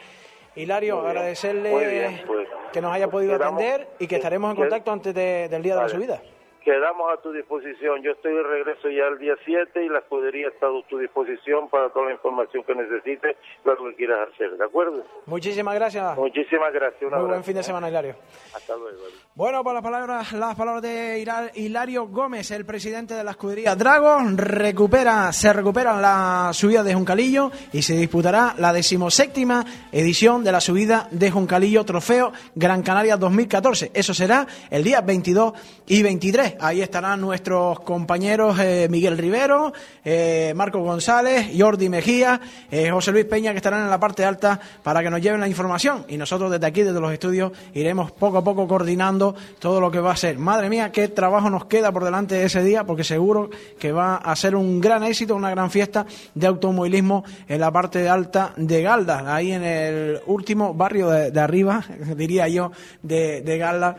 Hilario, 0.55 0.99
agradecerle 1.07 2.23
pues, 2.25 2.47
que 2.71 2.81
nos 2.81 2.93
haya 2.93 3.07
podido 3.07 3.35
atender 3.35 3.87
y 3.99 4.07
que 4.07 4.17
estaremos 4.17 4.51
en 4.51 4.57
contacto 4.57 4.91
antes 4.91 5.13
del 5.13 5.61
día 5.63 5.75
de 5.75 5.81
la 5.81 5.89
subida 5.89 6.21
quedamos 6.69 7.11
a 7.11 7.19
tu 7.21 7.31
disposición. 7.31 8.03
Yo 8.03 8.11
estoy 8.11 8.31
de 8.31 8.43
regreso 8.43 8.89
ya 8.89 9.07
el 9.09 9.17
día 9.17 9.33
7 9.43 9.85
y 9.85 9.89
la 9.89 9.99
escudería 9.99 10.49
está 10.49 10.67
a 10.67 10.69
tu 10.87 10.99
disposición 10.99 11.67
para 11.67 11.89
toda 11.89 12.05
la 12.05 12.11
información 12.11 12.63
que 12.63 12.75
necesites, 12.75 13.37
lo 13.65 13.75
que 13.75 13.95
quieras 13.95 14.29
hacer, 14.31 14.55
¿de 14.55 14.63
acuerdo? 14.63 15.03
Muchísimas 15.25 15.73
gracias. 15.73 16.15
Muchísimas 16.15 16.71
gracias. 16.71 17.11
Muy 17.11 17.27
buen 17.27 17.43
fin 17.43 17.55
de 17.55 17.63
semana, 17.63 17.89
Hilario. 17.89 18.15
Hasta 18.53 18.75
luego. 18.75 18.99
Bueno, 19.33 19.63
por 19.63 19.73
las 19.73 19.81
palabras, 19.81 20.31
las 20.33 20.55
palabras 20.55 20.83
de 20.83 21.51
Hilario 21.55 22.07
Gómez, 22.07 22.51
el 22.51 22.65
presidente 22.65 23.15
de 23.15 23.23
la 23.23 23.31
escudería 23.31 23.75
Drago, 23.75 24.19
recupera, 24.35 25.33
se 25.33 25.51
recupera 25.51 25.99
la 25.99 26.51
subida 26.53 26.83
de 26.83 26.93
Juncalillo 26.93 27.49
y 27.73 27.81
se 27.81 27.95
disputará 27.95 28.53
la 28.57 28.73
decimoséptima 28.73 29.65
edición 29.91 30.43
de 30.43 30.51
la 30.51 30.61
subida 30.61 31.07
de 31.09 31.31
Juncalillo 31.31 31.83
Trofeo 31.83 32.31
Gran 32.53 32.83
Canaria 32.83 33.17
2014. 33.17 33.91
Eso 33.93 34.13
será 34.13 34.45
el 34.69 34.83
día 34.83 35.01
22 35.01 35.53
y 35.87 36.03
23 36.03 36.58
Ahí 36.61 36.81
estarán 36.81 37.21
nuestros 37.21 37.79
compañeros 37.81 38.59
eh, 38.59 38.87
Miguel 38.89 39.17
Rivero, 39.17 39.71
eh, 40.03 40.53
Marco 40.55 40.79
González, 40.79 41.51
Jordi 41.57 41.87
Mejía, 41.87 42.41
eh, 42.69 42.91
José 42.91 43.11
Luis 43.11 43.25
Peña, 43.25 43.51
que 43.51 43.57
estarán 43.57 43.83
en 43.83 43.89
la 43.89 43.99
parte 43.99 44.25
alta 44.25 44.59
para 44.83 45.01
que 45.01 45.09
nos 45.09 45.21
lleven 45.21 45.39
la 45.39 45.47
información. 45.47 46.05
Y 46.09 46.17
nosotros 46.17 46.51
desde 46.51 46.65
aquí, 46.65 46.83
desde 46.83 46.99
los 46.99 47.13
estudios, 47.13 47.53
iremos 47.73 48.11
poco 48.11 48.39
a 48.39 48.43
poco 48.43 48.67
coordinando 48.67 49.35
todo 49.59 49.79
lo 49.79 49.89
que 49.89 49.99
va 49.99 50.11
a 50.11 50.17
ser. 50.17 50.37
Madre 50.37 50.69
mía, 50.69 50.91
qué 50.91 51.07
trabajo 51.07 51.49
nos 51.49 51.65
queda 51.65 51.91
por 51.91 52.03
delante 52.03 52.35
de 52.35 52.45
ese 52.45 52.61
día, 52.61 52.83
porque 52.83 53.03
seguro 53.05 53.49
que 53.79 53.91
va 53.93 54.17
a 54.17 54.35
ser 54.35 54.55
un 54.55 54.81
gran 54.81 55.03
éxito, 55.03 55.35
una 55.35 55.51
gran 55.51 55.71
fiesta 55.71 56.05
de 56.35 56.47
automovilismo 56.47 57.23
en 57.47 57.61
la 57.61 57.71
parte 57.71 58.09
alta 58.09 58.51
de 58.57 58.81
Galda, 58.81 59.33
ahí 59.33 59.53
en 59.53 59.63
el 59.63 60.19
último 60.25 60.73
barrio 60.73 61.09
de, 61.09 61.39
arriba, 61.39 61.85
diría 62.17 62.49
yo, 62.49 62.71
de, 63.01 63.41
de 63.41 63.57
Galda. 63.57 63.95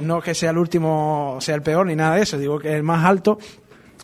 no 0.00 0.20
que 0.20 0.34
sea 0.34 0.50
el 0.50 0.58
último, 0.58 1.38
sea 1.40 1.56
el 1.56 1.62
peor, 1.62 1.85
ni 1.86 1.96
nada 1.96 2.16
de 2.16 2.22
eso, 2.22 2.38
digo 2.38 2.58
que 2.58 2.68
es 2.68 2.74
el 2.74 2.82
más 2.82 3.04
alto 3.04 3.38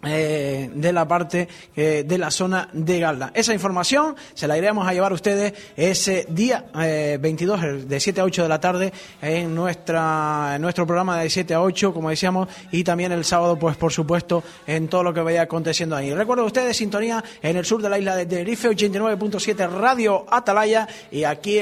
eh, 0.05 0.69
de 0.75 0.93
la 0.93 1.07
parte 1.07 1.47
eh, 1.77 2.05
de 2.05 2.19
la 2.19 2.33
zona 2.33 2.69
de 2.73 2.99
Galda. 2.99 3.31
Esa 3.35 3.55
información 3.55 4.17
se 4.35 4.49
la 4.49 4.59
iremos 4.59 4.87
a 4.87 4.93
llevar 4.93 5.13
a 5.13 5.15
ustedes 5.15 5.53
ese 5.77 6.27
día 6.29 6.65
22, 6.73 7.63
eh, 7.63 7.67
de 7.87 8.01
7 8.01 8.21
a 8.21 8.25
8 8.25 8.43
de 8.43 8.49
la 8.49 8.61
tarde, 8.61 8.93
en, 9.21 9.55
nuestra, 9.55 10.59
nuestro 10.59 10.87
programa 10.87 11.21
de 11.21 11.31
7 11.31 11.55
a 11.55 11.63
8, 11.63 11.95
como 11.95 12.11
decíamos, 12.11 12.49
y 12.73 12.83
también 12.83 13.13
el 13.13 13.25
sábado, 13.25 13.57
pues 13.57 13.77
por 13.77 13.93
supuesto, 13.93 14.43
en 14.67 14.89
todo 14.89 15.05
lo 15.05 15.15
que 15.15 15.21
vaya 15.21 15.43
aconteciendo 15.43 15.95
ahí. 15.95 16.13
Recuerden 16.13 16.47
ustedes, 16.47 16.77
sintonía 16.77 17.23
en 17.41 17.57
el 17.57 17.65
sur 17.65 17.81
de 17.81 17.89
la 17.89 17.99
isla 17.99 18.17
de 18.17 18.27
Tenerife, 18.27 18.71
89.7 18.71 19.71
Radio 19.71 20.27
Atalaya, 20.29 20.89
y 21.13 21.23
aquí 21.23 21.61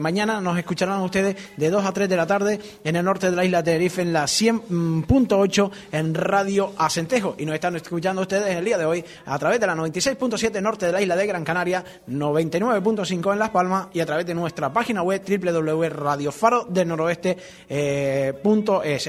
mañana 0.00 0.40
nos 0.40 0.58
escucharán 0.58 1.00
ustedes 1.02 1.36
de 1.56 1.70
2 1.70 1.84
a 1.84 1.92
3 1.92 2.08
de 2.08 2.16
la 2.16 2.26
tarde 2.26 2.60
en 2.82 2.96
el 2.96 3.04
norte 3.04 3.30
de 3.30 3.36
la 3.36 3.44
isla 3.44 3.62
de 3.62 3.70
Tenerife, 3.70 4.02
en 4.02 4.12
la 4.12 4.24
100.8 4.24 5.70
en 5.92 6.14
Radio 6.14 6.72
Acentejo. 6.76 7.36
Y 7.38 7.46
nos 7.46 7.54
están 7.68 7.76
escuchando 7.76 8.22
ustedes 8.22 8.56
el 8.56 8.64
día 8.64 8.78
de 8.78 8.86
hoy 8.86 9.04
a 9.26 9.38
través 9.38 9.60
de 9.60 9.66
la 9.66 9.74
96.7 9.74 10.62
norte 10.62 10.86
de 10.86 10.92
la 10.92 11.02
isla 11.02 11.16
de 11.16 11.26
Gran 11.26 11.44
Canaria, 11.44 11.84
99.5 12.08 13.34
en 13.34 13.38
Las 13.38 13.50
Palmas 13.50 13.88
y 13.92 14.00
a 14.00 14.06
través 14.06 14.24
de 14.24 14.34
nuestra 14.34 14.72
página 14.72 15.02
web 15.02 15.22
www.radiofarodelnoroeste.es. 15.22 17.36
Eh, 17.68 18.32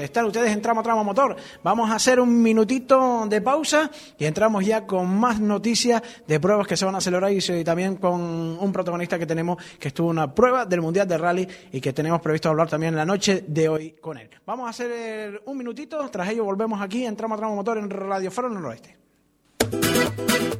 Están 0.04 0.26
ustedes 0.26 0.50
en 0.50 0.60
tramo 0.60 0.82
tramo 0.82 1.02
motor. 1.04 1.36
Vamos 1.62 1.90
a 1.90 1.94
hacer 1.94 2.20
un 2.20 2.42
minutito 2.42 3.24
de 3.26 3.40
pausa 3.40 3.90
y 4.18 4.26
entramos 4.26 4.66
ya 4.66 4.86
con 4.86 5.08
más 5.08 5.40
noticias 5.40 6.02
de 6.26 6.38
pruebas 6.38 6.66
que 6.66 6.76
se 6.76 6.84
van 6.84 6.96
a 6.96 7.00
celebrar 7.00 7.32
y 7.32 7.40
también 7.64 7.96
con 7.96 8.20
un 8.20 8.72
protagonista 8.72 9.18
que 9.18 9.24
tenemos 9.24 9.56
que 9.78 9.88
estuvo 9.88 10.10
en 10.10 10.18
una 10.18 10.34
prueba 10.34 10.66
del 10.66 10.82
Mundial 10.82 11.08
de 11.08 11.16
Rally 11.16 11.48
y 11.72 11.80
que 11.80 11.94
tenemos 11.94 12.20
previsto 12.20 12.50
hablar 12.50 12.68
también 12.68 12.92
en 12.92 12.98
la 12.98 13.06
noche 13.06 13.42
de 13.46 13.70
hoy 13.70 13.92
con 14.02 14.18
él. 14.18 14.28
Vamos 14.44 14.66
a 14.66 14.70
hacer 14.70 15.40
un 15.46 15.56
minutito, 15.56 16.06
tras 16.10 16.28
ello 16.28 16.44
volvemos 16.44 16.82
aquí 16.82 17.06
en 17.06 17.16
tramo 17.16 17.38
tramo 17.38 17.56
motor 17.56 17.78
en 17.78 17.88
Radio 17.88 18.30
Faro 18.30 18.49
noroeste. 18.50 19.00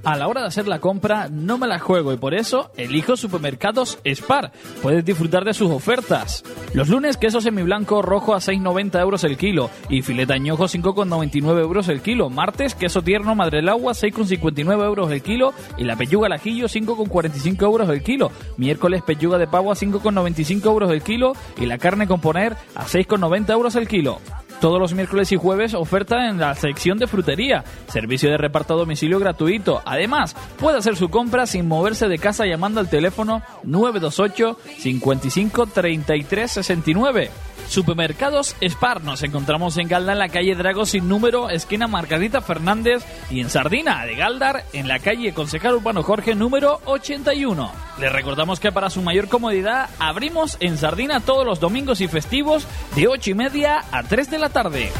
A 0.03 0.17
la 0.17 0.29
hora 0.29 0.41
de 0.41 0.47
hacer 0.47 0.67
la 0.67 0.81
compra 0.81 1.29
no 1.31 1.59
me 1.59 1.67
la 1.67 1.79
juego 1.79 2.13
y 2.13 2.17
por 2.17 2.35
eso 2.35 2.71
elijo 2.77 3.17
Supermercados 3.17 3.99
Spar. 4.05 4.51
Puedes 4.83 5.05
disfrutar 5.05 5.45
de 5.45 5.53
sus 5.53 5.71
ofertas. 5.71 6.43
Los 6.73 6.89
lunes 6.89 7.19
queso 7.19 7.41
semiblanco 7.41 8.01
rojo 8.01 8.35
a 8.35 8.39
6,90 8.39 8.99
euros 9.01 9.25
el 9.25 9.37
kilo 9.37 9.69
y 9.91 10.01
fileta 10.01 10.35
añojo 10.35 10.65
5,99 10.65 11.61
euros 11.61 11.89
el 11.89 12.01
kilo. 12.01 12.31
Martes 12.31 12.75
queso 12.75 13.03
tierno 13.03 13.35
madre 13.35 13.61
agua 13.69 13.93
6,59 13.93 14.85
euros 14.85 15.13
el 15.13 15.23
kilo 15.23 15.53
y 15.77 15.85
la 15.85 15.97
pechuga 15.97 16.27
al 16.27 16.33
ajillo 16.33 16.67
5,45 16.67 17.63
euros 17.63 17.89
el 17.91 18.03
kilo. 18.03 18.33
Miércoles 18.57 19.03
pechuga 19.03 19.37
de 19.37 19.49
pavo 19.49 19.71
a 19.71 19.77
5,95 19.77 20.65
euros 20.65 20.91
el 20.91 21.03
kilo 21.03 21.35
y 21.59 21.67
la 21.67 21.79
carne 21.79 22.07
con 22.07 22.21
poner 22.21 22.57
a 22.75 22.87
6,90 22.87 23.53
euros 23.53 23.75
el 23.77 23.87
kilo. 23.87 24.19
Todos 24.61 24.79
los 24.79 24.93
miércoles 24.93 25.33
y 25.33 25.37
jueves 25.37 25.73
oferta 25.73 26.29
en 26.29 26.39
la 26.39 26.55
sección 26.55 26.99
de 26.99 27.07
frutería. 27.07 27.65
Servicio 27.89 28.31
de 28.31 28.37
reparto 28.37 28.75
a 28.75 28.77
domicilio 28.77 29.19
gratuito. 29.19 29.81
Además, 29.87 30.37
puede 30.59 30.77
hacer 30.77 30.97
su 30.97 31.09
compra 31.09 31.47
sin 31.47 31.67
moverse 31.67 32.09
de 32.09 32.19
casa 32.19 32.45
llamando 32.45 32.79
al 32.79 32.91
teléfono 32.91 33.43
928 33.65 34.59
55 34.79 35.67
33 35.67 36.51
69. 36.51 37.31
Supermercados 37.71 38.57
Spar. 38.61 39.03
Nos 39.05 39.23
encontramos 39.23 39.79
en 39.79 39.87
Galda, 39.87 40.13
en 40.13 40.19
la 40.19 40.29
calle 40.29 40.57
Drago 40.57 40.85
sin 40.85 41.09
número, 41.09 41.51
esquina 41.51 41.87
Margarita 41.87 42.41
Fernández, 42.41 43.05
y 43.31 43.41
en 43.41 43.49
Sardina 43.49 44.05
de 44.05 44.17
Galdar, 44.17 44.65
en 44.73 44.89
la 44.89 44.99
calle 44.99 45.33
Concejal 45.33 45.77
Urbano 45.77 46.03
Jorge 46.03 46.35
número 46.35 46.81
81. 46.87 47.71
Les 48.01 48.13
recordamos 48.13 48.59
que 48.59 48.73
para 48.73 48.91
su 48.91 49.03
mayor 49.03 49.29
comodidad 49.29 49.89
abrimos 50.01 50.57
en 50.61 50.79
Sardina 50.79 51.21
todos 51.21 51.47
los 51.47 51.61
domingos 51.61 52.01
y 52.01 52.09
festivos 52.09 52.67
de 52.97 53.07
8 53.07 53.31
y 53.31 53.35
media 53.35 53.85
a 53.93 54.03
3 54.03 54.31
de 54.31 54.39
la 54.39 54.49
tarde. 54.51 54.93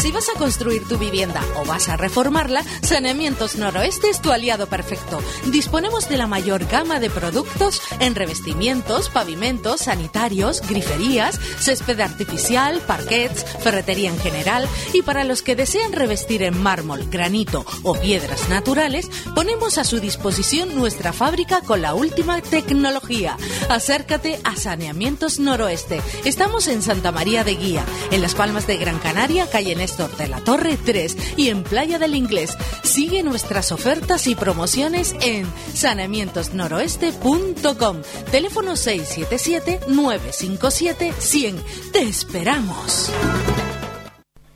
Si 0.00 0.10
vas 0.12 0.30
a 0.34 0.38
construir 0.38 0.88
tu 0.88 0.96
vivienda 0.96 1.42
o 1.56 1.66
vas 1.66 1.90
a 1.90 1.96
reformarla, 1.98 2.64
Saneamientos 2.80 3.56
Noroeste 3.56 4.08
es 4.08 4.22
tu 4.22 4.32
aliado 4.32 4.66
perfecto. 4.66 5.20
Disponemos 5.52 6.08
de 6.08 6.16
la 6.16 6.26
mayor 6.26 6.64
gama 6.64 7.00
de 7.00 7.10
productos 7.10 7.82
en 7.98 8.14
revestimientos, 8.14 9.10
pavimentos, 9.10 9.82
sanitarios, 9.82 10.62
griferías, 10.66 11.38
césped 11.58 12.00
artificial, 12.00 12.80
parquets, 12.86 13.44
ferretería 13.62 14.08
en 14.08 14.18
general 14.18 14.66
y 14.94 15.02
para 15.02 15.22
los 15.24 15.42
que 15.42 15.54
desean 15.54 15.92
revestir 15.92 16.44
en 16.44 16.58
mármol, 16.62 17.04
granito 17.10 17.66
o 17.82 17.94
piedras 17.94 18.48
naturales, 18.48 19.10
ponemos 19.34 19.76
a 19.76 19.84
su 19.84 20.00
disposición 20.00 20.74
nuestra 20.74 21.12
fábrica 21.12 21.60
con 21.60 21.82
la 21.82 21.92
última 21.92 22.40
tecnología. 22.40 23.36
Acércate 23.68 24.40
a 24.44 24.56
Saneamientos 24.56 25.40
Noroeste. 25.40 26.00
Estamos 26.24 26.68
en 26.68 26.80
Santa 26.80 27.12
María 27.12 27.44
de 27.44 27.56
Guía, 27.56 27.84
en 28.10 28.22
Las 28.22 28.34
Palmas 28.34 28.66
de 28.66 28.78
Gran 28.78 28.98
Canaria, 28.98 29.46
calle 29.46 29.76
Néstor 29.76 29.90
de 30.08 30.28
la 30.28 30.40
Torre 30.40 30.76
3 30.76 31.16
y 31.36 31.48
en 31.48 31.62
Playa 31.62 31.98
del 31.98 32.14
Inglés. 32.14 32.56
Sigue 32.82 33.22
nuestras 33.22 33.72
ofertas 33.72 34.26
y 34.26 34.34
promociones 34.34 35.14
en 35.20 35.46
saneamientosnoroeste.com. 35.74 37.96
Teléfono 38.30 38.72
677-957-100. 38.72 41.54
Te 41.92 42.02
esperamos. 42.02 43.10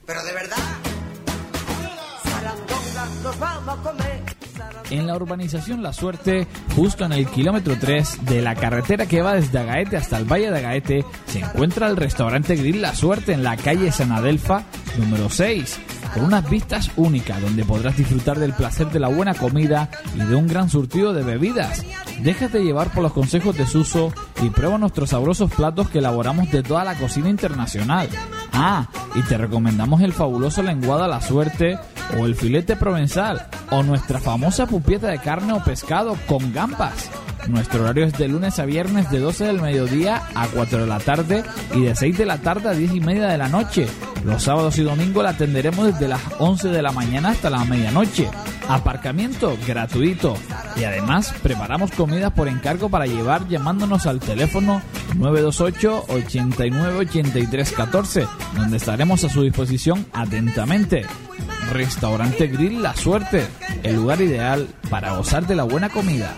Pero 0.07 0.25
de 0.25 0.33
verdad. 0.33 0.57
nos 3.23 3.39
vamos 3.39 3.79
a 3.79 3.83
comer. 3.83 4.23
en 4.91 5.07
la 5.07 5.17
urbanización 5.17 5.83
La 5.83 5.93
Suerte, 5.93 6.47
justo 6.77 7.05
en 7.05 7.13
el 7.13 7.27
kilómetro 7.27 7.77
3 7.79 8.25
de 8.27 8.43
la 8.43 8.55
carretera 8.55 9.07
que 9.07 9.23
va 9.23 9.35
desde 9.35 9.59
Agaete 9.59 9.97
hasta 9.97 10.19
el 10.19 10.31
Valle 10.31 10.51
de 10.51 10.59
Agaete, 10.59 11.05
se 11.27 11.41
encuentra 11.41 11.89
el 11.89 11.97
restaurante 11.97 12.57
Grill 12.57 12.83
La 12.83 12.95
Suerte 12.95 13.33
en 13.33 13.43
la 13.43 13.57
calle 13.57 13.91
San 13.93 14.13
Adelfa, 14.13 14.65
número 14.99 15.29
6, 15.29 15.81
con 16.15 16.25
unas 16.25 16.49
vistas 16.49 16.91
únicas 16.97 17.41
donde 17.41 17.65
podrás 17.65 17.97
disfrutar 17.97 18.39
del 18.39 18.53
placer 18.53 18.91
de 18.91 19.01
la 19.01 19.09
buena 19.09 19.35
comida 19.35 19.91
y 20.15 20.19
de 20.19 20.35
un 20.35 20.47
gran 20.47 20.69
surtido 20.71 21.13
de 21.13 21.23
bebidas. 21.23 21.85
Déjate 22.21 22.63
llevar 22.63 22.91
por 22.93 23.03
los 23.03 23.13
consejos 23.13 23.57
de 23.57 23.67
Suso 23.67 24.13
y 24.43 24.51
prueba 24.51 24.79
nuestros 24.79 25.11
sabrosos 25.11 25.53
platos 25.53 25.89
que 25.89 25.99
elaboramos 25.99 26.51
de 26.51 26.63
toda 26.63 26.85
la 26.85 26.95
cocina 26.95 27.29
internacional. 27.29 28.09
Ah, 28.53 28.89
y 29.15 29.23
te 29.23 29.37
recomendamos 29.37 30.01
el 30.01 30.13
fabuloso 30.13 30.63
lenguado 30.63 31.05
a 31.05 31.09
la 31.09 31.21
suerte 31.21 31.79
o 32.19 32.27
el 32.27 32.35
filete 32.35 32.77
provenzal 32.77 33.49
o 33.71 33.83
nuestra 33.83 34.21
famosa 34.21 34.67
pupieta 34.67 35.09
de 35.09 35.19
carne 35.19 35.53
o 35.53 35.65
pescado 35.65 36.17
con 36.27 36.53
gambas. 36.53 37.11
Nuestro 37.49 37.83
horario 37.83 38.07
es 38.07 38.17
de 38.17 38.29
lunes 38.29 38.59
a 38.59 38.65
viernes 38.65 39.11
de 39.11 39.21
12 39.21 39.45
del 39.45 39.61
mediodía 39.61 40.23
a 40.35 40.47
4 40.49 40.81
de 40.81 40.87
la 40.87 40.99
tarde 40.99 41.45
y 41.75 41.83
de 41.83 41.95
6 41.95 42.19
de 42.19 42.27
la 42.27 42.39
tarde 42.39 42.71
a 42.71 42.73
10 42.73 42.95
y 42.95 43.01
media 43.01 43.29
de 43.29 43.39
la 43.39 43.49
noche. 43.49 43.87
Los 44.25 44.45
sábados 44.45 44.79
y 44.79 44.83
domingos 44.83 45.23
la 45.23 45.31
atenderemos 45.31 45.93
desde 45.93 46.09
las 46.09 46.23
11 46.39 46.69
de 46.69 46.83
la 46.83 46.93
mañana 46.93 47.31
hasta 47.31 47.51
la 47.51 47.65
medianoche. 47.65 48.29
Aparcamiento 48.69 49.59
gratuito. 49.67 50.37
Y 50.77 50.85
además 50.85 51.35
preparamos 51.43 51.91
comidas 51.91 52.33
por 52.33 52.49
encargo 52.49 52.89
para 52.89 53.07
llevar 53.07 53.47
llamándonos 53.49 54.07
al 54.07 54.21
teléfono 54.21 54.81
928 55.17 56.07
89 56.09 56.99
83 56.99 57.73
14, 57.73 58.27
donde 58.57 58.79
estaremos 58.79 59.23
a 59.25 59.29
su 59.29 59.43
disposición 59.43 60.07
atentamente. 60.13 61.05
Restaurante 61.73 62.47
Grill 62.49 62.83
La 62.83 62.95
Suerte, 62.97 63.47
el 63.83 63.97
lugar 63.97 64.21
ideal 64.21 64.69
para 64.91 65.17
gozar 65.17 65.47
de 65.47 65.55
la 65.55 65.65
buena 65.65 65.91
comida. 65.91 66.35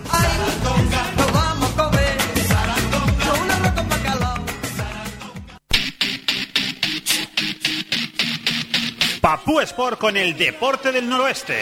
Papú 9.26 9.58
Sport 9.58 9.98
con 9.98 10.16
el 10.16 10.38
deporte 10.38 10.92
del 10.92 11.08
noroeste. 11.08 11.58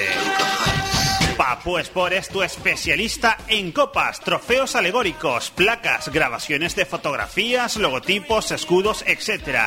Papú 1.34 1.78
Sport 1.78 2.12
es 2.12 2.28
tu 2.28 2.42
especialista 2.42 3.38
en 3.48 3.72
copas, 3.72 4.20
trofeos 4.20 4.76
alegóricos, 4.76 5.50
placas, 5.50 6.10
grabaciones 6.10 6.76
de 6.76 6.84
fotografías, 6.84 7.78
logotipos, 7.78 8.50
escudos, 8.50 9.02
etc. 9.06 9.60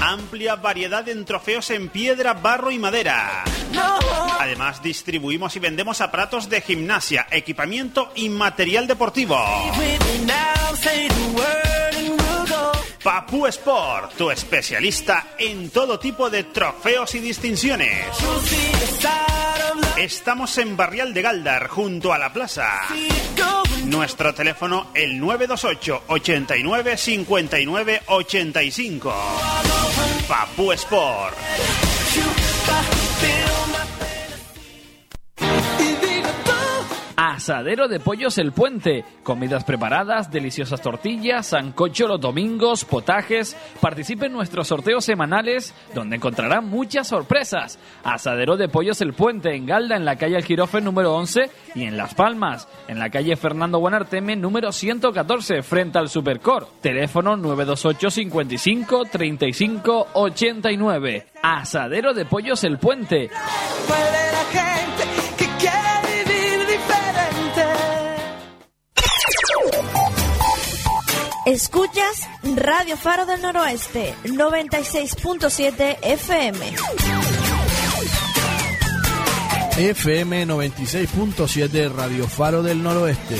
Amplia 0.00 0.56
variedad 0.56 1.06
en 1.06 1.26
trofeos 1.26 1.70
en 1.70 1.90
piedra, 1.90 2.32
barro 2.32 2.70
y 2.70 2.78
madera. 2.78 3.44
Además, 4.38 4.82
distribuimos 4.82 5.54
y 5.56 5.58
vendemos 5.58 6.00
aparatos 6.00 6.48
de 6.48 6.62
gimnasia, 6.62 7.26
equipamiento 7.30 8.10
y 8.14 8.30
material 8.30 8.86
deportivo. 8.86 9.36
Papú 13.02 13.46
Sport, 13.46 14.14
tu 14.14 14.30
especialista 14.30 15.28
en 15.38 15.70
todo 15.70 15.98
tipo 15.98 16.28
de 16.28 16.44
trofeos 16.44 17.14
y 17.14 17.20
distinciones. 17.20 18.06
Estamos 19.96 20.58
en 20.58 20.76
Barrial 20.76 21.14
de 21.14 21.22
Galdar, 21.22 21.68
junto 21.68 22.12
a 22.12 22.18
la 22.18 22.30
plaza. 22.30 22.82
Nuestro 23.86 24.34
teléfono 24.34 24.88
el 24.92 25.18
928 25.18 26.02
89 26.08 26.96
59 26.98 28.02
85. 28.06 29.14
Papú 30.28 30.72
Sport. 30.72 31.36
Asadero 37.40 37.88
de 37.88 38.00
Pollos 38.00 38.36
El 38.36 38.52
Puente. 38.52 39.02
Comidas 39.22 39.64
preparadas, 39.64 40.30
deliciosas 40.30 40.82
tortillas, 40.82 41.46
sancocho 41.46 42.06
los 42.06 42.20
domingos, 42.20 42.84
potajes. 42.84 43.56
Participe 43.80 44.26
en 44.26 44.34
nuestros 44.34 44.68
sorteos 44.68 45.06
semanales 45.06 45.74
donde 45.94 46.16
encontrará 46.16 46.60
muchas 46.60 47.08
sorpresas. 47.08 47.78
Asadero 48.04 48.58
de 48.58 48.68
Pollos 48.68 49.00
El 49.00 49.14
Puente 49.14 49.56
en 49.56 49.64
Galda, 49.64 49.96
en 49.96 50.04
la 50.04 50.16
calle 50.16 50.36
El 50.36 50.44
Jirofe 50.44 50.82
número 50.82 51.14
11 51.14 51.50
y 51.74 51.84
en 51.84 51.96
Las 51.96 52.12
Palmas, 52.12 52.68
en 52.88 52.98
la 52.98 53.08
calle 53.08 53.34
Fernando 53.36 53.80
Buenarteme 53.80 54.36
número 54.36 54.70
114 54.70 55.62
frente 55.62 55.98
al 55.98 56.10
Supercor. 56.10 56.68
Teléfono 56.82 57.38
928 57.38 58.10
55 58.10 59.04
35 59.10 60.08
89. 60.12 61.26
Asadero 61.42 62.12
de 62.12 62.26
Pollos 62.26 62.62
El 62.64 62.76
Puente. 62.76 63.30
Escuchas 71.46 72.28
Radio 72.42 72.96
Faro 72.96 73.24
del 73.24 73.40
Noroeste, 73.40 74.14
96.7 74.24 75.98
FM. 76.02 76.74
FM 79.78 80.46
96.7 80.46 81.94
Radio 81.94 82.28
Faro 82.28 82.62
del 82.62 82.82
Noroeste. 82.82 83.36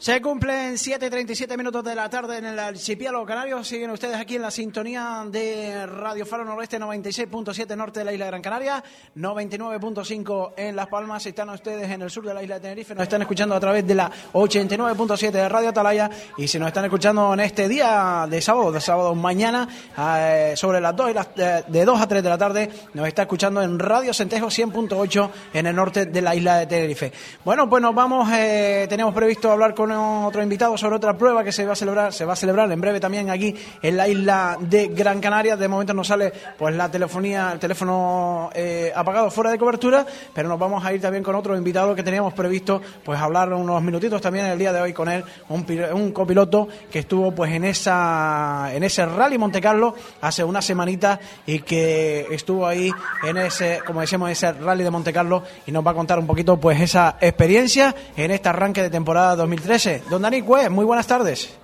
Se 0.00 0.18
cumplen 0.22 0.76
7.37 0.76 1.58
minutos 1.58 1.84
de 1.84 1.94
la 1.94 2.08
tarde 2.08 2.38
en 2.38 2.46
el 2.46 2.58
archipiélago 2.58 3.26
canario. 3.26 3.62
Siguen 3.62 3.90
ustedes 3.90 4.16
aquí 4.16 4.36
en 4.36 4.40
la 4.40 4.50
sintonía 4.50 5.26
de 5.30 5.84
Radio 5.84 6.24
Faro 6.24 6.42
Noroeste 6.42 6.80
96.7 6.80 7.76
norte 7.76 8.00
de 8.00 8.06
la 8.06 8.12
isla 8.14 8.24
de 8.24 8.30
Gran 8.30 8.40
Canaria, 8.40 8.82
99.5 9.14 10.52
en 10.56 10.74
Las 10.74 10.86
Palmas. 10.86 11.26
Están 11.26 11.50
ustedes 11.50 11.90
en 11.90 12.00
el 12.00 12.08
sur 12.08 12.24
de 12.24 12.32
la 12.32 12.42
isla 12.42 12.54
de 12.54 12.60
Tenerife. 12.62 12.94
Nos 12.94 13.02
están 13.02 13.20
escuchando 13.20 13.54
a 13.54 13.60
través 13.60 13.86
de 13.86 13.94
la 13.94 14.10
89.7 14.32 15.30
de 15.32 15.48
Radio 15.50 15.68
Atalaya. 15.68 16.08
Y 16.38 16.48
si 16.48 16.58
nos 16.58 16.68
están 16.68 16.86
escuchando 16.86 17.34
en 17.34 17.40
este 17.40 17.68
día 17.68 18.26
de 18.26 18.40
sábado, 18.40 18.72
de 18.72 18.80
sábado 18.80 19.14
mañana, 19.14 19.68
eh, 19.98 20.54
sobre 20.56 20.80
las 20.80 20.96
2 20.96 21.10
y 21.10 21.12
las, 21.12 21.28
eh, 21.36 21.64
de 21.68 21.84
2 21.84 22.00
a 22.00 22.08
3 22.08 22.22
de 22.22 22.28
la 22.30 22.38
tarde, 22.38 22.70
nos 22.94 23.06
está 23.06 23.22
escuchando 23.22 23.60
en 23.60 23.78
Radio 23.78 24.14
Centejo 24.14 24.46
100.8 24.46 25.30
en 25.52 25.66
el 25.66 25.76
norte 25.76 26.06
de 26.06 26.22
la 26.22 26.34
isla 26.34 26.56
de 26.56 26.66
Tenerife. 26.66 27.12
Bueno, 27.44 27.68
pues 27.68 27.82
nos 27.82 27.94
vamos. 27.94 28.30
eh, 28.32 28.86
teníamos 28.88 29.14
previsto 29.14 29.52
hablar 29.52 29.74
con 29.74 29.90
otro 30.00 30.42
invitado 30.42 30.76
sobre 30.76 30.96
otra 30.96 31.16
prueba 31.16 31.44
que 31.44 31.52
se 31.52 31.64
va 31.64 31.72
a 31.72 31.76
celebrar, 31.76 32.12
se 32.12 32.24
va 32.24 32.32
a 32.32 32.36
celebrar 32.36 32.70
en 32.70 32.80
breve 32.80 33.00
también 33.00 33.30
aquí 33.30 33.54
en 33.82 33.96
la 33.96 34.08
isla 34.08 34.56
de 34.60 34.88
Gran 34.88 35.20
Canaria. 35.20 35.56
De 35.56 35.68
momento 35.68 35.94
nos 35.94 36.08
sale 36.08 36.32
pues 36.58 36.74
la 36.74 36.90
telefonía, 36.90 37.50
el 37.52 37.58
teléfono 37.58 38.50
eh, 38.54 38.92
apagado 38.94 39.30
fuera 39.30 39.50
de 39.50 39.58
cobertura, 39.58 40.06
pero 40.34 40.48
nos 40.48 40.58
vamos 40.58 40.84
a 40.84 40.92
ir 40.92 41.00
también 41.00 41.22
con 41.22 41.34
otro 41.34 41.56
invitado 41.56 41.94
que 41.94 42.02
teníamos 42.02 42.34
previsto 42.34 42.80
pues 43.04 43.20
hablar 43.20 43.52
unos 43.52 43.82
minutitos 43.82 44.20
también 44.20 44.46
el 44.46 44.58
día 44.58 44.72
de 44.72 44.80
hoy 44.80 44.92
con 44.92 45.08
él, 45.08 45.24
un, 45.48 45.66
un 45.94 46.12
copiloto 46.12 46.68
que 46.90 47.00
estuvo 47.00 47.32
pues 47.32 47.52
en 47.52 47.64
esa 47.64 48.70
en 48.72 48.82
ese 48.82 49.06
rally 49.06 49.38
Monte 49.38 49.60
Carlo 49.60 49.94
hace 50.20 50.44
una 50.44 50.62
semanita 50.62 51.18
y 51.46 51.60
que 51.60 52.26
estuvo 52.30 52.66
ahí 52.66 52.90
en 53.26 53.36
ese, 53.36 53.80
como 53.86 54.00
decíamos, 54.00 54.30
ese 54.30 54.52
rally 54.52 54.84
de 54.84 54.90
Monte 54.90 55.12
Carlo 55.12 55.42
y 55.66 55.72
nos 55.72 55.86
va 55.86 55.92
a 55.92 55.94
contar 55.94 56.18
un 56.18 56.26
poquito 56.26 56.58
pues 56.58 56.80
esa 56.80 57.16
experiencia 57.20 57.94
en 58.16 58.30
este 58.30 58.48
arranque 58.48 58.82
de 58.82 58.90
temporada 58.90 59.36
2013. 59.36 59.79
Don 60.10 60.20
Dani 60.20 60.42
Cue, 60.42 60.68
muy 60.68 60.84
buenas 60.84 61.06
tardes. 61.06 61.58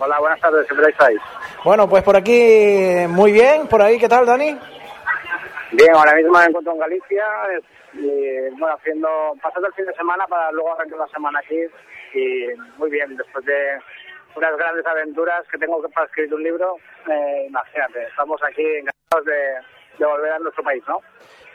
Hola, 0.00 0.18
buenas 0.18 0.40
tardes, 0.40 0.66
siempre 0.66 0.90
estáis. 0.90 1.20
Bueno, 1.62 1.88
pues 1.88 2.02
por 2.02 2.16
aquí 2.16 3.06
muy 3.08 3.30
bien, 3.30 3.68
por 3.68 3.80
ahí, 3.80 3.96
¿qué 3.96 4.08
tal 4.08 4.26
Dani? 4.26 4.58
Bien, 5.70 5.94
ahora 5.94 6.14
mismo 6.16 6.32
me 6.32 6.46
encuentro 6.46 6.72
en 6.72 6.80
Galicia 6.80 7.24
y 7.92 8.50
bueno, 8.58 8.74
haciendo, 8.74 9.08
pasando 9.40 9.68
el 9.68 9.74
fin 9.74 9.86
de 9.86 9.94
semana 9.94 10.26
para 10.26 10.50
luego 10.50 10.72
arrancar 10.72 10.98
la 10.98 11.06
semana 11.08 11.38
aquí 11.38 11.60
y 12.14 12.46
muy 12.76 12.90
bien, 12.90 13.16
después 13.16 13.44
de 13.44 13.78
unas 14.34 14.56
grandes 14.56 14.84
aventuras 14.84 15.46
que 15.52 15.58
tengo 15.58 15.80
para 15.94 16.06
escribir 16.06 16.34
un 16.34 16.42
libro, 16.42 16.76
eh, 17.08 17.46
imagínate, 17.46 18.02
estamos 18.02 18.40
aquí 18.42 18.64
encantados 18.64 19.26
de, 19.26 19.96
de 19.96 20.06
volver 20.06 20.32
a 20.32 20.38
nuestro 20.40 20.64
país, 20.64 20.82
¿no? 20.88 20.98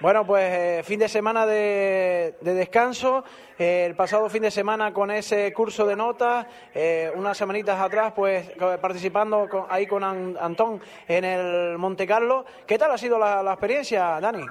Bueno, 0.01 0.25
pues 0.27 0.43
eh, 0.53 0.81
fin 0.83 0.99
de 0.99 1.07
semana 1.07 1.45
de, 1.45 2.35
de 2.41 2.53
descanso. 2.53 3.23
Eh, 3.57 3.85
el 3.85 3.95
pasado 3.95 4.29
fin 4.29 4.41
de 4.41 4.51
semana 4.51 4.91
con 4.93 5.09
ese 5.09 5.53
curso 5.53 5.85
de 5.87 5.95
notas, 5.95 6.45
eh, 6.73 7.09
unas 7.15 7.37
semanitas 7.37 7.79
atrás, 7.79 8.11
pues 8.13 8.51
participando 8.81 9.47
con- 9.47 9.65
ahí 9.69 9.87
con 9.87 10.03
An- 10.03 10.35
Antón 10.39 10.81
en 11.07 11.23
el 11.23 11.77
Monte 11.77 12.05
Carlo. 12.05 12.45
¿Qué 12.67 12.77
tal 12.77 12.91
ha 12.91 12.97
sido 12.97 13.17
la, 13.17 13.41
la 13.41 13.53
experiencia, 13.53 14.19
Dani? 14.19 14.45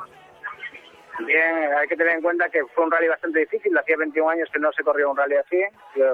Bien, 1.26 1.72
hay 1.78 1.86
que 1.88 1.96
tener 1.96 2.14
en 2.16 2.22
cuenta 2.22 2.48
que 2.48 2.64
fue 2.74 2.84
un 2.84 2.90
rally 2.90 3.06
bastante 3.08 3.40
difícil. 3.40 3.76
Hacía 3.76 3.96
21 3.98 4.30
años 4.30 4.48
que 4.52 4.58
no 4.58 4.72
se 4.72 4.82
corría 4.82 5.06
un 5.06 5.16
rally 5.16 5.36
así, 5.36 5.56
eh, 5.58 5.70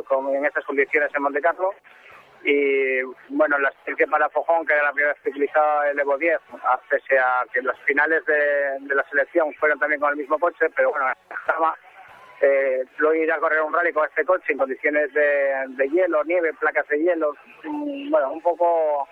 con, 0.08 0.34
en 0.34 0.44
estas 0.44 0.64
condiciones 0.64 1.10
en 1.14 1.22
Monte 1.22 1.40
Carlo. 1.40 1.70
Y 2.42 3.02
bueno, 3.28 3.58
la 3.58 3.68
experiencia 3.68 4.06
para 4.06 4.28
Fojón, 4.30 4.64
que 4.66 4.72
era 4.72 4.84
la 4.84 4.92
primera 4.92 5.12
vez 5.12 5.22
que 5.22 5.30
utilizaba 5.30 5.90
el 5.90 5.98
Evo 6.00 6.16
10, 6.16 6.38
a- 6.64 6.80
pese 6.88 7.18
a 7.18 7.44
que 7.52 7.60
las 7.62 7.78
finales 7.80 8.24
de, 8.24 8.78
la 8.94 9.04
selección 9.10 9.52
fueron 9.54 9.78
también 9.78 10.00
con 10.00 10.10
el 10.10 10.16
mismo 10.16 10.38
coche, 10.38 10.70
pero 10.74 10.90
bueno, 10.90 11.06
estaba, 11.38 11.74
eh, 12.40 12.82
luego 12.96 13.14
ir 13.14 13.30
a 13.30 13.38
correr 13.38 13.60
un 13.60 13.74
rally 13.74 13.92
con 13.92 14.06
este 14.08 14.24
coche 14.24 14.52
en 14.52 14.58
condiciones 14.58 15.12
de, 15.12 15.64
de 15.68 15.88
hielo, 15.90 16.24
nieve, 16.24 16.54
placas 16.54 16.88
de 16.88 16.98
hielo, 17.02 17.34
mm, 17.64 18.10
bueno, 18.10 18.32
un 18.32 18.40
poco, 18.40 19.06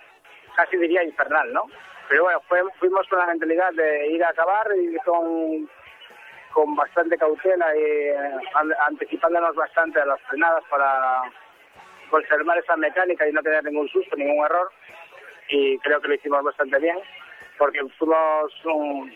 casi 0.55 0.77
diría 0.77 1.03
infernal, 1.03 1.53
¿no? 1.53 1.65
Pero 2.09 2.23
bueno, 2.23 2.41
fue- 2.47 2.63
fuimos 2.79 3.07
con 3.09 3.19
la 3.19 3.27
mentalidad 3.27 3.71
de 3.73 4.07
ir 4.07 4.23
a 4.23 4.29
acabar 4.29 4.67
y 4.75 4.97
con, 5.05 5.69
con 6.51 6.75
bastante 6.75 7.15
cautela 7.19 7.75
y 7.75 7.79
eh, 7.83 8.17
an- 8.55 8.73
anticipándonos 8.87 9.55
bastante 9.55 10.01
a 10.01 10.05
las 10.07 10.19
frenadas 10.21 10.63
para 10.71 11.21
conservar 12.09 12.57
esa 12.57 12.75
mecánica 12.77 13.27
y 13.27 13.31
no 13.31 13.41
tener 13.41 13.63
ningún 13.63 13.87
susto, 13.89 14.15
ningún 14.15 14.45
error. 14.45 14.69
Y 15.49 15.77
creo 15.79 16.01
que 16.01 16.09
lo 16.09 16.13
hicimos 16.13 16.43
bastante 16.43 16.77
bien, 16.79 16.97
porque 17.57 17.79
fuimos, 17.97 18.65
um, 18.65 19.11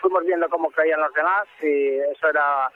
fuimos 0.00 0.24
viendo 0.24 0.48
cómo 0.48 0.70
caían 0.70 1.00
los 1.00 1.12
demás 1.14 1.46
y 1.62 1.98
eso 1.98 2.28
era 2.28 2.70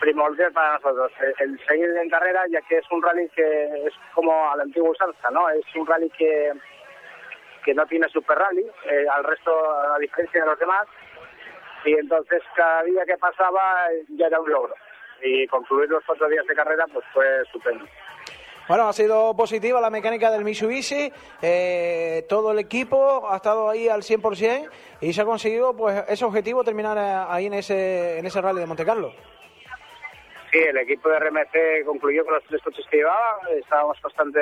primordial 0.00 0.50
para 0.52 0.74
nosotros, 0.74 1.12
el, 1.38 1.60
seguir 1.66 1.90
en 1.90 2.08
carrera, 2.08 2.44
ya 2.48 2.60
que 2.62 2.78
es 2.78 2.90
un 2.90 3.02
rally 3.02 3.28
que 3.28 3.86
es 3.86 3.92
como 4.14 4.50
a 4.50 4.56
la 4.56 4.62
antigua 4.62 4.90
usanza, 4.90 5.30
¿no? 5.30 5.48
Es 5.50 5.64
un 5.74 5.86
rally 5.86 6.08
que, 6.10 6.52
que 7.64 7.74
no 7.74 7.84
tiene 7.86 8.08
super 8.08 8.38
rally, 8.38 8.66
eh, 8.86 9.04
al 9.12 9.24
resto, 9.24 9.52
a 9.94 9.98
diferencia 9.98 10.40
de 10.40 10.46
los 10.46 10.58
demás, 10.58 10.86
y 11.84 11.94
entonces 11.94 12.42
cada 12.54 12.82
día 12.84 13.04
que 13.04 13.18
pasaba 13.18 13.88
ya 14.08 14.26
era 14.26 14.40
un 14.40 14.50
logro. 14.50 14.74
Y 15.22 15.46
concluir 15.48 15.90
los 15.90 16.02
cuatro 16.04 16.28
días 16.28 16.46
de 16.46 16.54
carrera 16.54 16.86
pues 16.92 17.04
fue 17.12 17.42
estupendo. 17.42 17.84
Bueno, 18.70 18.86
ha 18.86 18.92
sido 18.92 19.34
positiva 19.34 19.80
la 19.80 19.90
mecánica 19.90 20.30
del 20.30 20.44
Mitsubishi, 20.44 21.12
eh, 21.42 22.24
todo 22.28 22.52
el 22.52 22.60
equipo 22.60 23.28
ha 23.28 23.34
estado 23.34 23.68
ahí 23.68 23.88
al 23.88 24.02
100% 24.02 24.70
y 25.00 25.12
se 25.12 25.22
ha 25.22 25.24
conseguido 25.24 25.76
pues 25.76 26.04
ese 26.06 26.24
objetivo 26.24 26.62
terminar 26.62 26.96
eh, 26.96 27.26
ahí 27.28 27.46
en 27.46 27.54
ese, 27.54 28.20
en 28.20 28.26
ese 28.26 28.40
rally 28.40 28.60
de 28.60 28.66
Monte 28.66 28.84
Carlo. 28.84 29.12
Sí, 30.52 30.58
el 30.58 30.76
equipo 30.76 31.08
de 31.08 31.18
RMC 31.18 31.84
concluyó 31.84 32.24
con 32.24 32.34
los 32.34 32.44
tres 32.44 32.62
coches 32.62 32.86
que 32.88 32.98
llevaba. 32.98 33.40
Estábamos 33.58 34.00
bastante 34.00 34.40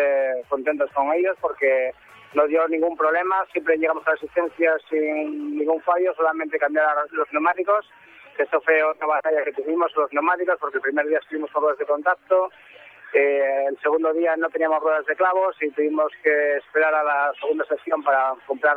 contentos 0.51 0.91
con 0.93 1.11
ellos 1.15 1.35
porque 1.41 1.93
no 2.35 2.47
dio 2.49 2.69
ningún 2.69 2.99
problema. 2.99 3.47
Siempre 3.51 3.79
llegamos 3.79 4.07
a 4.07 4.11
la 4.11 4.17
asistencia 4.17 4.77
sin 4.91 5.57
ningún 5.57 5.81
fallo, 5.81 6.13
solamente 6.15 6.59
cambiar 6.59 6.95
los 7.13 7.33
neumáticos. 7.33 7.91
Que 8.37 8.43
Esto 8.43 8.61
fue 8.61 8.83
otra 8.83 9.07
batalla 9.07 9.43
que 9.43 9.53
tuvimos, 9.53 9.91
los 9.97 10.13
neumáticos, 10.13 10.59
porque 10.61 10.77
el 10.77 10.83
primer 10.83 11.07
día 11.09 11.19
estuvimos 11.19 11.51
ruedas 11.55 11.79
de 11.79 11.87
contacto. 11.87 12.51
Eh, 13.15 13.65
el 13.69 13.79
segundo 13.81 14.13
día 14.13 14.37
no 14.37 14.51
teníamos 14.51 14.83
ruedas 14.83 15.07
de 15.07 15.17
clavos 15.17 15.57
y 15.63 15.71
tuvimos 15.71 16.13
que 16.23 16.57
esperar 16.57 16.95
a 16.95 17.03
la 17.03 17.33
segunda 17.41 17.65
sesión 17.65 18.03
para 18.03 18.35
comprar, 18.47 18.77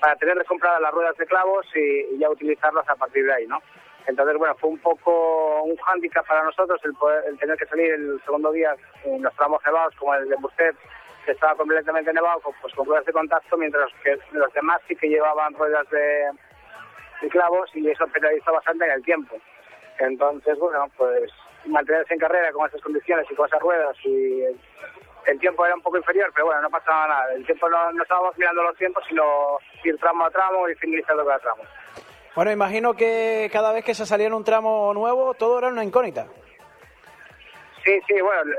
para 0.00 0.14
tener 0.16 0.44
compradas 0.44 0.80
las 0.82 0.92
ruedas 0.92 1.16
de 1.16 1.26
clavos 1.26 1.66
y, 1.74 2.18
ya 2.18 2.28
utilizarlas 2.28 2.88
a 2.88 2.96
partir 2.96 3.24
de 3.24 3.32
ahí, 3.32 3.46
¿no? 3.46 3.58
Entonces, 4.06 4.36
bueno, 4.36 4.54
fue 4.56 4.70
un 4.70 4.78
poco 4.78 5.62
un 5.62 5.76
hándicap 5.76 6.26
para 6.26 6.42
nosotros 6.42 6.80
el, 6.84 6.92
poder- 6.94 7.24
el 7.28 7.38
tener 7.38 7.56
que 7.56 7.66
salir 7.66 7.92
el 7.92 8.20
segundo 8.24 8.50
día 8.52 8.74
en 9.04 9.22
los 9.22 9.34
tramos 9.36 9.62
nevados, 9.64 9.94
como 9.96 10.14
el 10.16 10.28
de 10.28 10.36
Bustet, 10.36 10.76
que 11.24 11.32
estaba 11.32 11.54
completamente 11.54 12.12
nevado, 12.12 12.40
pues 12.60 12.74
con 12.74 12.84
ruedas 12.84 13.06
de 13.06 13.12
contacto, 13.12 13.56
mientras 13.56 13.88
que 14.02 14.18
los 14.32 14.52
demás 14.52 14.80
sí 14.88 14.96
que 14.96 15.08
llevaban 15.08 15.54
ruedas 15.54 15.88
de, 15.90 16.30
de 17.22 17.28
clavos 17.28 17.70
y 17.74 17.88
eso 17.88 18.06
penalizó 18.08 18.52
bastante 18.52 18.84
en 18.86 18.90
el 18.90 19.04
tiempo. 19.04 19.36
Entonces, 19.98 20.58
bueno, 20.58 20.90
pues 20.96 21.30
mantenerse 21.66 22.14
en 22.14 22.20
carrera 22.20 22.52
con 22.52 22.68
esas 22.68 22.80
condiciones 22.80 23.26
y 23.30 23.34
con 23.34 23.46
esas 23.46 23.60
ruedas 23.60 23.96
y 24.04 24.42
el, 25.26 25.38
tiempo 25.38 25.64
era 25.64 25.74
un 25.74 25.82
poco 25.82 25.96
inferior, 25.96 26.30
pero 26.34 26.46
bueno, 26.46 26.62
no 26.62 26.70
pasaba 26.70 27.08
nada. 27.08 27.34
El 27.34 27.44
tiempo 27.46 27.68
no, 27.68 27.92
no 27.92 28.02
estábamos 28.02 28.36
mirando 28.36 28.62
los 28.62 28.76
tiempos, 28.76 29.04
sino 29.08 29.58
ir 29.84 29.96
tramo 29.98 30.26
a 30.26 30.30
tramo 30.30 30.68
y 30.68 30.74
finalizando 30.76 31.24
cada 31.24 31.38
tramo. 31.38 31.62
Bueno, 32.34 32.50
imagino 32.50 32.94
que 32.94 33.50
cada 33.52 33.72
vez 33.72 33.84
que 33.84 33.94
se 33.94 34.06
salía 34.06 34.26
en 34.26 34.34
un 34.34 34.44
tramo 34.44 34.92
nuevo, 34.94 35.34
todo 35.34 35.58
era 35.58 35.68
una 35.68 35.84
incógnita. 35.84 36.26
Sí, 37.84 37.98
sí, 38.06 38.20
bueno, 38.20 38.52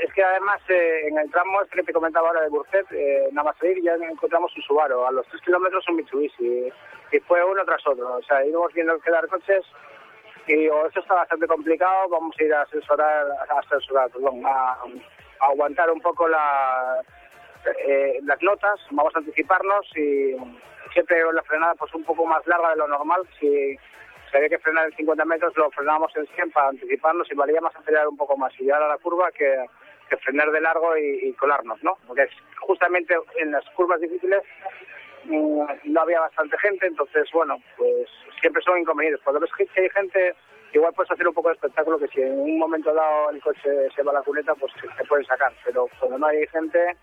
es 0.00 0.12
que 0.12 0.22
además 0.22 0.60
eh, 0.68 1.08
en 1.08 1.18
el 1.18 1.30
tramo 1.30 1.60
este 1.62 1.78
que 1.78 1.82
te 1.82 1.92
comentaba 1.92 2.28
ahora 2.28 2.42
de 2.42 2.50
Burcet, 2.50 2.86
eh, 2.92 3.28
nada 3.32 3.50
más 3.50 3.58
salir 3.58 3.82
ya 3.82 3.94
encontramos 3.94 4.56
un 4.56 4.62
Subaru, 4.62 5.04
a 5.04 5.10
los 5.10 5.26
tres 5.26 5.42
kilómetros 5.42 5.84
un 5.88 5.96
Mitsubishi, 5.96 6.72
y 7.10 7.18
fue 7.20 7.44
uno 7.44 7.64
tras 7.64 7.84
otro, 7.84 8.16
o 8.16 8.22
sea, 8.22 8.44
íbamos 8.44 8.72
viendo 8.72 8.98
quedar 9.00 9.26
coches 9.26 9.64
y 10.46 10.54
digo, 10.56 10.86
esto 10.86 11.00
está 11.00 11.14
bastante 11.14 11.46
complicado, 11.46 12.08
vamos 12.08 12.34
a 12.38 12.44
ir 12.44 12.54
a 12.54 12.62
asesorar, 12.62 13.26
a 13.48 13.58
asesorar, 13.58 14.10
perdón, 14.10 14.42
a, 14.44 14.78
aguantar 15.40 15.90
un 15.90 16.00
poco 16.00 16.28
la, 16.28 17.00
eh, 17.86 18.18
las 18.24 18.42
notas, 18.42 18.78
vamos 18.90 19.14
a 19.14 19.18
anticiparnos 19.18 19.86
y 19.96 20.36
siempre 20.92 21.22
la 21.32 21.42
frenada 21.42 21.74
pues 21.76 21.94
un 21.94 22.04
poco 22.04 22.26
más 22.26 22.46
larga 22.46 22.70
de 22.70 22.76
lo 22.76 22.88
normal, 22.88 23.22
si 23.38 23.76
si 24.30 24.36
había 24.36 24.48
que 24.48 24.58
frenar 24.60 24.84
en 24.86 24.92
50 24.96 25.24
metros, 25.24 25.56
lo 25.56 25.70
frenábamos 25.72 26.14
en 26.16 26.24
100 26.28 26.52
para 26.52 26.68
anticiparnos 26.68 27.26
y 27.32 27.34
valía 27.34 27.60
más 27.60 27.74
acelerar 27.74 28.06
un 28.06 28.16
poco 28.16 28.36
más 28.36 28.52
y 28.60 28.62
llegar 28.62 28.80
a 28.80 28.86
la 28.86 28.96
curva 28.98 29.32
que, 29.32 29.64
frenar 30.22 30.50
de 30.52 30.60
largo 30.60 30.96
y, 30.96 31.28
y 31.28 31.32
colarnos, 31.32 31.82
¿no? 31.82 31.96
Porque 32.06 32.22
es- 32.22 32.36
justamente 32.60 33.16
en 33.38 33.50
las 33.50 33.64
curvas 33.70 34.00
difíciles 34.00 34.40
no 35.24 36.00
había 36.00 36.20
bastante 36.20 36.56
gente, 36.58 36.86
entonces, 36.86 37.28
bueno, 37.32 37.56
pues 37.76 38.08
siempre 38.40 38.62
son 38.62 38.78
inconvenientes. 38.78 39.22
Cuando 39.24 39.40
ves 39.40 39.50
que 39.56 39.80
hay 39.80 39.88
gente, 39.90 40.34
igual 40.72 40.92
puedes 40.94 41.10
hacer 41.10 41.26
un 41.28 41.34
poco 41.34 41.48
de 41.48 41.54
espectáculo 41.54 41.98
que 41.98 42.08
si 42.08 42.22
en 42.22 42.38
un 42.38 42.58
momento 42.58 42.92
dado 42.94 43.30
el 43.30 43.40
coche 43.42 43.88
se 43.94 44.02
va 44.02 44.12
a 44.12 44.14
la 44.14 44.22
cuneta, 44.22 44.54
pues 44.54 44.72
te 44.96 45.04
pueden 45.04 45.26
sacar. 45.26 45.52
Pero 45.64 45.86
cuando 45.98 46.18
no 46.18 46.26
hay 46.26 46.46
gente, 46.48 46.96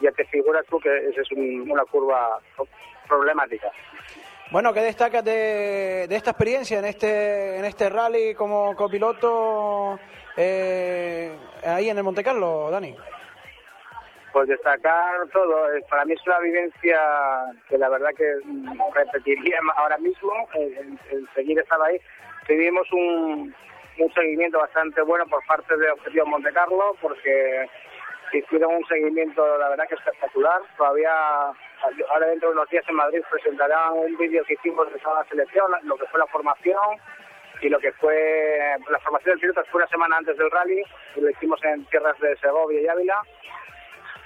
ya 0.00 0.10
te 0.12 0.24
figuras 0.26 0.64
tú 0.66 0.78
que 0.80 1.08
esa 1.08 1.20
es 1.20 1.30
un- 1.32 1.70
una 1.70 1.84
curva 1.84 2.38
problemática. 3.08 3.70
Bueno, 4.50 4.72
¿qué 4.72 4.80
destacas 4.80 5.24
de, 5.24 6.06
de 6.08 6.16
esta 6.16 6.30
experiencia 6.30 6.78
en 6.80 6.84
este, 6.86 7.58
en 7.58 7.64
este 7.64 7.88
rally 7.88 8.34
como 8.34 8.74
copiloto 8.74 9.98
eh, 10.36 11.36
ahí 11.64 11.88
en 11.88 11.98
el 11.98 12.02
Monte 12.02 12.24
Carlo, 12.24 12.68
Dani? 12.70 12.96
Pues 14.32 14.48
destacar 14.48 15.26
todo. 15.32 15.72
Eh, 15.74 15.82
Para 15.90 16.04
mí 16.04 16.12
es 16.12 16.26
una 16.26 16.38
vivencia 16.38 17.00
que 17.68 17.76
la 17.78 17.88
verdad 17.88 18.10
que 18.16 18.36
mm, 18.44 18.80
repetiría 18.94 19.58
ahora 19.76 19.98
mismo, 19.98 20.32
el, 20.54 20.98
el 21.10 21.28
seguir 21.34 21.58
estar 21.58 21.80
ahí. 21.82 22.00
Tuvimos 22.46 22.90
un, 22.92 23.54
un 23.98 24.14
seguimiento 24.14 24.58
bastante 24.58 25.02
bueno 25.02 25.26
por 25.26 25.44
parte 25.46 25.76
de 25.76 25.90
Objetivo 25.90 26.26
Monte 26.26 26.52
Carlo, 26.52 26.96
porque 27.00 27.66
hicieron 28.32 28.74
un 28.76 28.86
seguimiento, 28.86 29.58
la 29.58 29.70
verdad 29.70 29.88
que 29.88 29.96
espectacular. 29.96 30.60
Todavía, 30.76 31.12
ahora 32.10 32.26
dentro 32.26 32.50
de 32.50 32.54
unos 32.54 32.70
días 32.70 32.84
en 32.88 32.94
Madrid 32.94 33.22
presentarán 33.30 33.92
un 33.94 34.16
vídeo 34.16 34.44
que 34.44 34.54
hicimos 34.54 34.92
de 34.92 34.98
toda 35.00 35.22
la 35.22 35.28
selección, 35.28 35.70
lo 35.82 35.96
que 35.96 36.06
fue 36.06 36.20
la 36.20 36.26
formación, 36.26 36.98
y 37.60 37.68
lo 37.68 37.78
que 37.78 37.92
fue 37.92 38.76
la 38.88 38.98
formación 39.00 39.32
del 39.32 39.40
piloto 39.40 39.64
fue 39.70 39.80
una 39.82 39.90
semana 39.90 40.16
antes 40.16 40.36
del 40.38 40.50
rally, 40.50 40.82
y 41.16 41.20
lo 41.20 41.30
hicimos 41.30 41.62
en 41.64 41.84
tierras 41.86 42.18
de 42.20 42.36
Segovia 42.36 42.80
y 42.80 42.88
Ávila. 42.88 43.20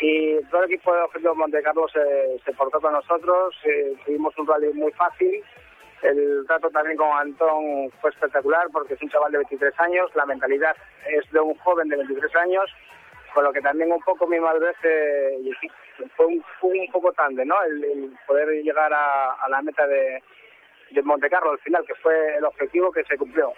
Y 0.01 0.43
todo 0.45 0.65
el 0.65 0.73
equipo 0.73 0.95
de 0.95 1.03
Objetivo 1.03 1.35
Monte 1.35 1.63
Carlo 1.63 1.87
se, 1.89 2.39
se 2.45 2.53
portó 2.53 2.81
con 2.81 2.93
nosotros, 2.93 3.55
eh, 3.65 3.95
tuvimos 4.05 4.37
un 4.39 4.47
rally 4.47 4.73
muy 4.73 4.93
fácil. 4.93 5.43
El 6.03 6.45
trato 6.47 6.69
también 6.71 6.99
con 6.99 7.09
Antón 7.17 7.91
fue 8.01 8.11
espectacular 8.11 8.67
porque 8.73 8.95
es 8.95 9.03
un 9.03 9.09
chaval 9.09 9.33
de 9.33 9.39
23 9.39 9.73
años, 9.81 10.11
la 10.15 10.27
mentalidad 10.27 10.77
es 11.09 11.31
de 11.31 11.41
un 11.41 11.55
joven 11.59 11.89
de 11.89 11.97
23 11.97 12.37
años, 12.37 12.71
con 13.33 13.45
lo 13.45 13.53
que 13.53 13.63
también 13.63 13.91
un 13.91 14.03
poco 14.03 14.27
mi 14.27 14.39
madurez 14.39 14.77
eh, 14.83 15.39
fue 16.17 16.27
un, 16.27 16.45
fue 16.61 16.79
un 16.79 16.93
poco 16.93 17.13
tande, 17.13 17.45
¿no? 17.47 17.55
El, 17.63 18.13
poder 18.27 18.49
llegar 18.63 18.93
a, 18.93 19.49
la 19.49 19.63
meta 19.63 19.87
de, 19.87 20.23
de 20.91 21.03
Monte 21.03 21.31
Carlo 21.31 21.53
al 21.53 21.59
final, 21.61 21.85
que 21.87 21.95
fue 21.95 22.37
el 22.37 22.45
objetivo 22.45 22.93
que 22.93 23.05
se 23.05 23.17
cumplió. 23.17 23.53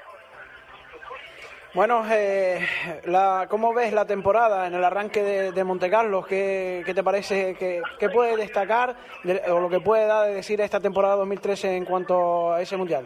Bueno, 1.77 2.05
eh, 2.11 2.67
la, 3.05 3.47
¿cómo 3.51 3.75
ves 3.75 3.93
la 3.93 4.07
temporada 4.07 4.67
en 4.67 4.73
el 4.73 4.83
arranque 4.83 5.23
de, 5.23 5.53
de 5.53 5.63
Monte 5.63 5.91
Carlo? 5.91 6.25
¿Qué, 6.25 6.83
qué 6.87 6.95
te 6.95 7.05
parece? 7.05 7.55
¿Qué, 7.59 7.83
qué 8.01 8.09
puede 8.09 8.35
destacar 8.35 8.97
de- 9.25 9.43
o 9.51 9.61
lo 9.61 9.69
que 9.69 9.81
puede 9.81 10.07
dar 10.07 10.27
de 10.27 10.35
decir 10.37 10.59
esta 10.63 10.81
temporada 10.81 11.17
2013 11.17 11.77
en 11.77 11.85
cuanto 11.85 12.55
a 12.55 12.63
ese 12.63 12.79
mundial? 12.79 13.05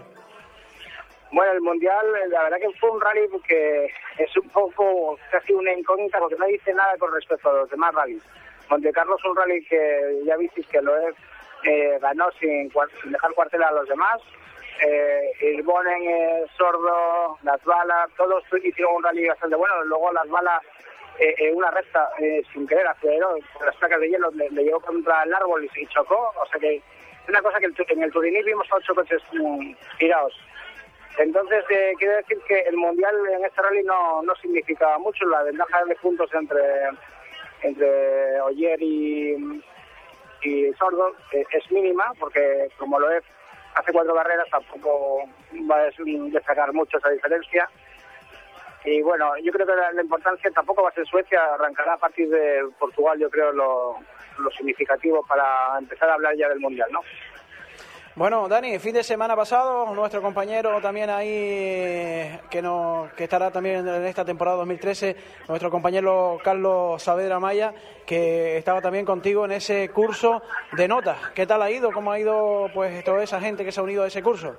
Bueno, 1.32 1.50
el 1.52 1.60
Mundial, 1.62 2.06
la 2.28 2.44
verdad 2.44 2.58
que 2.60 2.70
fue 2.78 2.90
un 2.90 3.00
rally 3.00 3.22
que 3.44 3.86
es 4.18 4.36
un 4.36 4.48
poco 4.50 5.18
casi 5.32 5.52
una 5.52 5.72
incógnita 5.72 6.20
porque 6.20 6.36
no 6.36 6.46
dice 6.46 6.72
nada 6.72 6.94
con 6.98 7.12
respecto 7.12 7.50
a 7.50 7.54
los 7.54 7.70
demás 7.70 7.92
rallies. 7.92 8.22
Monte 8.68 8.92
Carlo 8.92 9.16
es 9.18 9.24
un 9.24 9.34
rally 9.36 9.64
que 9.64 10.22
ya 10.24 10.36
visteis 10.36 10.66
que 10.68 10.80
lo 10.80 10.96
es, 11.08 11.14
eh, 11.64 11.98
ganó 12.00 12.30
sin, 12.38 12.70
sin 13.02 13.10
dejar 13.12 13.32
cuartel 13.32 13.64
a 13.64 13.72
los 13.72 13.88
demás. 13.88 14.20
Eh, 14.82 15.32
Irbonen, 15.42 16.02
eh, 16.02 16.44
Sordo, 16.56 17.38
Las 17.42 17.62
Balas, 17.64 18.08
todos 18.16 18.42
hicieron 18.62 18.96
un 18.96 19.02
rally 19.02 19.26
bastante 19.28 19.56
bueno. 19.56 19.82
Luego 19.84 20.12
Las 20.12 20.28
Balas, 20.28 20.62
eh, 21.18 21.34
en 21.38 21.56
una 21.56 21.70
recta, 21.70 22.08
eh, 22.18 22.42
sin 22.52 22.66
querer, 22.66 22.86
aceleró 22.86 23.36
las 23.64 23.76
placas 23.76 24.00
de 24.00 24.08
hielo, 24.08 24.30
le, 24.30 24.48
le 24.50 24.64
llegó 24.64 24.80
contra 24.80 25.22
el 25.24 25.34
árbol 25.34 25.68
y 25.74 25.86
chocó. 25.88 26.32
O 26.40 26.46
sea 26.46 26.58
que 26.58 26.76
es 26.76 27.28
una 27.28 27.42
cosa 27.42 27.58
que 27.58 27.66
el 27.66 27.74
en 27.88 28.02
el 28.02 28.12
Turini 28.12 28.42
vimos 28.42 28.66
ocho 28.72 28.94
coches 28.94 29.22
mm, 29.32 29.72
tirados. 29.98 30.34
Entonces, 31.18 31.64
eh, 31.70 31.92
quiero 31.98 32.16
decir 32.16 32.38
que 32.48 32.60
el 32.60 32.76
Mundial 32.76 33.14
en 33.32 33.44
este 33.44 33.60
rally 33.60 33.82
no, 33.82 34.22
no 34.22 34.34
significa 34.36 34.96
mucho. 34.98 35.26
La 35.26 35.42
ventaja 35.42 35.84
de 35.84 35.94
puntos 35.96 36.32
entre, 36.32 36.62
entre 37.62 38.40
Oyer 38.40 38.80
y, 38.80 39.62
y 40.42 40.72
Sordo 40.78 41.14
eh, 41.32 41.44
es 41.52 41.70
mínima, 41.70 42.12
porque 42.18 42.68
como 42.78 42.98
lo 42.98 43.10
es 43.10 43.24
hace 43.74 43.92
cuatro 43.92 44.14
carreras, 44.14 44.48
tampoco 44.50 45.24
va 45.70 45.76
a 45.76 45.82
des- 45.84 46.32
destacar 46.32 46.72
mucho 46.72 46.98
esa 46.98 47.10
diferencia. 47.10 47.68
Y 48.84 49.02
bueno, 49.02 49.36
yo 49.42 49.52
creo 49.52 49.66
que 49.66 49.74
la, 49.74 49.92
la 49.92 50.02
importancia 50.02 50.50
tampoco 50.52 50.82
va 50.82 50.88
a 50.88 50.92
ser 50.92 51.06
Suecia, 51.06 51.54
arrancará 51.54 51.94
a 51.94 51.98
partir 51.98 52.28
de 52.30 52.66
Portugal, 52.78 53.18
yo 53.18 53.28
creo, 53.30 53.52
lo, 53.52 53.98
lo 54.38 54.50
significativo 54.52 55.22
para 55.28 55.78
empezar 55.78 56.08
a 56.08 56.14
hablar 56.14 56.34
ya 56.36 56.48
del 56.48 56.60
Mundial, 56.60 56.88
¿no? 56.90 57.00
Bueno, 58.16 58.48
Dani, 58.48 58.76
fin 58.80 58.92
de 58.92 59.04
semana 59.04 59.36
pasado, 59.36 59.94
nuestro 59.94 60.20
compañero 60.20 60.80
también 60.80 61.10
ahí, 61.10 62.40
que, 62.50 62.60
nos, 62.60 63.12
que 63.12 63.24
estará 63.24 63.52
también 63.52 63.86
en 63.86 64.04
esta 64.04 64.24
temporada 64.24 64.56
2013, 64.58 65.16
nuestro 65.48 65.70
compañero 65.70 66.36
Carlos 66.42 67.00
Saavedra 67.00 67.38
Maya, 67.38 67.72
que 68.04 68.56
estaba 68.56 68.80
también 68.80 69.04
contigo 69.04 69.44
en 69.44 69.52
ese 69.52 69.90
curso 69.90 70.42
de 70.72 70.88
notas. 70.88 71.18
¿Qué 71.36 71.46
tal 71.46 71.62
ha 71.62 71.70
ido? 71.70 71.92
¿Cómo 71.92 72.10
ha 72.10 72.18
ido 72.18 72.68
pues 72.74 73.04
toda 73.04 73.22
esa 73.22 73.40
gente 73.40 73.64
que 73.64 73.70
se 73.70 73.78
ha 73.78 73.84
unido 73.84 74.02
a 74.02 74.08
ese 74.08 74.24
curso? 74.24 74.56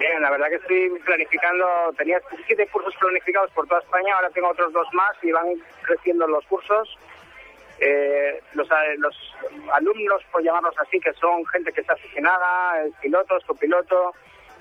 Bien, 0.00 0.20
la 0.20 0.30
verdad 0.30 0.48
que 0.48 0.56
estoy 0.56 0.90
planificando, 1.04 1.64
tenía 1.96 2.20
siete 2.44 2.66
cursos 2.72 2.92
planificados 2.98 3.52
por 3.52 3.68
toda 3.68 3.80
España, 3.82 4.16
ahora 4.16 4.30
tengo 4.30 4.48
otros 4.48 4.72
dos 4.72 4.88
más 4.94 5.12
y 5.22 5.30
van 5.30 5.46
creciendo 5.82 6.26
los 6.26 6.44
cursos. 6.46 6.98
Eh, 7.78 8.40
los, 8.54 8.70
a- 8.70 8.94
los 8.98 9.34
alumnos, 9.72 10.22
por 10.30 10.42
llamarlos 10.42 10.74
así, 10.78 11.00
que 11.00 11.12
son 11.14 11.44
gente 11.46 11.72
que 11.72 11.80
está 11.80 11.94
aficionada, 11.94 12.84
eh, 12.84 12.90
pilotos, 13.00 13.44
copiloto, 13.44 14.12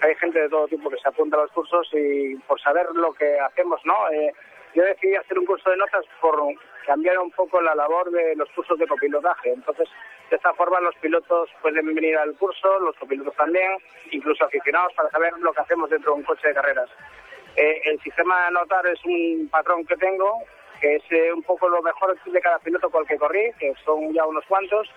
hay 0.01 0.15
gente 0.15 0.39
de 0.41 0.49
todo 0.49 0.67
tipo 0.67 0.89
que 0.89 0.97
se 0.97 1.07
apunta 1.09 1.37
a 1.37 1.41
los 1.41 1.51
cursos 1.51 1.87
y 1.93 2.35
por 2.47 2.59
saber 2.59 2.87
lo 2.93 3.13
que 3.13 3.39
hacemos, 3.39 3.79
¿no? 3.85 4.09
Eh, 4.09 4.33
yo 4.73 4.83
decidí 4.83 5.15
hacer 5.15 5.37
un 5.37 5.45
curso 5.45 5.69
de 5.69 5.77
notas 5.77 6.03
por 6.19 6.41
cambiar 6.87 7.19
un 7.19 7.29
poco 7.31 7.61
la 7.61 7.75
labor 7.75 8.09
de 8.09 8.35
los 8.35 8.49
cursos 8.51 8.79
de 8.79 8.87
copilotaje. 8.87 9.51
Entonces, 9.51 9.87
de 10.31 10.37
esta 10.37 10.53
forma 10.53 10.79
los 10.79 10.95
pilotos 10.95 11.49
pueden 11.61 11.93
venir 11.93 12.17
al 12.17 12.33
curso, 12.35 12.79
los 12.79 12.95
copilotos 12.95 13.35
también, 13.35 13.77
incluso 14.11 14.45
aficionados 14.45 14.93
para 14.93 15.09
saber 15.11 15.33
lo 15.39 15.53
que 15.53 15.61
hacemos 15.61 15.89
dentro 15.89 16.13
de 16.13 16.19
un 16.19 16.23
coche 16.25 16.47
de 16.47 16.53
carreras. 16.55 16.89
Eh, 17.57 17.81
el 17.85 17.99
sistema 18.01 18.39
de 18.41 18.47
anotar 18.47 18.87
es 18.87 18.99
un 19.05 19.47
patrón 19.51 19.85
que 19.85 19.97
tengo, 19.97 20.39
que 20.81 20.95
es 20.95 21.03
eh, 21.11 21.31
un 21.31 21.43
poco 21.43 21.69
lo 21.69 21.81
mejor 21.81 22.17
de 22.23 22.41
cada 22.41 22.59
piloto 22.59 22.89
con 22.89 23.03
el 23.03 23.07
que 23.07 23.17
corrí, 23.17 23.51
que 23.59 23.73
son 23.85 24.11
ya 24.13 24.25
unos 24.25 24.43
cuantos, 24.47 24.89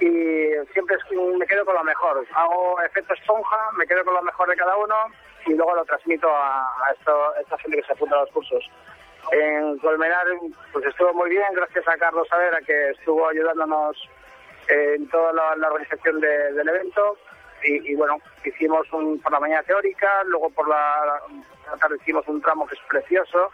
y 0.00 0.48
siempre 0.72 0.96
es- 0.96 1.18
me 1.38 1.46
quedo 1.46 1.64
con 1.64 1.74
lo 1.74 1.84
mejor. 1.84 2.24
Hago 2.34 2.80
efecto 2.82 3.14
esponja, 3.14 3.58
me 3.76 3.86
quedo 3.86 4.04
con 4.04 4.14
lo 4.14 4.22
mejor 4.22 4.48
de 4.48 4.56
cada 4.56 4.76
uno 4.76 4.94
y 5.46 5.54
luego 5.54 5.74
lo 5.74 5.84
transmito 5.84 6.28
a, 6.34 6.60
a 6.62 6.92
esta 7.40 7.58
gente 7.58 7.78
que 7.78 7.86
se 7.86 7.92
apunta 7.92 8.16
a 8.16 8.20
los 8.20 8.30
cursos. 8.30 8.64
En 9.32 9.76
Colmenar 9.78 10.26
pues 10.72 10.86
estuvo 10.86 11.12
muy 11.12 11.28
bien, 11.30 11.52
gracias 11.52 11.86
a 11.86 11.96
Carlos 11.98 12.26
Savera 12.28 12.60
que 12.62 12.90
estuvo 12.90 13.28
ayudándonos 13.28 13.96
en 14.68 15.08
toda 15.08 15.32
la, 15.32 15.68
organización 15.68 16.20
de- 16.20 16.52
del 16.52 16.68
evento. 16.68 17.16
Y, 17.64 17.96
bueno, 17.96 18.18
hicimos 18.44 18.86
por 18.88 19.32
la 19.32 19.40
mañana 19.40 19.64
teórica, 19.64 20.22
luego 20.26 20.48
por 20.50 20.68
la 20.68 21.20
tarde 21.80 21.96
hicimos 22.00 22.26
un 22.28 22.40
tramo 22.40 22.64
que 22.68 22.76
es 22.76 22.80
precioso 22.88 23.50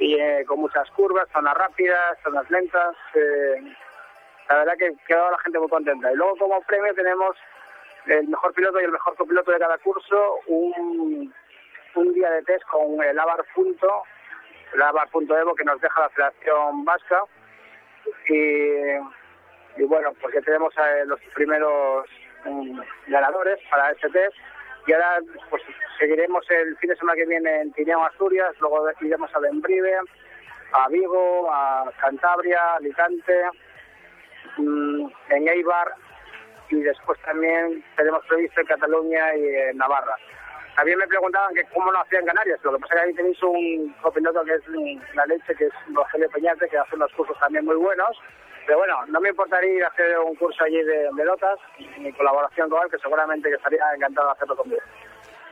y 0.00 0.18
eh, 0.18 0.44
con 0.46 0.60
muchas 0.60 0.90
curvas, 0.92 1.28
zonas 1.32 1.54
rápidas, 1.54 2.18
zonas 2.24 2.50
lentas. 2.50 2.96
eh, 3.14 3.76
la 4.48 4.56
verdad 4.56 4.72
que 4.78 4.92
quedó 5.06 5.30
la 5.30 5.38
gente 5.38 5.58
muy 5.60 5.68
contenta. 5.68 6.10
Y 6.10 6.16
luego 6.16 6.34
como 6.36 6.60
premio 6.62 6.92
tenemos 6.94 7.36
el 8.06 8.26
mejor 8.26 8.52
piloto 8.54 8.80
y 8.80 8.84
el 8.84 8.90
mejor 8.90 9.14
copiloto 9.14 9.52
de 9.52 9.58
cada 9.60 9.78
curso, 9.78 10.40
un, 10.48 11.32
un 11.94 12.12
día 12.14 12.30
de 12.30 12.42
test 12.42 12.64
con 12.64 13.00
el 13.04 13.18
Avar 13.18 13.44
Punto, 13.54 14.02
el 14.74 14.82
Avar.evo 14.82 15.54
que 15.54 15.64
nos 15.64 15.80
deja 15.80 16.00
la 16.00 16.08
Federación 16.10 16.84
Vasca. 16.84 17.22
Y, 18.28 18.96
y 19.76 19.84
bueno, 19.86 20.12
pues 20.20 20.34
ya 20.34 20.40
tenemos 20.40 20.76
a 20.78 21.04
los 21.04 21.20
primeros 21.34 22.06
mm, 22.44 22.80
ganadores 23.06 23.58
para 23.70 23.92
este 23.92 24.08
test. 24.08 24.36
Y 24.86 24.92
ahora 24.92 25.20
pues 25.48 25.62
seguiremos 25.98 26.44
el 26.50 26.76
fin 26.78 26.90
de 26.90 26.96
semana 26.96 27.16
que 27.16 27.26
viene 27.26 27.60
en 27.60 27.72
Tineo, 27.72 28.04
Asturias, 28.04 28.54
luego 28.60 28.88
iremos 29.00 29.34
a 29.34 29.38
Bembrive, 29.40 29.94
a 30.72 30.88
Vigo, 30.88 31.52
a 31.52 31.90
Cantabria, 32.00 32.76
Alicante, 32.76 33.44
mm, 34.56 35.06
en 35.30 35.48
Eibar 35.48 35.92
y 36.70 36.80
después 36.80 37.18
también 37.22 37.84
tenemos 37.96 38.24
previsto 38.26 38.60
en 38.60 38.66
Cataluña 38.66 39.34
y 39.34 39.46
en 39.46 39.76
Navarra. 39.76 40.16
También 40.76 40.98
me 40.98 41.06
preguntaban 41.08 41.54
que 41.54 41.64
cómo 41.74 41.90
lo 41.90 42.00
hacía 42.00 42.20
en 42.20 42.26
Canarias, 42.26 42.60
lo 42.62 42.72
que 42.72 42.78
pasa 42.78 42.94
es 42.94 43.00
que 43.00 43.06
ahí 43.08 43.14
tenéis 43.14 43.42
un 43.42 43.94
copiloto 44.00 44.44
que 44.44 44.54
es 44.54 44.62
la 45.14 45.26
leche, 45.26 45.54
que 45.56 45.66
es 45.66 45.72
Rogelio 45.92 46.30
Peñate, 46.30 46.68
que 46.68 46.78
hace 46.78 46.94
unos 46.94 47.12
cursos 47.12 47.38
también 47.38 47.64
muy 47.64 47.76
buenos. 47.76 48.16
Pero 48.66 48.78
bueno, 48.78 48.94
no 49.08 49.20
me 49.20 49.30
importaría 49.30 49.86
hacer 49.86 50.18
un 50.18 50.34
curso 50.36 50.64
allí 50.64 50.82
de, 50.82 51.24
notas, 51.24 51.58
en 51.78 52.12
colaboración 52.12 52.68
con 52.68 52.82
él, 52.82 52.90
que 52.90 52.98
seguramente 52.98 53.48
que 53.48 53.56
estaría 53.56 53.82
encantado 53.94 54.28
de 54.28 54.32
hacerlo 54.32 54.56
conmigo. 54.56 54.82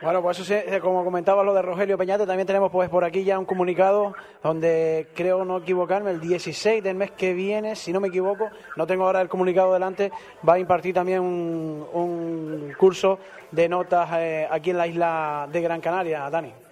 Bueno, 0.01 0.21
pues 0.21 0.39
eso 0.39 0.45
sí, 0.45 0.53
eh, 0.53 0.79
como 0.79 1.03
comentaba 1.03 1.43
lo 1.43 1.53
de 1.53 1.61
Rogelio 1.61 1.97
Peñate, 1.97 2.25
también 2.25 2.47
tenemos 2.47 2.71
pues 2.71 2.89
por 2.89 3.03
aquí 3.03 3.25
ya 3.25 3.37
un 3.37 3.43
comunicado 3.43 4.15
donde 4.41 5.09
creo 5.13 5.43
no 5.43 5.57
equivocarme, 5.57 6.11
el 6.11 6.21
16 6.21 6.81
del 6.81 6.95
mes 6.95 7.11
que 7.11 7.33
viene, 7.33 7.75
si 7.75 7.91
no 7.91 7.99
me 7.99 8.07
equivoco, 8.07 8.49
no 8.77 8.87
tengo 8.87 9.05
ahora 9.05 9.19
el 9.19 9.27
comunicado 9.27 9.73
delante, 9.73 10.09
va 10.47 10.53
a 10.53 10.59
impartir 10.59 10.93
también 10.93 11.19
un, 11.19 11.85
un 11.91 12.73
curso 12.79 13.19
de 13.51 13.67
notas 13.67 14.09
eh, 14.13 14.47
aquí 14.49 14.69
en 14.69 14.77
la 14.77 14.87
isla 14.87 15.49
de 15.51 15.61
Gran 15.61 15.81
Canaria, 15.81 16.29
Dani. 16.29 16.68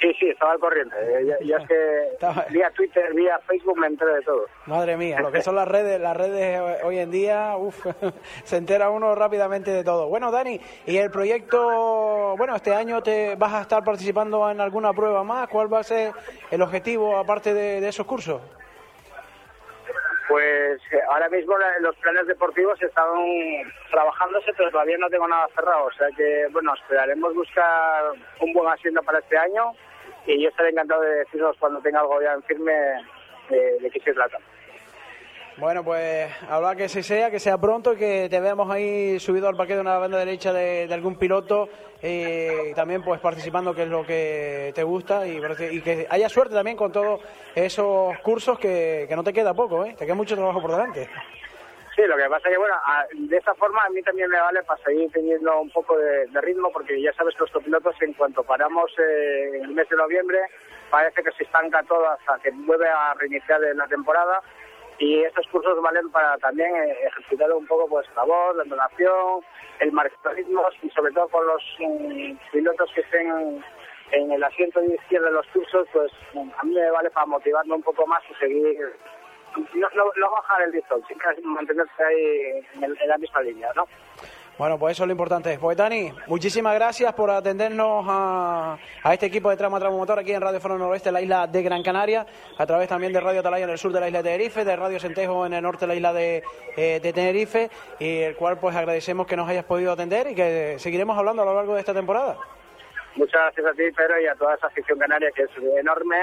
Sí, 0.00 0.14
sí, 0.18 0.30
estaba 0.30 0.52
al 0.52 0.58
corriente. 0.58 0.96
Eh, 0.98 1.26
ya, 1.26 1.36
ya 1.40 1.56
es 1.58 1.68
que 1.68 2.50
vía 2.52 2.70
Twitter, 2.70 3.12
vía 3.12 3.38
Facebook 3.40 3.78
me 3.78 3.86
entero 3.86 4.14
de 4.14 4.22
todo. 4.22 4.46
Madre 4.66 4.96
mía, 4.96 5.20
lo 5.20 5.30
que 5.30 5.42
son 5.42 5.54
las 5.54 5.68
redes, 5.76 6.00
las 6.00 6.16
redes 6.16 6.58
eh, 6.58 6.78
hoy 6.84 6.98
en 6.98 7.10
día, 7.10 7.54
uf, 7.58 7.86
se 8.44 8.56
entera 8.56 8.88
uno 8.88 9.14
rápidamente 9.14 9.70
de 9.70 9.84
todo. 9.84 10.08
Bueno, 10.08 10.30
Dani, 10.30 10.58
y 10.86 10.96
el 10.96 11.10
proyecto, 11.10 12.34
bueno, 12.38 12.56
este 12.56 12.74
año 12.74 13.02
te 13.02 13.36
vas 13.36 13.52
a 13.52 13.60
estar 13.60 13.84
participando 13.84 14.50
en 14.50 14.60
alguna 14.60 14.94
prueba 14.94 15.22
más. 15.22 15.48
¿Cuál 15.48 15.72
va 15.72 15.80
a 15.80 15.84
ser 15.84 16.12
el 16.50 16.62
objetivo 16.62 17.18
aparte 17.18 17.52
de, 17.52 17.80
de 17.82 17.88
esos 17.88 18.06
cursos? 18.06 18.40
Pues 20.28 20.80
eh, 20.92 21.00
ahora 21.10 21.28
mismo 21.28 21.56
los 21.80 21.96
planes 21.96 22.26
deportivos 22.26 22.80
están 22.80 23.04
trabajándose, 23.90 24.52
pero 24.56 24.70
todavía 24.70 24.96
no 24.96 25.10
tengo 25.10 25.28
nada 25.28 25.46
cerrado. 25.54 25.86
O 25.86 25.92
sea 25.92 26.06
que, 26.16 26.46
bueno, 26.52 26.72
esperaremos 26.74 27.34
buscar 27.34 28.12
un 28.40 28.52
buen 28.54 28.72
asiento 28.72 29.02
para 29.02 29.18
este 29.18 29.36
año 29.36 29.74
y 30.26 30.42
yo 30.42 30.48
estaré 30.48 30.70
encantado 30.70 31.02
de 31.02 31.18
deciros 31.20 31.56
cuando 31.58 31.80
tenga 31.80 32.00
algo 32.00 32.20
ya 32.20 32.32
en 32.32 32.42
firme 32.42 32.72
de, 33.48 33.78
de 33.80 33.90
qué 33.90 34.00
se 34.00 34.12
trata. 34.12 34.38
Bueno, 35.60 35.84
pues 35.84 36.30
habla 36.48 36.74
que 36.74 36.88
se 36.88 37.02
sea, 37.02 37.30
que 37.30 37.38
sea 37.38 37.58
pronto 37.58 37.94
que 37.94 38.28
te 38.30 38.40
veamos 38.40 38.70
ahí 38.70 39.20
subido 39.20 39.46
al 39.46 39.56
parque 39.56 39.74
de 39.74 39.82
una 39.82 39.98
banda 39.98 40.18
derecha 40.18 40.54
de, 40.54 40.88
algún 40.90 41.16
piloto 41.16 41.68
eh, 42.00 42.70
y 42.70 42.74
también 42.74 43.02
pues 43.02 43.20
participando, 43.20 43.74
que 43.74 43.82
es 43.82 43.88
lo 43.88 44.06
que 44.06 44.72
te 44.74 44.82
gusta 44.82 45.26
y, 45.26 45.38
y 45.72 45.80
que 45.82 46.06
haya 46.08 46.30
suerte 46.30 46.54
también 46.54 46.78
con 46.78 46.90
todos 46.90 47.20
esos 47.54 48.18
cursos 48.20 48.58
que, 48.58 49.04
que 49.06 49.14
no 49.14 49.22
te 49.22 49.34
queda 49.34 49.52
poco, 49.52 49.84
¿eh? 49.84 49.94
te 49.98 50.06
queda 50.06 50.14
mucho 50.14 50.34
trabajo 50.34 50.62
por 50.62 50.70
delante. 50.70 51.10
Sí, 52.00 52.06
lo 52.06 52.16
que 52.16 52.30
pasa 52.30 52.48
es 52.48 52.54
que, 52.54 52.58
bueno, 52.58 52.74
de 53.12 53.36
esa 53.36 53.54
forma 53.56 53.84
a 53.84 53.90
mí 53.90 54.00
también 54.02 54.30
me 54.30 54.40
vale 54.40 54.62
para 54.62 54.82
seguir 54.84 55.12
teniendo 55.12 55.60
un 55.60 55.68
poco 55.68 55.98
de, 55.98 56.26
ritmo, 56.40 56.72
porque 56.72 56.98
ya 56.98 57.12
sabes 57.12 57.34
que 57.34 57.40
los 57.40 57.50
copilotos, 57.50 57.94
en 58.00 58.14
cuanto 58.14 58.42
paramos 58.42 58.90
eh, 58.98 59.50
en 59.56 59.64
el 59.64 59.72
mes 59.72 59.86
de 59.90 59.96
noviembre, 59.96 60.38
parece 60.88 61.22
que 61.22 61.30
se 61.32 61.44
estanca 61.44 61.82
todo 61.82 62.08
hasta 62.08 62.38
que 62.38 62.52
vuelve 62.52 62.88
a 62.88 63.12
reiniciar 63.18 63.60
la 63.74 63.86
temporada. 63.86 64.40
Y 64.98 65.24
estos 65.24 65.46
cursos 65.48 65.78
valen 65.82 66.10
para 66.10 66.38
también 66.38 66.74
eh, 66.74 66.96
ejercitar 67.04 67.52
un 67.52 67.66
poco 67.66 67.86
pues 67.86 68.06
la 68.16 68.24
voz, 68.24 68.56
la 68.56 68.62
entonación, 68.62 69.44
el 69.80 69.92
marcar 69.92 70.34
ritmos 70.34 70.72
y 70.82 70.88
sobre 70.90 71.12
todo 71.12 71.28
con 71.28 71.46
los 71.46 71.62
mm, 71.80 72.32
pilotos 72.50 72.90
que 72.94 73.02
estén 73.02 73.62
en 74.12 74.32
el 74.32 74.42
asiento 74.42 74.80
de 74.80 74.94
izquierda 74.94 75.26
de 75.26 75.34
los 75.34 75.46
cursos, 75.48 75.86
pues 75.92 76.10
mm, 76.32 76.50
a 76.56 76.62
mí 76.62 76.74
me 76.74 76.90
vale 76.92 77.10
para 77.10 77.26
motivarme 77.26 77.74
un 77.74 77.82
poco 77.82 78.06
más 78.06 78.22
y 78.30 78.34
seguir 78.36 78.90
no, 79.74 79.88
no, 79.94 80.04
no 80.16 80.30
bajar 80.30 80.62
el 80.62 80.70
listón, 80.72 81.02
que 81.02 81.16
mantenerse 81.42 82.02
ahí 82.04 82.64
en, 82.74 82.84
el- 82.84 82.98
en 83.00 83.08
la 83.08 83.18
misma 83.18 83.42
línea, 83.42 83.68
¿no? 83.74 83.86
Bueno, 84.58 84.78
pues 84.78 84.92
eso 84.92 85.04
es 85.04 85.06
lo 85.06 85.12
importante. 85.12 85.58
Pues 85.58 85.74
Dani, 85.74 86.12
muchísimas 86.26 86.74
gracias 86.74 87.14
por 87.14 87.30
atendernos 87.30 88.04
a, 88.06 88.76
a 89.02 89.14
este 89.14 89.24
equipo 89.24 89.48
de 89.48 89.56
Trama 89.56 89.78
Tramo 89.80 89.96
Motor 89.96 90.18
aquí 90.18 90.32
en 90.32 90.42
Radio 90.42 90.60
Foro 90.60 90.76
Noroeste, 90.76 91.08
en 91.08 91.14
la 91.14 91.22
isla 91.22 91.46
de 91.46 91.62
Gran 91.62 91.82
Canaria, 91.82 92.26
a 92.58 92.66
través 92.66 92.86
también 92.86 93.10
de 93.10 93.20
Radio 93.20 93.40
Atalaya 93.40 93.64
en 93.64 93.70
el 93.70 93.78
sur 93.78 93.90
de 93.90 94.00
la 94.00 94.08
isla 94.08 94.18
de 94.22 94.24
Tenerife, 94.30 94.62
de 94.66 94.76
Radio 94.76 95.00
Sentejo 95.00 95.46
en 95.46 95.54
el 95.54 95.62
norte 95.62 95.80
de 95.80 95.86
la 95.86 95.94
isla 95.94 96.12
de, 96.12 96.42
eh, 96.76 97.00
de 97.02 97.12
Tenerife, 97.14 97.70
y 97.98 98.18
el 98.18 98.36
cual 98.36 98.58
pues 98.58 98.76
agradecemos 98.76 99.26
que 99.26 99.34
nos 99.36 99.48
hayas 99.48 99.64
podido 99.64 99.92
atender 99.92 100.26
y 100.30 100.34
que 100.34 100.78
seguiremos 100.78 101.16
hablando 101.16 101.40
a 101.40 101.46
lo 101.46 101.54
largo 101.54 101.72
de 101.72 101.80
esta 101.80 101.94
temporada. 101.94 102.36
Muchas 103.16 103.40
gracias 103.54 103.66
a 103.66 103.72
ti, 103.72 103.90
Pedro, 103.96 104.20
y 104.20 104.26
a 104.26 104.34
toda 104.34 104.56
esa 104.56 104.66
afición 104.66 104.98
canaria 104.98 105.30
que 105.34 105.44
es 105.44 105.50
enorme. 105.78 106.18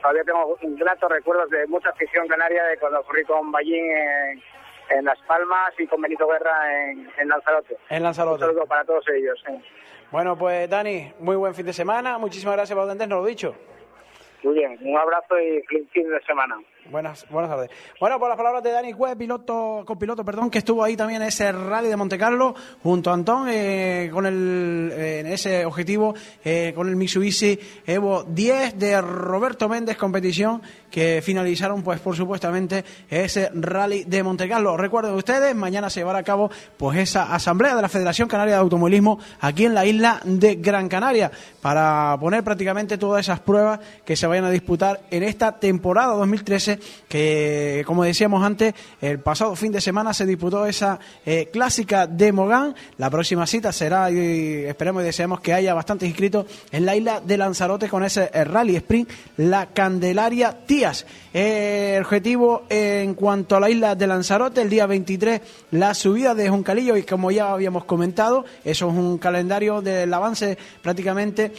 Todavía 0.00 0.24
tengo 0.24 0.58
gratos 0.60 1.10
recuerdos 1.10 1.50
de 1.50 1.66
mucha 1.66 1.90
afición 1.90 2.26
canaria 2.28 2.64
de 2.64 2.78
cuando 2.78 3.02
corrí 3.04 3.24
con 3.24 3.52
Ballín 3.52 3.90
en, 3.90 4.42
en 4.90 5.04
Las 5.04 5.18
Palmas 5.22 5.72
y 5.78 5.86
con 5.86 6.00
Benito 6.00 6.26
Guerra 6.26 6.90
en, 6.90 7.10
en 7.18 7.28
Lanzarote. 7.28 7.76
En 7.90 8.02
Lanzarote. 8.02 8.44
Un 8.44 8.50
saludo 8.50 8.66
para 8.66 8.84
todos 8.84 9.04
ellos. 9.08 9.42
Bueno, 10.10 10.36
pues 10.38 10.70
Dani, 10.70 11.12
muy 11.18 11.36
buen 11.36 11.54
fin 11.54 11.66
de 11.66 11.72
semana, 11.72 12.16
muchísimas 12.18 12.56
gracias 12.56 12.76
por 12.76 12.84
atendernos, 12.84 13.20
lo 13.20 13.26
dicho. 13.26 13.54
Muy 14.42 14.54
bien, 14.54 14.78
un 14.80 14.96
abrazo 14.96 15.38
y 15.40 15.62
feliz 15.62 15.88
fin 15.90 16.08
de 16.08 16.20
semana. 16.22 16.56
Buenas, 16.90 17.26
buenas 17.30 17.50
tardes. 17.50 17.70
Bueno, 17.98 18.18
por 18.18 18.28
las 18.28 18.36
palabras 18.36 18.62
de 18.62 18.70
Dani 18.70 18.92
Cue, 18.92 19.16
piloto, 19.16 19.82
copiloto, 19.84 20.24
perdón, 20.24 20.50
que 20.50 20.58
estuvo 20.58 20.84
ahí 20.84 20.96
también 20.96 21.20
en 21.20 21.28
ese 21.28 21.50
rally 21.50 21.88
de 21.88 21.96
Monte 21.96 22.16
Carlo 22.16 22.54
junto 22.82 23.10
a 23.10 23.14
Antón 23.14 23.48
eh, 23.48 24.08
con 24.12 24.24
el, 24.24 24.92
eh, 24.92 25.20
en 25.20 25.26
ese 25.26 25.64
objetivo 25.64 26.14
eh, 26.44 26.72
con 26.76 26.88
el 26.88 26.94
Mitsubishi 26.94 27.58
Evo 27.86 28.22
10 28.22 28.78
de 28.78 29.00
Roberto 29.00 29.68
Méndez 29.68 29.96
competición 29.96 30.62
que 30.90 31.20
finalizaron 31.24 31.82
pues 31.82 32.00
por 32.00 32.14
supuestamente 32.14 32.84
ese 33.10 33.50
rally 33.52 34.04
de 34.04 34.22
Monte 34.22 34.48
Carlo. 34.48 34.76
Recuerden 34.76 35.14
ustedes, 35.14 35.54
mañana 35.54 35.90
se 35.90 36.00
llevará 36.00 36.20
a 36.20 36.24
cabo 36.24 36.50
pues 36.76 36.98
esa 36.98 37.34
asamblea 37.34 37.74
de 37.74 37.82
la 37.82 37.88
Federación 37.88 38.28
Canaria 38.28 38.54
de 38.54 38.60
Automovilismo 38.60 39.18
aquí 39.40 39.64
en 39.64 39.74
la 39.74 39.84
isla 39.84 40.20
de 40.24 40.54
Gran 40.56 40.88
Canaria 40.88 41.30
para 41.60 42.16
poner 42.20 42.44
prácticamente 42.44 42.96
todas 42.96 43.26
esas 43.26 43.40
pruebas 43.40 43.80
que 44.04 44.14
se 44.14 44.26
vayan 44.26 44.44
a 44.44 44.50
disputar 44.50 45.00
en 45.10 45.24
esta 45.24 45.58
temporada 45.58 46.14
2013 46.14 46.75
que 47.08 47.82
como 47.86 48.04
decíamos 48.04 48.44
antes 48.44 48.74
el 49.00 49.20
pasado 49.20 49.56
fin 49.56 49.72
de 49.72 49.80
semana 49.80 50.12
se 50.14 50.26
disputó 50.26 50.66
esa 50.66 50.98
eh, 51.24 51.48
clásica 51.52 52.06
de 52.06 52.32
Mogán. 52.32 52.74
La 52.98 53.10
próxima 53.10 53.46
cita 53.46 53.72
será 53.72 54.10
y 54.10 54.64
esperemos 54.64 55.02
y 55.02 55.06
deseamos 55.06 55.40
que 55.40 55.52
haya 55.52 55.74
bastantes 55.74 56.08
inscritos 56.08 56.46
en 56.70 56.86
la 56.86 56.96
isla 56.96 57.20
de 57.20 57.36
Lanzarote 57.36 57.88
con 57.88 58.04
ese 58.04 58.30
eh, 58.32 58.44
rally 58.44 58.76
sprint 58.76 59.10
la 59.38 59.66
Candelaria 59.66 60.66
Tías. 60.66 61.06
Eh, 61.32 61.98
objetivo 62.00 62.64
en 62.68 63.14
cuanto 63.14 63.56
a 63.56 63.60
la 63.60 63.70
isla 63.70 63.94
de 63.94 64.06
Lanzarote 64.06 64.62
el 64.62 64.70
día 64.70 64.86
23 64.86 65.40
la 65.72 65.94
subida 65.94 66.34
de 66.34 66.48
Juncalillo 66.48 66.96
y 66.96 67.02
como 67.02 67.30
ya 67.30 67.52
habíamos 67.52 67.84
comentado 67.84 68.44
eso 68.64 68.88
es 68.88 68.94
un 68.94 69.18
calendario 69.18 69.82
del 69.82 70.12
avance 70.14 70.56
prácticamente 70.82 71.52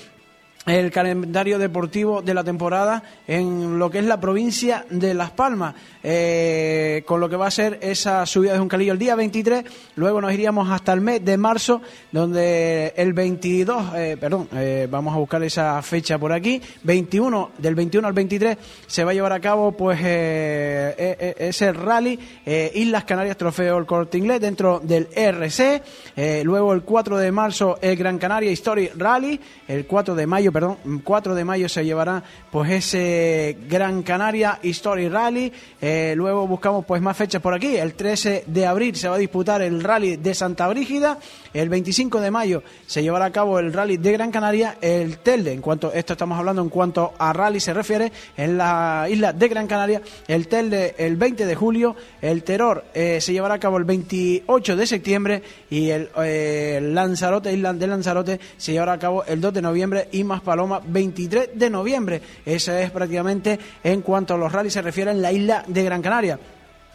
el 0.68 0.92
calendario 0.92 1.58
deportivo 1.58 2.22
de 2.22 2.34
la 2.34 2.44
temporada 2.44 3.02
en 3.26 3.80
lo 3.80 3.90
que 3.90 4.00
es 4.00 4.06
la 4.06 4.20
provincia 4.20 4.86
de 4.90 5.14
Las 5.14 5.32
Palmas, 5.32 5.76
eh, 6.04 7.04
con 7.06 7.22
lo 7.22 7.30
que 7.30 7.38
va 7.38 7.48
a 7.48 7.52
ser 7.52 7.80
esa 7.82 8.26
subida 8.26 8.54
de 8.54 8.60
Juncalillo 8.60 8.92
el 8.92 9.00
día 9.00 9.16
23, 9.16 9.64
luego 9.96 10.20
nos 10.20 10.34
iríamos 10.34 10.70
hasta 10.70 10.92
el 10.92 11.02
mes 11.02 11.24
de 11.24 11.38
marzo, 11.38 11.82
donde 12.12 12.94
el 12.98 13.14
22, 13.14 13.94
eh, 13.96 14.18
perdón, 14.20 14.50
eh, 14.54 14.88
vamos 14.92 15.16
a 15.16 15.18
buscar 15.18 15.42
esa 15.44 15.82
fecha 15.82 16.20
por 16.20 16.34
aquí, 16.34 16.62
21, 16.84 17.52
del 17.58 17.76
21 17.76 18.08
al 18.08 18.14
23 18.14 18.58
se 18.86 19.04
va 19.04 19.12
a 19.12 19.14
llevar 19.14 19.32
a 19.32 19.40
cabo 19.40 19.72
pues 19.72 20.00
eh, 20.02 20.96
eh, 20.98 21.36
ese 21.38 21.72
rally 21.72 22.20
Islas 22.46 23.06
Canarias 23.06 23.38
Trofeo 23.38 23.78
el 23.78 23.86
Corte 23.86 24.18
Inglés 24.18 24.42
dentro 24.42 24.80
del 24.80 25.08
RC, 25.14 26.44
luego 26.44 26.74
el 26.74 26.82
4 26.84 27.18
de 27.18 27.32
marzo 27.32 27.78
el 27.82 27.96
Gran 27.96 28.18
Canaria 28.18 28.52
History 28.52 28.90
Rally, 28.96 29.40
el 29.68 29.86
4 29.86 30.16
de 30.16 30.28
mayo, 30.28 30.52
perdón, 30.58 31.02
4 31.04 31.36
de 31.36 31.46
mayo 31.46 31.70
se 31.70 31.86
llevará 31.86 32.24
pues 32.50 32.72
ese 32.72 33.60
Gran 33.70 34.02
Canaria 34.02 34.58
History 34.64 35.08
Rally, 35.08 35.54
eh, 35.80 36.16
luego 36.18 36.48
buscamos 36.48 36.84
pues 36.84 37.00
más 37.00 37.16
fechas 37.16 37.44
por 37.44 37.54
aquí, 37.54 37.78
el 37.78 37.94
13 37.94 38.46
de 38.48 38.66
abril 38.66 38.96
se 38.96 39.08
va 39.08 39.18
a 39.18 39.20
disputar 39.20 39.62
el 39.62 39.84
Rally 39.84 40.16
de 40.16 40.34
Santa 40.34 40.68
Brígida, 40.68 41.20
el 41.60 41.70
25 41.70 42.22
de 42.22 42.32
mayo 42.32 42.64
se 42.86 43.02
llevará 43.02 43.26
a 43.26 43.32
cabo 43.32 43.60
el 43.60 43.74
Rally 43.74 43.98
de 43.98 44.12
Gran 44.12 44.32
Canaria, 44.32 44.78
el 44.82 45.18
Telde, 45.20 45.54
en 45.54 45.62
cuanto 45.62 45.92
esto 45.92 46.14
estamos 46.14 46.38
hablando 46.38 46.62
en 46.62 46.70
cuanto 46.70 47.14
a 47.18 47.34
rally 47.34 47.60
se 47.60 47.74
refiere, 47.74 48.12
en 48.36 48.58
la 48.58 49.08
isla 49.10 49.34
de 49.34 49.48
Gran 49.48 49.68
Canaria, 49.68 50.02
el 50.28 50.48
Telde 50.48 50.96
el 50.98 51.16
20 51.16 51.46
de 51.46 51.56
julio, 51.56 51.96
el 52.22 52.44
Terror 52.44 52.86
eh, 52.94 53.20
se 53.22 53.34
llevará 53.34 53.56
a 53.56 53.60
cabo 53.60 53.78
el 53.78 53.86
28 53.86 54.76
de 54.76 54.88
septiembre 54.88 55.44
y 55.70 55.90
el 55.90 56.10
eh, 56.18 56.80
Lanzarote, 56.82 57.52
isla 57.52 57.74
de 57.74 57.88
Lanzarote, 57.88 58.40
se 58.58 58.72
llevará 58.72 58.94
a 58.94 59.00
cabo 59.00 59.24
el 59.26 59.42
2 59.42 59.54
de 59.54 59.62
noviembre 59.62 60.10
y 60.12 60.24
más 60.24 60.42
Paloma 60.42 60.82
23 60.86 61.50
de 61.56 61.70
noviembre. 61.70 62.22
Esa 62.46 62.82
es 62.82 62.92
prácticamente 62.92 63.60
en 63.84 64.02
cuanto 64.02 64.34
a 64.34 64.38
los 64.38 64.52
rallies 64.52 64.74
se 64.74 64.82
refiere 64.82 65.12
en 65.12 65.22
la 65.22 65.32
isla 65.32 65.64
de 65.68 65.84
Gran 65.84 66.02
Canaria. 66.02 66.40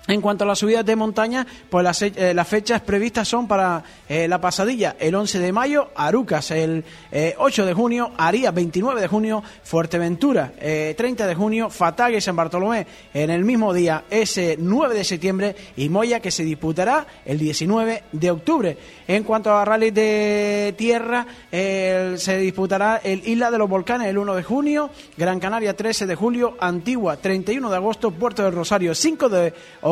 En 0.08 0.20
cuanto 0.20 0.42
a 0.42 0.48
las 0.48 0.58
subidas 0.58 0.84
de 0.84 0.96
montaña, 0.96 1.46
pues 1.70 1.84
las, 1.84 2.02
eh, 2.02 2.32
las 2.34 2.48
fechas 2.48 2.80
previstas 2.80 3.28
son 3.28 3.46
para 3.46 3.84
eh, 4.08 4.26
la 4.26 4.40
pasadilla 4.40 4.96
el 4.98 5.14
11 5.14 5.38
de 5.38 5.52
mayo, 5.52 5.90
Arucas 5.94 6.50
el 6.50 6.84
eh, 7.12 7.34
8 7.38 7.66
de 7.66 7.72
junio, 7.72 8.10
Aría 8.16 8.50
29 8.50 9.00
de 9.00 9.06
junio, 9.06 9.42
Fuerteventura 9.62 10.52
eh, 10.58 10.94
30 10.96 11.26
de 11.26 11.34
junio, 11.34 11.70
Fatague 11.70 12.18
y 12.18 12.20
San 12.20 12.36
Bartolomé 12.36 12.86
en 13.14 13.30
el 13.30 13.44
mismo 13.44 13.72
día, 13.72 14.04
ese 14.10 14.56
9 14.58 14.94
de 14.94 15.04
septiembre, 15.04 15.56
y 15.76 15.88
Moya 15.88 16.20
que 16.20 16.30
se 16.30 16.44
disputará 16.44 17.06
el 17.24 17.38
19 17.38 18.04
de 18.12 18.30
octubre. 18.30 18.76
En 19.06 19.24
cuanto 19.24 19.52
a 19.52 19.64
rally 19.64 19.90
de 19.90 20.74
tierra, 20.76 21.26
eh, 21.50 22.14
se 22.16 22.38
disputará 22.38 23.00
el 23.04 23.26
Isla 23.26 23.50
de 23.50 23.58
los 23.58 23.68
Volcanes 23.68 24.08
el 24.08 24.18
1 24.18 24.34
de 24.34 24.42
junio, 24.42 24.90
Gran 25.16 25.38
Canaria 25.38 25.76
13 25.76 26.06
de 26.06 26.14
julio, 26.14 26.56
Antigua 26.58 27.16
31 27.16 27.70
de 27.70 27.76
agosto, 27.76 28.10
Puerto 28.10 28.42
del 28.42 28.52
Rosario 28.52 28.94
5 28.94 29.28
de 29.28 29.54
octubre, 29.82 29.91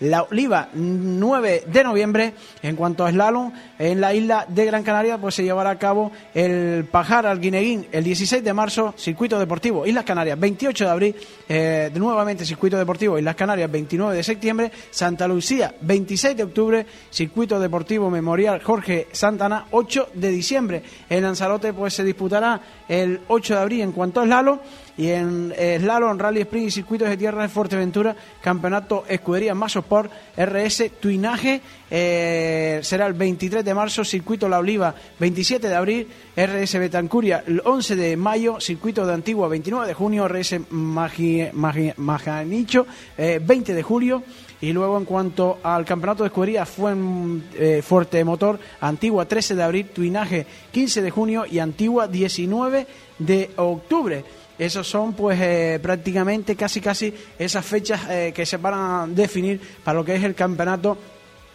La 0.00 0.22
Oliva 0.22 0.68
9 0.72 1.64
de 1.66 1.84
noviembre. 1.84 2.34
En 2.62 2.76
cuanto 2.76 3.04
a 3.04 3.10
slalom, 3.10 3.52
en 3.78 4.00
la 4.00 4.14
isla 4.14 4.46
de 4.48 4.64
Gran 4.64 4.82
Canaria 4.82 5.18
pues 5.18 5.34
se 5.34 5.42
llevará 5.42 5.70
a 5.70 5.78
cabo 5.78 6.10
el 6.34 6.84
Pajar 6.90 7.26
al 7.26 7.40
Guineguín 7.40 7.86
el 7.92 8.04
16 8.04 8.42
de 8.42 8.52
marzo, 8.52 8.94
Circuito 8.96 9.38
Deportivo 9.38 9.86
Islas 9.86 10.04
Canarias 10.04 10.38
28 10.38 10.84
de 10.84 10.90
abril, 10.90 11.16
eh, 11.48 11.90
nuevamente 11.94 12.44
Circuito 12.44 12.78
Deportivo 12.78 13.18
Islas 13.18 13.34
Canarias 13.34 13.70
29 13.70 14.16
de 14.16 14.22
septiembre, 14.22 14.72
Santa 14.90 15.28
Lucía 15.28 15.74
26 15.80 16.36
de 16.36 16.42
octubre, 16.42 16.86
Circuito 17.10 17.58
Deportivo 17.60 18.10
Memorial 18.10 18.62
Jorge 18.62 19.08
Santana 19.12 19.66
8 19.70 20.10
de 20.14 20.28
diciembre. 20.30 20.82
En 21.08 21.22
Lanzarote 21.22 21.72
pues 21.72 21.94
se 21.94 22.04
disputará 22.04 22.60
el 22.88 23.20
8 23.28 23.54
de 23.54 23.60
abril 23.60 23.80
en 23.82 23.92
cuanto 23.92 24.20
a 24.20 24.24
slalom 24.24 24.58
y 24.98 25.08
en 25.10 25.54
eh, 25.56 25.78
slalom, 25.80 26.18
rally 26.18 26.40
sprint 26.42 26.66
y 26.66 26.70
circuitos 26.70 27.08
de 27.08 27.16
tierra 27.16 27.42
de 27.42 27.48
Fuerteventura, 27.48 28.14
campeonato 28.42 29.04
escudería 29.08 29.54
Masosport 29.54 30.10
RS 30.36 30.90
Tuinaje, 31.00 31.60
eh, 31.90 32.80
será 32.82 33.06
el 33.06 33.14
23 33.14 33.64
de 33.64 33.74
marzo, 33.74 34.04
circuito 34.04 34.48
La 34.48 34.58
Oliva, 34.58 34.94
27 35.20 35.68
de 35.68 35.74
abril, 35.74 36.08
RS 36.36 36.78
Betancuria, 36.78 37.44
el 37.46 37.62
11 37.64 37.96
de 37.96 38.16
mayo, 38.16 38.60
circuito 38.60 39.06
de 39.06 39.14
Antigua, 39.14 39.48
29 39.48 39.86
de 39.86 39.94
junio, 39.94 40.26
RS 40.28 40.60
Magi- 40.72 41.50
Majanicho, 41.96 42.86
eh, 43.16 43.40
20 43.42 43.72
de 43.74 43.82
julio. 43.82 44.22
Y 44.60 44.72
luego 44.72 44.98
en 44.98 45.04
cuanto 45.04 45.58
al 45.62 45.84
campeonato 45.84 46.24
de 46.24 46.28
escudería 46.30 46.66
fue 46.66 46.90
en 46.90 47.44
eh, 47.54 47.80
Fuerte 47.80 48.24
Motor, 48.24 48.58
Antigua 48.80 49.24
13 49.24 49.54
de 49.54 49.62
abril, 49.62 49.86
Tuinaje 49.94 50.44
15 50.72 51.00
de 51.00 51.10
junio 51.12 51.44
y 51.48 51.60
Antigua 51.60 52.08
19 52.08 52.84
de 53.20 53.50
octubre. 53.54 54.24
Esos 54.58 54.88
son 54.88 55.12
pues 55.12 55.38
eh, 55.40 55.78
prácticamente 55.80 56.56
casi 56.56 56.80
casi 56.80 57.14
esas 57.38 57.64
fechas 57.64 58.00
eh, 58.10 58.32
que 58.34 58.44
se 58.44 58.56
van 58.56 58.74
a 58.74 59.06
definir 59.08 59.60
para 59.84 59.98
lo 59.98 60.04
que 60.04 60.16
es 60.16 60.24
el 60.24 60.34
campeonato 60.34 60.98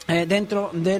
eh, 0.07 0.25
dentro 0.27 0.69
de 0.73 0.99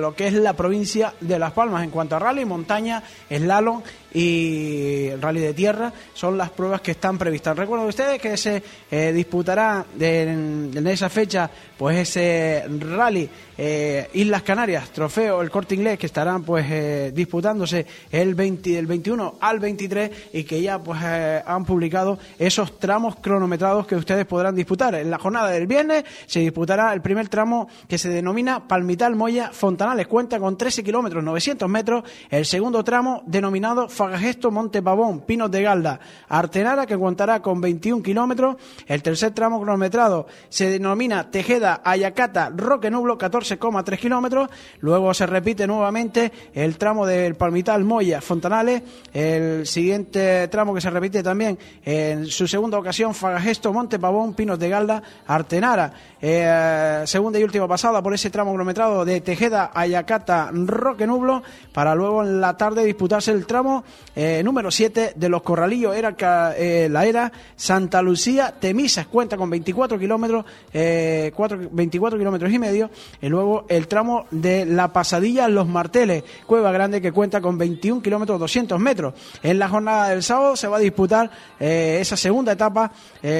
lo 0.00 0.14
que 0.14 0.28
es 0.28 0.32
la 0.32 0.52
provincia 0.52 1.14
de 1.20 1.36
Las 1.36 1.52
Palmas. 1.52 1.82
En 1.82 1.90
cuanto 1.90 2.14
a 2.14 2.20
rally, 2.20 2.44
montaña, 2.44 3.02
slalom 3.28 3.82
y 4.16 5.10
rally 5.20 5.40
de 5.40 5.52
tierra, 5.52 5.92
son 6.14 6.38
las 6.38 6.48
pruebas 6.48 6.80
que 6.80 6.92
están 6.92 7.18
previstas. 7.18 7.54
Recuerden 7.54 7.86
ustedes 7.86 8.18
que 8.18 8.34
se 8.38 8.62
eh, 8.90 9.12
disputará 9.12 9.84
en, 10.00 10.70
en 10.74 10.86
esa 10.86 11.10
fecha 11.10 11.50
pues 11.76 11.98
ese 11.98 12.64
rally 12.66 13.28
eh, 13.58 14.08
Islas 14.14 14.42
Canarias, 14.42 14.88
trofeo 14.90 15.42
el 15.42 15.50
corte 15.50 15.74
inglés 15.74 15.98
que 15.98 16.06
estarán 16.06 16.44
pues 16.44 16.66
eh, 16.70 17.12
disputándose 17.14 17.86
el 18.10 18.34
20, 18.34 18.70
del 18.70 18.86
21 18.86 19.34
al 19.40 19.60
23 19.60 20.10
y 20.32 20.44
que 20.44 20.62
ya 20.62 20.78
pues 20.78 21.02
han 21.02 21.64
publicado 21.66 22.18
esos 22.38 22.78
tramos 22.78 23.16
cronometrados 23.16 23.86
que 23.86 23.96
ustedes 23.96 24.24
podrán 24.24 24.54
disputar. 24.54 24.94
En 24.94 25.10
la 25.10 25.18
jornada 25.18 25.50
del 25.50 25.66
viernes 25.66 26.04
se 26.26 26.40
disputará 26.40 26.92
el 26.94 27.02
primer 27.02 27.28
tramo 27.28 27.68
que 27.88 27.98
se 27.98 28.08
denomina 28.08 28.66
Palmital 28.66 29.14
Moya 29.14 29.50
Fontanales, 29.52 30.06
cuenta 30.06 30.38
con 30.38 30.56
13 30.56 30.82
kilómetros 30.82 31.22
900 31.22 31.68
metros, 31.68 32.04
el 32.30 32.46
segundo 32.46 32.82
tramo 32.82 33.22
denominado 33.26 33.88
Fagagesto 34.06 34.52
Monte 34.52 34.82
Pavón, 34.82 35.22
Pinos 35.22 35.50
de 35.50 35.62
Galda, 35.62 35.98
Artenara 36.28 36.86
que 36.86 36.96
contará 36.96 37.42
con 37.42 37.60
21 37.60 38.04
kilómetros, 38.04 38.54
el 38.86 39.02
tercer 39.02 39.32
tramo 39.32 39.60
cronometrado 39.60 40.28
se 40.48 40.70
denomina 40.70 41.28
Tejeda 41.28 41.80
Ayacata 41.84 42.52
Roque 42.54 42.88
Nublo 42.88 43.18
14,3 43.18 43.98
kilómetros, 43.98 44.48
luego 44.78 45.12
se 45.12 45.26
repite 45.26 45.66
nuevamente 45.66 46.30
el 46.54 46.78
tramo 46.78 47.04
del 47.04 47.34
Palmital 47.34 47.82
Moya 47.82 48.20
Fontanales, 48.20 48.84
el 49.12 49.66
siguiente 49.66 50.46
tramo 50.46 50.72
que 50.72 50.80
se 50.80 50.90
repite 50.90 51.20
también 51.24 51.58
en 51.84 52.26
su 52.26 52.46
segunda 52.46 52.78
ocasión 52.78 53.12
Fagagesto 53.12 53.72
Monte 53.72 53.98
Pavón, 53.98 54.34
Pinos 54.34 54.56
de 54.60 54.68
Galda, 54.68 55.02
Artenara, 55.26 55.92
eh, 56.22 57.02
segunda 57.06 57.40
y 57.40 57.42
última 57.42 57.66
pasada 57.66 58.00
por 58.00 58.14
ese 58.14 58.30
tramo 58.30 58.52
cronometrado 58.52 59.04
de 59.04 59.20
Tejeda 59.20 59.72
Ayacata 59.74 60.52
Roque 60.52 61.08
Nublo, 61.08 61.42
para 61.72 61.96
luego 61.96 62.22
en 62.22 62.40
la 62.40 62.56
tarde 62.56 62.84
disputarse 62.84 63.32
el 63.32 63.46
tramo 63.46 63.82
eh, 64.14 64.42
número 64.44 64.70
7 64.70 65.12
de 65.14 65.28
los 65.28 65.42
Corralillos, 65.42 65.94
era 65.94 66.14
eh, 66.56 66.88
la 66.90 67.04
era 67.06 67.32
Santa 67.54 68.02
Lucía 68.02 68.54
Temisas, 68.58 69.06
cuenta 69.06 69.36
con 69.36 69.50
24 69.50 69.98
kilómetros, 69.98 70.44
eh, 70.72 71.32
cuatro- 71.34 71.58
24 71.70 72.18
kilómetros 72.18 72.52
y 72.52 72.58
medio, 72.58 72.90
y 73.20 73.28
luego 73.28 73.66
el 73.68 73.88
tramo 73.88 74.26
de 74.30 74.66
la 74.66 74.92
Pasadilla 74.92 75.48
Los 75.48 75.66
Marteles, 75.68 76.24
Cueva 76.46 76.72
Grande, 76.72 77.00
que 77.00 77.12
cuenta 77.12 77.40
con 77.40 77.58
21 77.58 78.02
kilómetros 78.02 78.40
200 78.40 78.78
metros. 78.80 79.14
En 79.42 79.58
la 79.58 79.68
jornada 79.68 80.08
del 80.08 80.22
sábado 80.22 80.56
se 80.56 80.68
va 80.68 80.78
a 80.78 80.80
disputar 80.80 81.30
eh, 81.60 81.98
esa 82.00 82.16
segunda 82.16 82.52
etapa, 82.52 82.92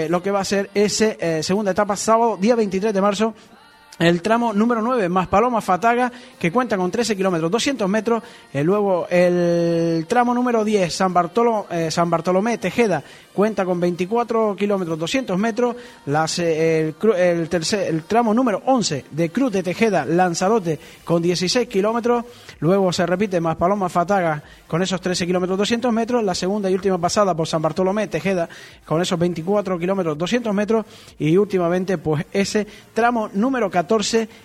lo 0.09 0.22
que 0.22 0.30
va 0.30 0.40
a 0.40 0.44
ser 0.44 0.70
eh, 0.74 1.42
segunda 1.42 1.70
etapa 1.70 1.97
sábado, 1.97 2.36
día 2.36 2.55
23 2.55 2.92
de 2.92 3.01
marzo, 3.01 3.34
el 3.99 4.20
tramo 4.20 4.53
número 4.53 4.82
9, 4.82 5.09
más 5.09 5.26
Paloma 5.28 5.61
Fataga, 5.61 6.12
que 6.38 6.53
cuenta 6.53 6.76
con 6.76 6.90
13 6.90 7.16
kilómetros 7.16 7.51
200 7.51 7.88
metros. 7.88 8.22
Eh, 8.53 8.62
luego 8.62 9.07
el 9.09 10.05
tramo 10.09 10.34
número 10.34 10.64
10, 10.64 10.94
San, 10.94 11.14
Bartolo- 11.14 11.66
eh, 11.70 11.90
San 11.90 12.11
Bartolomé 12.11 12.59
Tejeda, 12.59 13.03
cuenta 13.32 13.64
con 13.64 13.80
24 13.80 14.55
kilómetros 14.57 14.99
200 14.99 15.38
metros. 15.38 15.76
Las, 16.07 16.38
eh, 16.40 16.94
el, 17.03 17.12
el 17.16 17.49
tercer, 17.49 17.88
el 17.88 18.03
tramo 18.03 18.34
número 18.34 18.62
11 18.66 19.07
de 19.11 19.30
Cruz 19.30 19.53
de 19.53 19.62
Tejeda, 19.62 20.05
Lanzarote, 20.05 20.78
con 21.05 21.22
16 21.22 21.66
kilómetros. 21.68 22.24
Luego 22.61 22.92
se 22.92 23.07
repite 23.07 23.40
más 23.40 23.57
Paloma 23.57 23.88
Fataga 23.88 24.42
con 24.66 24.82
esos 24.82 25.01
13 25.01 25.26
kilómetros 25.26 25.57
200 25.59 25.92
metros. 25.92 26.22
La 26.22 26.34
segunda 26.34 26.70
y 26.70 26.74
última 26.74 26.99
pasada 26.99 27.34
por 27.34 27.47
San 27.49 27.62
Bartolomé 27.62 28.09
Tejeda, 28.09 28.49
con 28.84 29.01
esos 29.01 29.18
24 29.18 29.78
kilómetros 29.78 30.18
200 30.18 30.53
metros. 30.55 30.84
Y 31.18 31.36
últimamente, 31.38 31.97
pues 31.99 32.26
ese 32.32 32.66
tramo 32.92 33.30
número 33.32 33.70
14, 33.70 33.86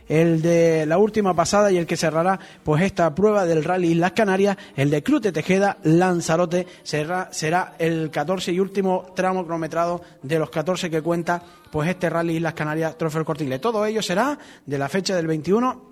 el 0.07 0.41
de 0.41 0.85
la 0.85 0.97
última 0.97 1.33
pasada 1.33 1.71
y 1.71 1.77
el 1.77 1.85
que 1.85 1.97
cerrará 1.97 2.39
pues 2.63 2.83
esta 2.83 3.13
prueba 3.13 3.45
del 3.45 3.63
Rally 3.63 3.95
Las 3.95 4.13
Canarias, 4.13 4.57
el 4.75 4.89
de 4.89 5.03
Cruz 5.03 5.21
de 5.21 5.31
Tejeda, 5.31 5.77
Lanzarote, 5.83 6.67
será, 6.83 7.29
será 7.31 7.75
el 7.79 8.09
14 8.11 8.51
y 8.51 8.59
último 8.59 9.13
tramo 9.15 9.43
cronometrado 9.43 10.01
de 10.21 10.39
los 10.39 10.49
14 10.49 10.89
que 10.89 11.01
cuenta 11.01 11.41
pues 11.71 11.89
este 11.89 12.09
Rally 12.09 12.39
Las 12.39 12.53
Canarias 12.53 12.97
Trofeo 12.97 13.25
Inglés. 13.39 13.61
Todo 13.61 13.85
ello 13.85 14.01
será 14.01 14.37
de 14.65 14.77
la 14.77 14.89
fecha 14.89 15.15
del 15.15 15.27
21 15.27 15.90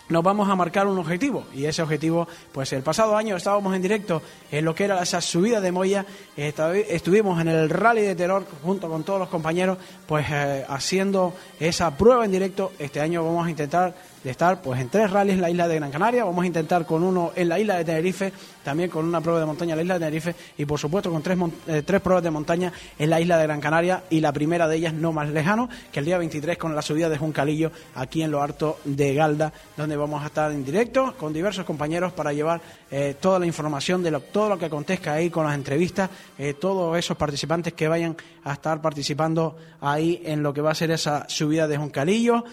nos 0.10 0.24
vamos 0.24 0.49
a 0.49 0.55
marcar 0.55 0.88
un 0.88 0.97
objetivo 0.97 1.45
y 1.53 1.66
ese 1.66 1.82
objetivo 1.82 2.28
pues 2.51 2.72
el 2.74 2.84
pasado 2.84 3.16
año 3.16 3.36
estábamos 3.36 3.76
en 3.76 3.82
directo 3.82 4.22
en 4.51 4.66
lo 4.66 4.74
que 4.74 4.86
era 4.86 5.01
esa 5.01 5.22
subida 5.22 5.62
de 5.62 5.72
Moya 5.72 6.05
estuvimos 6.36 7.39
en 7.41 7.49
el 7.49 7.70
rally 7.70 8.01
de 8.01 8.16
terror 8.16 8.45
junto 8.64 8.89
con 8.89 9.03
todos 9.03 9.20
los 9.20 9.30
compañeros 9.30 9.78
pues 10.05 10.26
eh, 10.30 10.66
haciendo 10.68 11.34
esa 11.60 11.95
prueba 11.97 12.26
en 12.26 12.32
directo. 12.32 12.72
Este 12.80 13.01
año 13.01 13.24
vamos 13.24 13.45
a 13.47 13.49
intentar 13.49 13.95
de 14.24 14.32
estar 14.32 14.61
pues 14.61 14.80
en 14.82 14.89
tres 14.89 15.11
rallies 15.11 15.36
en 15.36 15.41
la 15.41 15.49
isla 15.49 15.68
de 15.68 15.76
Gran 15.76 15.91
Canaria. 15.91 16.24
Vamos 16.26 16.43
a 16.43 16.47
intentar 16.47 16.86
con 16.86 17.03
uno 17.03 17.32
en 17.36 17.49
la 17.49 17.59
isla 17.59 17.78
de 17.78 17.86
Tenerife 17.86 18.34
también 18.68 18.89
con 18.89 19.05
una 19.05 19.22
prueba 19.22 19.39
de 19.39 19.45
montaña 19.45 19.72
en 19.72 19.78
la 19.78 19.84
isla 19.84 19.93
de 19.93 19.99
Tenerife 20.01 20.36
y 20.57 20.65
por 20.65 20.78
supuesto 20.78 21.09
con 21.09 21.22
tres, 21.22 21.38
eh, 21.68 21.84
tres 21.86 22.01
pruebas 22.01 22.22
de 22.22 22.32
montaña 22.32 22.74
en 22.99 23.09
la 23.09 23.22
isla 23.22 23.38
de 23.38 23.43
Gran 23.43 23.61
Canaria 23.61 24.03
y 24.09 24.20
la 24.20 24.34
primera 24.34 24.68
de 24.68 24.76
ellas 24.76 24.93
no 24.93 25.13
más 25.13 25.30
lejano 25.30 25.70
que 25.91 25.99
el 25.99 26.05
día 26.05 26.18
23 26.18 26.57
con 26.57 26.76
la 26.76 26.82
subida 26.82 27.07
de 27.07 27.18
Juncalillo 27.18 27.72
aquí 27.95 28.24
en 28.24 28.32
lo 28.32 28.41
harto 28.41 28.80
de 28.84 29.13
Galda 29.13 29.53
donde 29.78 29.95
vamos 29.95 30.22
a 30.22 30.26
estar 30.26 30.51
en 30.51 30.65
directo 30.65 31.15
con 31.18 31.32
diversos 31.32 31.63
compañeros 31.63 32.11
para 32.11 32.34
llevar 32.34 32.59
eh, 32.91 33.15
toda 33.20 33.39
la 33.39 33.45
información 33.45 34.03
de 34.03 34.11
lo, 34.11 34.20
todo 34.20 34.49
lo 34.49 34.59
que 34.59 34.65
acontezca 34.65 35.13
ahí 35.13 35.30
con 35.30 35.45
las 35.45 35.55
entrevistas, 35.55 36.09
eh, 36.38 36.53
todos 36.53 36.97
esos 36.97 37.15
participantes 37.15 37.74
que 37.74 37.88
vayan 37.88 38.18
a 38.43 38.53
estar 38.53 38.82
participando 38.82 39.55
ahí 39.80 40.22
en 40.26 40.43
lo 40.43 40.53
que 40.53 40.59
va 40.59 40.72
a 40.72 40.76
ser 40.76 40.91
esa 40.91 41.28
subida 41.30 41.68
de 41.68 41.78
Juncalillo, 41.78 42.43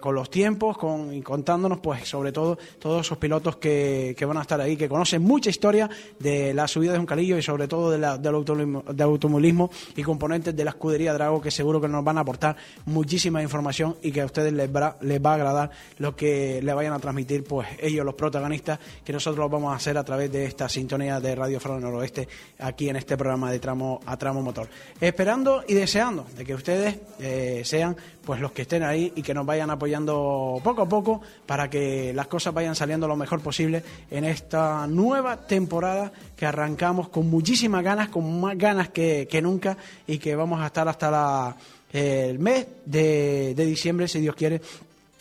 con 0.00 0.14
los 0.14 0.30
tiempos, 0.30 0.78
con 0.78 0.91
y 1.12 1.22
contándonos, 1.22 1.78
pues, 1.78 2.08
sobre 2.08 2.32
todo, 2.32 2.58
todos 2.78 3.06
esos 3.06 3.18
pilotos 3.18 3.56
que, 3.56 4.14
que 4.16 4.24
van 4.24 4.36
a 4.36 4.42
estar 4.42 4.60
ahí, 4.60 4.76
que 4.76 4.88
conocen 4.88 5.22
mucha 5.22 5.50
historia 5.50 5.88
de 6.18 6.54
la 6.54 6.68
subida 6.68 6.92
de 6.92 6.98
un 6.98 7.06
calillo 7.06 7.38
y 7.38 7.42
sobre 7.42 7.68
todo 7.68 7.90
de 7.90 8.02
del 8.02 8.34
automovilismo, 8.34 8.82
del 8.92 9.02
automovilismo 9.02 9.70
y 9.96 10.02
componentes 10.02 10.54
de 10.54 10.64
la 10.64 10.70
escudería 10.70 11.12
Drago, 11.12 11.40
que 11.40 11.50
seguro 11.50 11.80
que 11.80 11.88
nos 11.88 12.04
van 12.04 12.18
a 12.18 12.22
aportar 12.22 12.56
muchísima 12.86 13.42
información 13.42 13.96
y 14.02 14.10
que 14.10 14.20
a 14.20 14.26
ustedes 14.26 14.52
les 14.52 14.74
va, 14.74 14.96
les 15.00 15.24
va 15.24 15.32
a 15.32 15.34
agradar 15.34 15.70
lo 15.98 16.16
que 16.16 16.60
le 16.62 16.74
vayan 16.74 16.92
a 16.92 16.98
transmitir, 16.98 17.44
pues, 17.44 17.68
ellos, 17.80 18.04
los 18.04 18.14
protagonistas, 18.14 18.78
que 19.04 19.12
nosotros 19.12 19.38
lo 19.38 19.48
vamos 19.48 19.72
a 19.72 19.76
hacer 19.76 19.96
a 19.96 20.04
través 20.04 20.30
de 20.32 20.44
esta 20.44 20.68
sintonía 20.68 21.20
de 21.20 21.34
Radio 21.34 21.60
Faro 21.60 21.78
Noroeste, 21.78 22.28
aquí 22.58 22.88
en 22.88 22.96
este 22.96 23.16
programa 23.16 23.50
de 23.50 23.58
tramo 23.58 24.00
a 24.06 24.16
tramo 24.16 24.42
motor. 24.42 24.68
Esperando 25.00 25.64
y 25.66 25.74
deseando 25.74 26.26
de 26.36 26.44
que 26.44 26.54
ustedes 26.54 26.96
eh, 27.20 27.62
sean 27.64 27.96
pues 28.24 28.40
los 28.40 28.52
que 28.52 28.62
estén 28.62 28.82
ahí 28.82 29.12
y 29.16 29.22
que 29.22 29.34
nos 29.34 29.44
vayan 29.44 29.70
apoyando 29.70 30.60
poco 30.62 30.71
a 30.80 30.88
poco 30.88 31.20
para 31.44 31.68
que 31.68 32.14
las 32.14 32.28
cosas 32.28 32.54
vayan 32.54 32.74
saliendo 32.74 33.06
lo 33.06 33.16
mejor 33.16 33.40
posible 33.40 33.82
en 34.10 34.24
esta 34.24 34.86
nueva 34.86 35.46
temporada 35.46 36.10
que 36.34 36.46
arrancamos 36.46 37.10
con 37.10 37.28
muchísimas 37.28 37.84
ganas, 37.84 38.08
con 38.08 38.40
más 38.40 38.56
ganas 38.56 38.88
que, 38.88 39.28
que 39.30 39.42
nunca 39.42 39.76
y 40.06 40.16
que 40.16 40.34
vamos 40.34 40.62
a 40.62 40.66
estar 40.66 40.88
hasta 40.88 41.10
la, 41.10 41.56
el 41.92 42.38
mes 42.38 42.66
de, 42.86 43.52
de 43.54 43.66
diciembre, 43.66 44.08
si 44.08 44.20
Dios 44.20 44.34
quiere, 44.34 44.62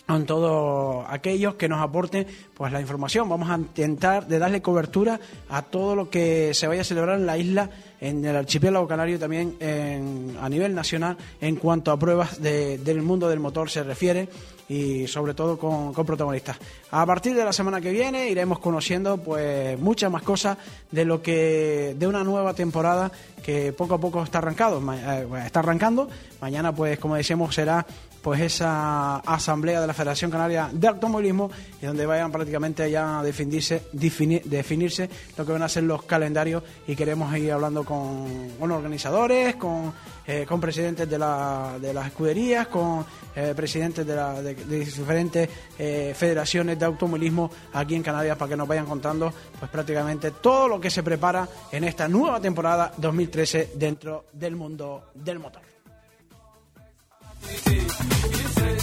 con 0.08 0.26
todos 0.26 1.06
aquellos 1.10 1.56
que 1.56 1.70
nos 1.70 1.82
aporten 1.82 2.28
pues 2.54 2.72
la 2.72 2.82
información. 2.82 3.30
Vamos 3.30 3.49
a 3.49 3.56
intentar 3.56 4.28
de 4.28 4.39
darle 4.39 4.62
cobertura 4.62 5.20
a 5.49 5.62
todo 5.62 5.95
lo 5.95 6.10
que 6.10 6.54
se 6.54 6.68
vaya 6.68 6.82
a 6.82 6.86
celebrar 6.86 7.18
en 7.18 7.26
la 7.26 7.38
isla, 7.38 7.70
en 8.02 8.26
el 8.26 8.36
archipiélago 8.36 8.88
canario, 8.88 9.18
también 9.20 9.56
en- 9.60 10.36
a 10.41 10.49
nivel 10.49 10.74
nacional, 10.76 11.16
en 11.39 11.56
cuanto 11.56 11.91
a 11.91 11.97
pruebas 11.97 12.41
de- 12.41 12.80
del 12.80 13.02
mundo 13.04 13.30
del 13.30 13.39
motor 13.39 13.70
se 13.70 13.84
refiere 13.84 14.28
y 14.68 15.06
sobre 15.08 15.34
todo 15.34 15.58
con, 15.60 15.93
con 15.93 16.06
protagonistas. 16.06 16.58
A 16.91 17.06
partir 17.06 17.36
de 17.36 17.45
la 17.45 17.54
semana 17.54 17.80
que 17.80 17.91
viene 17.91 18.30
iremos 18.30 18.58
conociendo 18.60 19.18
pues 19.18 19.78
muchas 19.80 20.10
más 20.12 20.24
cosas 20.24 20.58
de 20.89 21.06
lo 21.06 21.22
que 21.22 21.95
de 21.97 22.08
una 22.08 22.24
nueva 22.24 22.54
temporada 22.54 23.12
que 23.43 23.72
poco 23.74 23.95
a 23.95 23.99
poco 23.99 24.24
está 24.24 24.39
arrancado, 24.39 24.82
eh, 24.93 25.28
está 25.45 25.60
arrancando. 25.60 26.10
Mañana 26.41 26.74
pues 26.74 26.97
como 26.99 27.16
decíamos 27.16 27.54
será 27.54 27.86
pues 28.22 28.39
esa 28.41 29.17
asamblea 29.17 29.82
de 29.82 29.88
la 29.88 29.93
Federación 29.93 30.30
Canaria 30.30 30.69
de 30.72 30.88
Automovilismo 30.88 31.49
y 31.82 31.86
donde 31.88 32.05
vayan 32.05 32.32
prácticamente 32.32 32.89
ya 32.91 33.19
a 33.19 33.24
definirse, 33.24 33.84
defini- 33.93 34.43
definirse 34.43 35.09
lo 35.38 35.45
que 35.45 35.51
van 35.51 35.63
a 35.63 35.69
ser 35.69 35.84
los 35.84 36.03
calendarios 36.03 36.61
y 36.88 36.95
queremos 36.95 37.36
ir 37.38 37.51
hablando 37.51 37.84
con, 37.84 38.51
organizadores, 38.72 39.55
con, 39.55 39.91
eh, 40.28 40.45
con 40.47 40.61
presidentes 40.61 41.09
de, 41.09 41.17
la- 41.17 41.78
de 41.82 41.93
las 41.93 42.07
escuderías, 42.07 42.67
con 42.67 43.05
eh, 43.36 43.53
presidentes 43.55 44.05
de, 44.05 44.15
la- 44.15 44.41
de 44.41 44.53
diferentes 44.55 45.49
eh, 45.80 46.13
federaciones 46.15 46.78
de 46.78 46.86
automovilismo 46.86 47.49
aquí 47.74 47.95
en 47.95 48.03
Canarias 48.03 48.38
para 48.38 48.49
que 48.49 48.55
nos 48.57 48.67
vayan 48.67 48.86
contando 48.86 49.34
pues 49.57 49.72
prácticamente 49.72 50.32
todo 50.32 50.67
lo 50.67 50.80
que 50.80 50.89
se 50.91 51.01
prepara 51.01 51.47
en 51.72 51.84
esta 51.86 52.07
nueva 52.07 52.39
temporada 52.39 52.93
2013 52.97 53.72
dentro 53.76 54.26
del 54.34 54.55
mundo 54.55 55.09
del 55.15 55.39
motor. 55.39 55.70
You 57.44 57.89
say. 57.89 58.81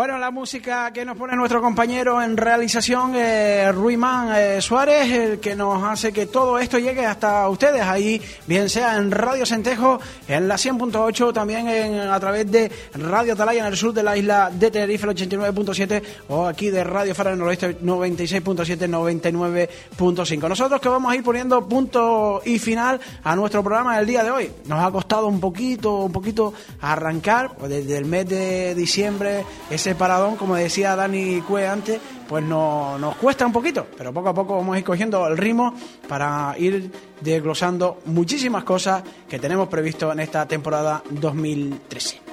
Bueno, 0.00 0.16
la 0.16 0.30
música 0.30 0.90
que 0.94 1.04
nos 1.04 1.14
pone 1.14 1.36
nuestro 1.36 1.60
compañero 1.60 2.22
en 2.22 2.34
realización, 2.34 3.12
eh, 3.14 3.70
Ruimán 3.70 4.34
eh, 4.34 4.62
Suárez, 4.62 5.12
el 5.12 5.40
que 5.40 5.54
nos 5.54 5.84
hace 5.84 6.10
que 6.10 6.24
todo 6.24 6.58
esto 6.58 6.78
llegue 6.78 7.04
hasta 7.04 7.46
ustedes 7.50 7.82
ahí, 7.82 8.18
bien 8.46 8.70
sea 8.70 8.96
en 8.96 9.10
Radio 9.10 9.44
Centejo, 9.44 10.00
en 10.26 10.48
la 10.48 10.54
100.8, 10.54 11.34
también 11.34 11.68
en, 11.68 11.98
a 11.98 12.18
través 12.18 12.50
de 12.50 12.72
Radio 12.94 13.34
Atalaya 13.34 13.60
en 13.60 13.66
el 13.66 13.76
sur 13.76 13.92
de 13.92 14.02
la 14.02 14.16
isla 14.16 14.50
de 14.50 14.70
Tenerife, 14.70 15.06
el 15.06 15.14
89.7, 15.14 16.02
o 16.28 16.46
aquí 16.46 16.70
de 16.70 16.82
Radio 16.82 17.14
Fara 17.14 17.28
del 17.28 17.38
Noroeste, 17.38 17.78
96.7, 17.80 19.68
99.5. 19.98 20.48
Nosotros 20.48 20.80
que 20.80 20.88
vamos 20.88 21.12
a 21.12 21.16
ir 21.16 21.22
poniendo 21.22 21.68
punto 21.68 22.40
y 22.46 22.58
final 22.58 22.98
a 23.22 23.36
nuestro 23.36 23.62
programa 23.62 23.98
del 23.98 24.06
día 24.06 24.24
de 24.24 24.30
hoy. 24.30 24.50
Nos 24.64 24.82
ha 24.82 24.90
costado 24.90 25.26
un 25.26 25.40
poquito, 25.40 25.96
un 25.96 26.12
poquito 26.12 26.54
arrancar, 26.80 27.54
pues 27.58 27.70
desde 27.70 27.98
el 27.98 28.06
mes 28.06 28.26
de 28.26 28.74
diciembre, 28.74 29.44
ese 29.68 29.89
paradón, 29.94 30.36
como 30.36 30.54
decía 30.56 30.96
Dani 30.96 31.40
Cue 31.42 31.66
antes, 31.66 32.00
pues 32.28 32.44
no, 32.44 32.98
nos 32.98 33.16
cuesta 33.16 33.46
un 33.46 33.52
poquito, 33.52 33.86
pero 33.96 34.12
poco 34.12 34.28
a 34.28 34.34
poco 34.34 34.56
vamos 34.56 34.76
a 34.76 34.78
ir 34.78 34.84
cogiendo 34.84 35.26
el 35.26 35.36
ritmo 35.36 35.74
para 36.08 36.54
ir 36.58 36.90
desglosando 37.20 37.98
muchísimas 38.06 38.64
cosas 38.64 39.02
que 39.28 39.38
tenemos 39.38 39.68
previsto 39.68 40.12
en 40.12 40.20
esta 40.20 40.46
temporada 40.46 41.02
2013. 41.10 42.29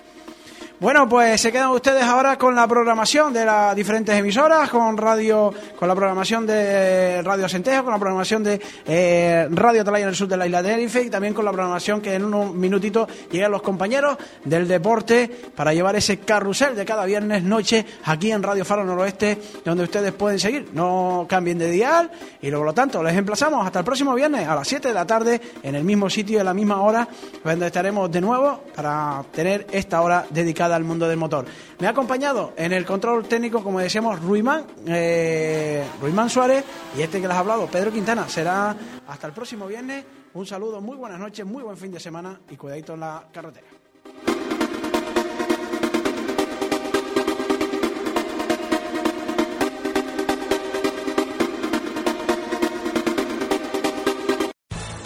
Bueno, 0.79 1.09
pues 1.09 1.41
se 1.41 1.51
quedan 1.51 1.71
ustedes 1.71 2.03
ahora 2.03 2.37
con 2.37 2.53
la 2.53 2.67
programación 2.67 3.33
de 3.33 3.43
las 3.43 3.75
diferentes 3.75 4.15
emisoras, 4.15 4.69
con 4.69 4.95
radio, 4.95 5.51
con 5.75 5.87
la 5.87 5.95
programación 5.95 6.45
de 6.45 7.23
Radio 7.23 7.49
Centejo, 7.49 7.85
con 7.85 7.93
la 7.93 7.99
programación 7.99 8.43
de 8.43 8.61
eh, 8.85 9.47
Radio 9.49 9.81
Atalaya 9.81 10.03
en 10.03 10.09
el 10.09 10.15
sur 10.15 10.27
de 10.27 10.37
la 10.37 10.45
isla 10.45 10.61
de 10.61 10.69
Tenerife 10.69 11.01
y 11.01 11.09
también 11.09 11.33
con 11.33 11.45
la 11.45 11.51
programación 11.51 11.99
que 11.99 12.13
en 12.13 12.25
unos 12.25 12.53
minutitos 12.53 13.09
llegan 13.31 13.49
los 13.53 13.63
compañeros 13.63 14.17
del 14.45 14.67
deporte 14.67 15.27
para 15.55 15.73
llevar 15.73 15.95
ese 15.95 16.19
carrusel 16.19 16.75
de 16.75 16.85
cada 16.85 17.05
viernes 17.05 17.41
noche 17.41 17.83
aquí 18.05 18.31
en 18.31 18.43
Radio 18.43 18.63
Faro 18.63 18.85
Noroeste, 18.85 19.39
donde 19.65 19.83
ustedes 19.83 20.13
pueden 20.13 20.37
seguir. 20.37 20.69
No 20.73 21.25
cambien 21.27 21.57
de 21.57 21.71
dial 21.71 22.11
y 22.39 22.51
luego, 22.51 22.65
por 22.65 22.67
lo 22.67 22.73
tanto, 22.75 23.01
les 23.01 23.15
emplazamos 23.15 23.65
hasta 23.65 23.79
el 23.79 23.85
próximo 23.85 24.13
viernes 24.13 24.47
a 24.47 24.53
las 24.53 24.67
7 24.67 24.89
de 24.89 24.93
la 24.93 25.07
tarde 25.07 25.41
en 25.63 25.73
el 25.73 25.83
mismo 25.83 26.07
sitio, 26.07 26.37
en 26.37 26.45
la 26.45 26.53
misma 26.53 26.81
hora, 26.83 27.07
donde 27.43 27.65
estaremos 27.65 28.11
de 28.11 28.21
nuevo 28.21 28.61
para 28.75 29.23
tener 29.33 29.65
esta 29.71 30.01
hora 30.01 30.27
al 30.75 30.83
mundo 30.83 31.07
del 31.07 31.17
motor. 31.17 31.45
Me 31.79 31.87
ha 31.87 31.91
acompañado 31.91 32.53
en 32.57 32.73
el 32.73 32.85
control 32.85 33.27
técnico, 33.27 33.63
como 33.63 33.79
decíamos, 33.79 34.21
Ruimán, 34.21 34.65
eh, 34.85 35.85
Ruimán 36.01 36.29
Suárez 36.29 36.63
y 36.97 37.01
este 37.01 37.21
que 37.21 37.27
les 37.27 37.35
ha 37.35 37.39
hablado, 37.39 37.67
Pedro 37.67 37.91
Quintana. 37.91 38.27
Será 38.27 38.75
hasta 39.07 39.27
el 39.27 39.33
próximo 39.33 39.67
viernes. 39.67 40.05
Un 40.33 40.45
saludo, 40.45 40.81
muy 40.81 40.97
buenas 40.97 41.19
noches, 41.19 41.45
muy 41.45 41.63
buen 41.63 41.77
fin 41.77 41.91
de 41.91 41.99
semana 41.99 42.39
y 42.49 42.55
cuidadito 42.55 42.93
en 42.93 42.99
la 42.99 43.23
carretera. 43.31 43.76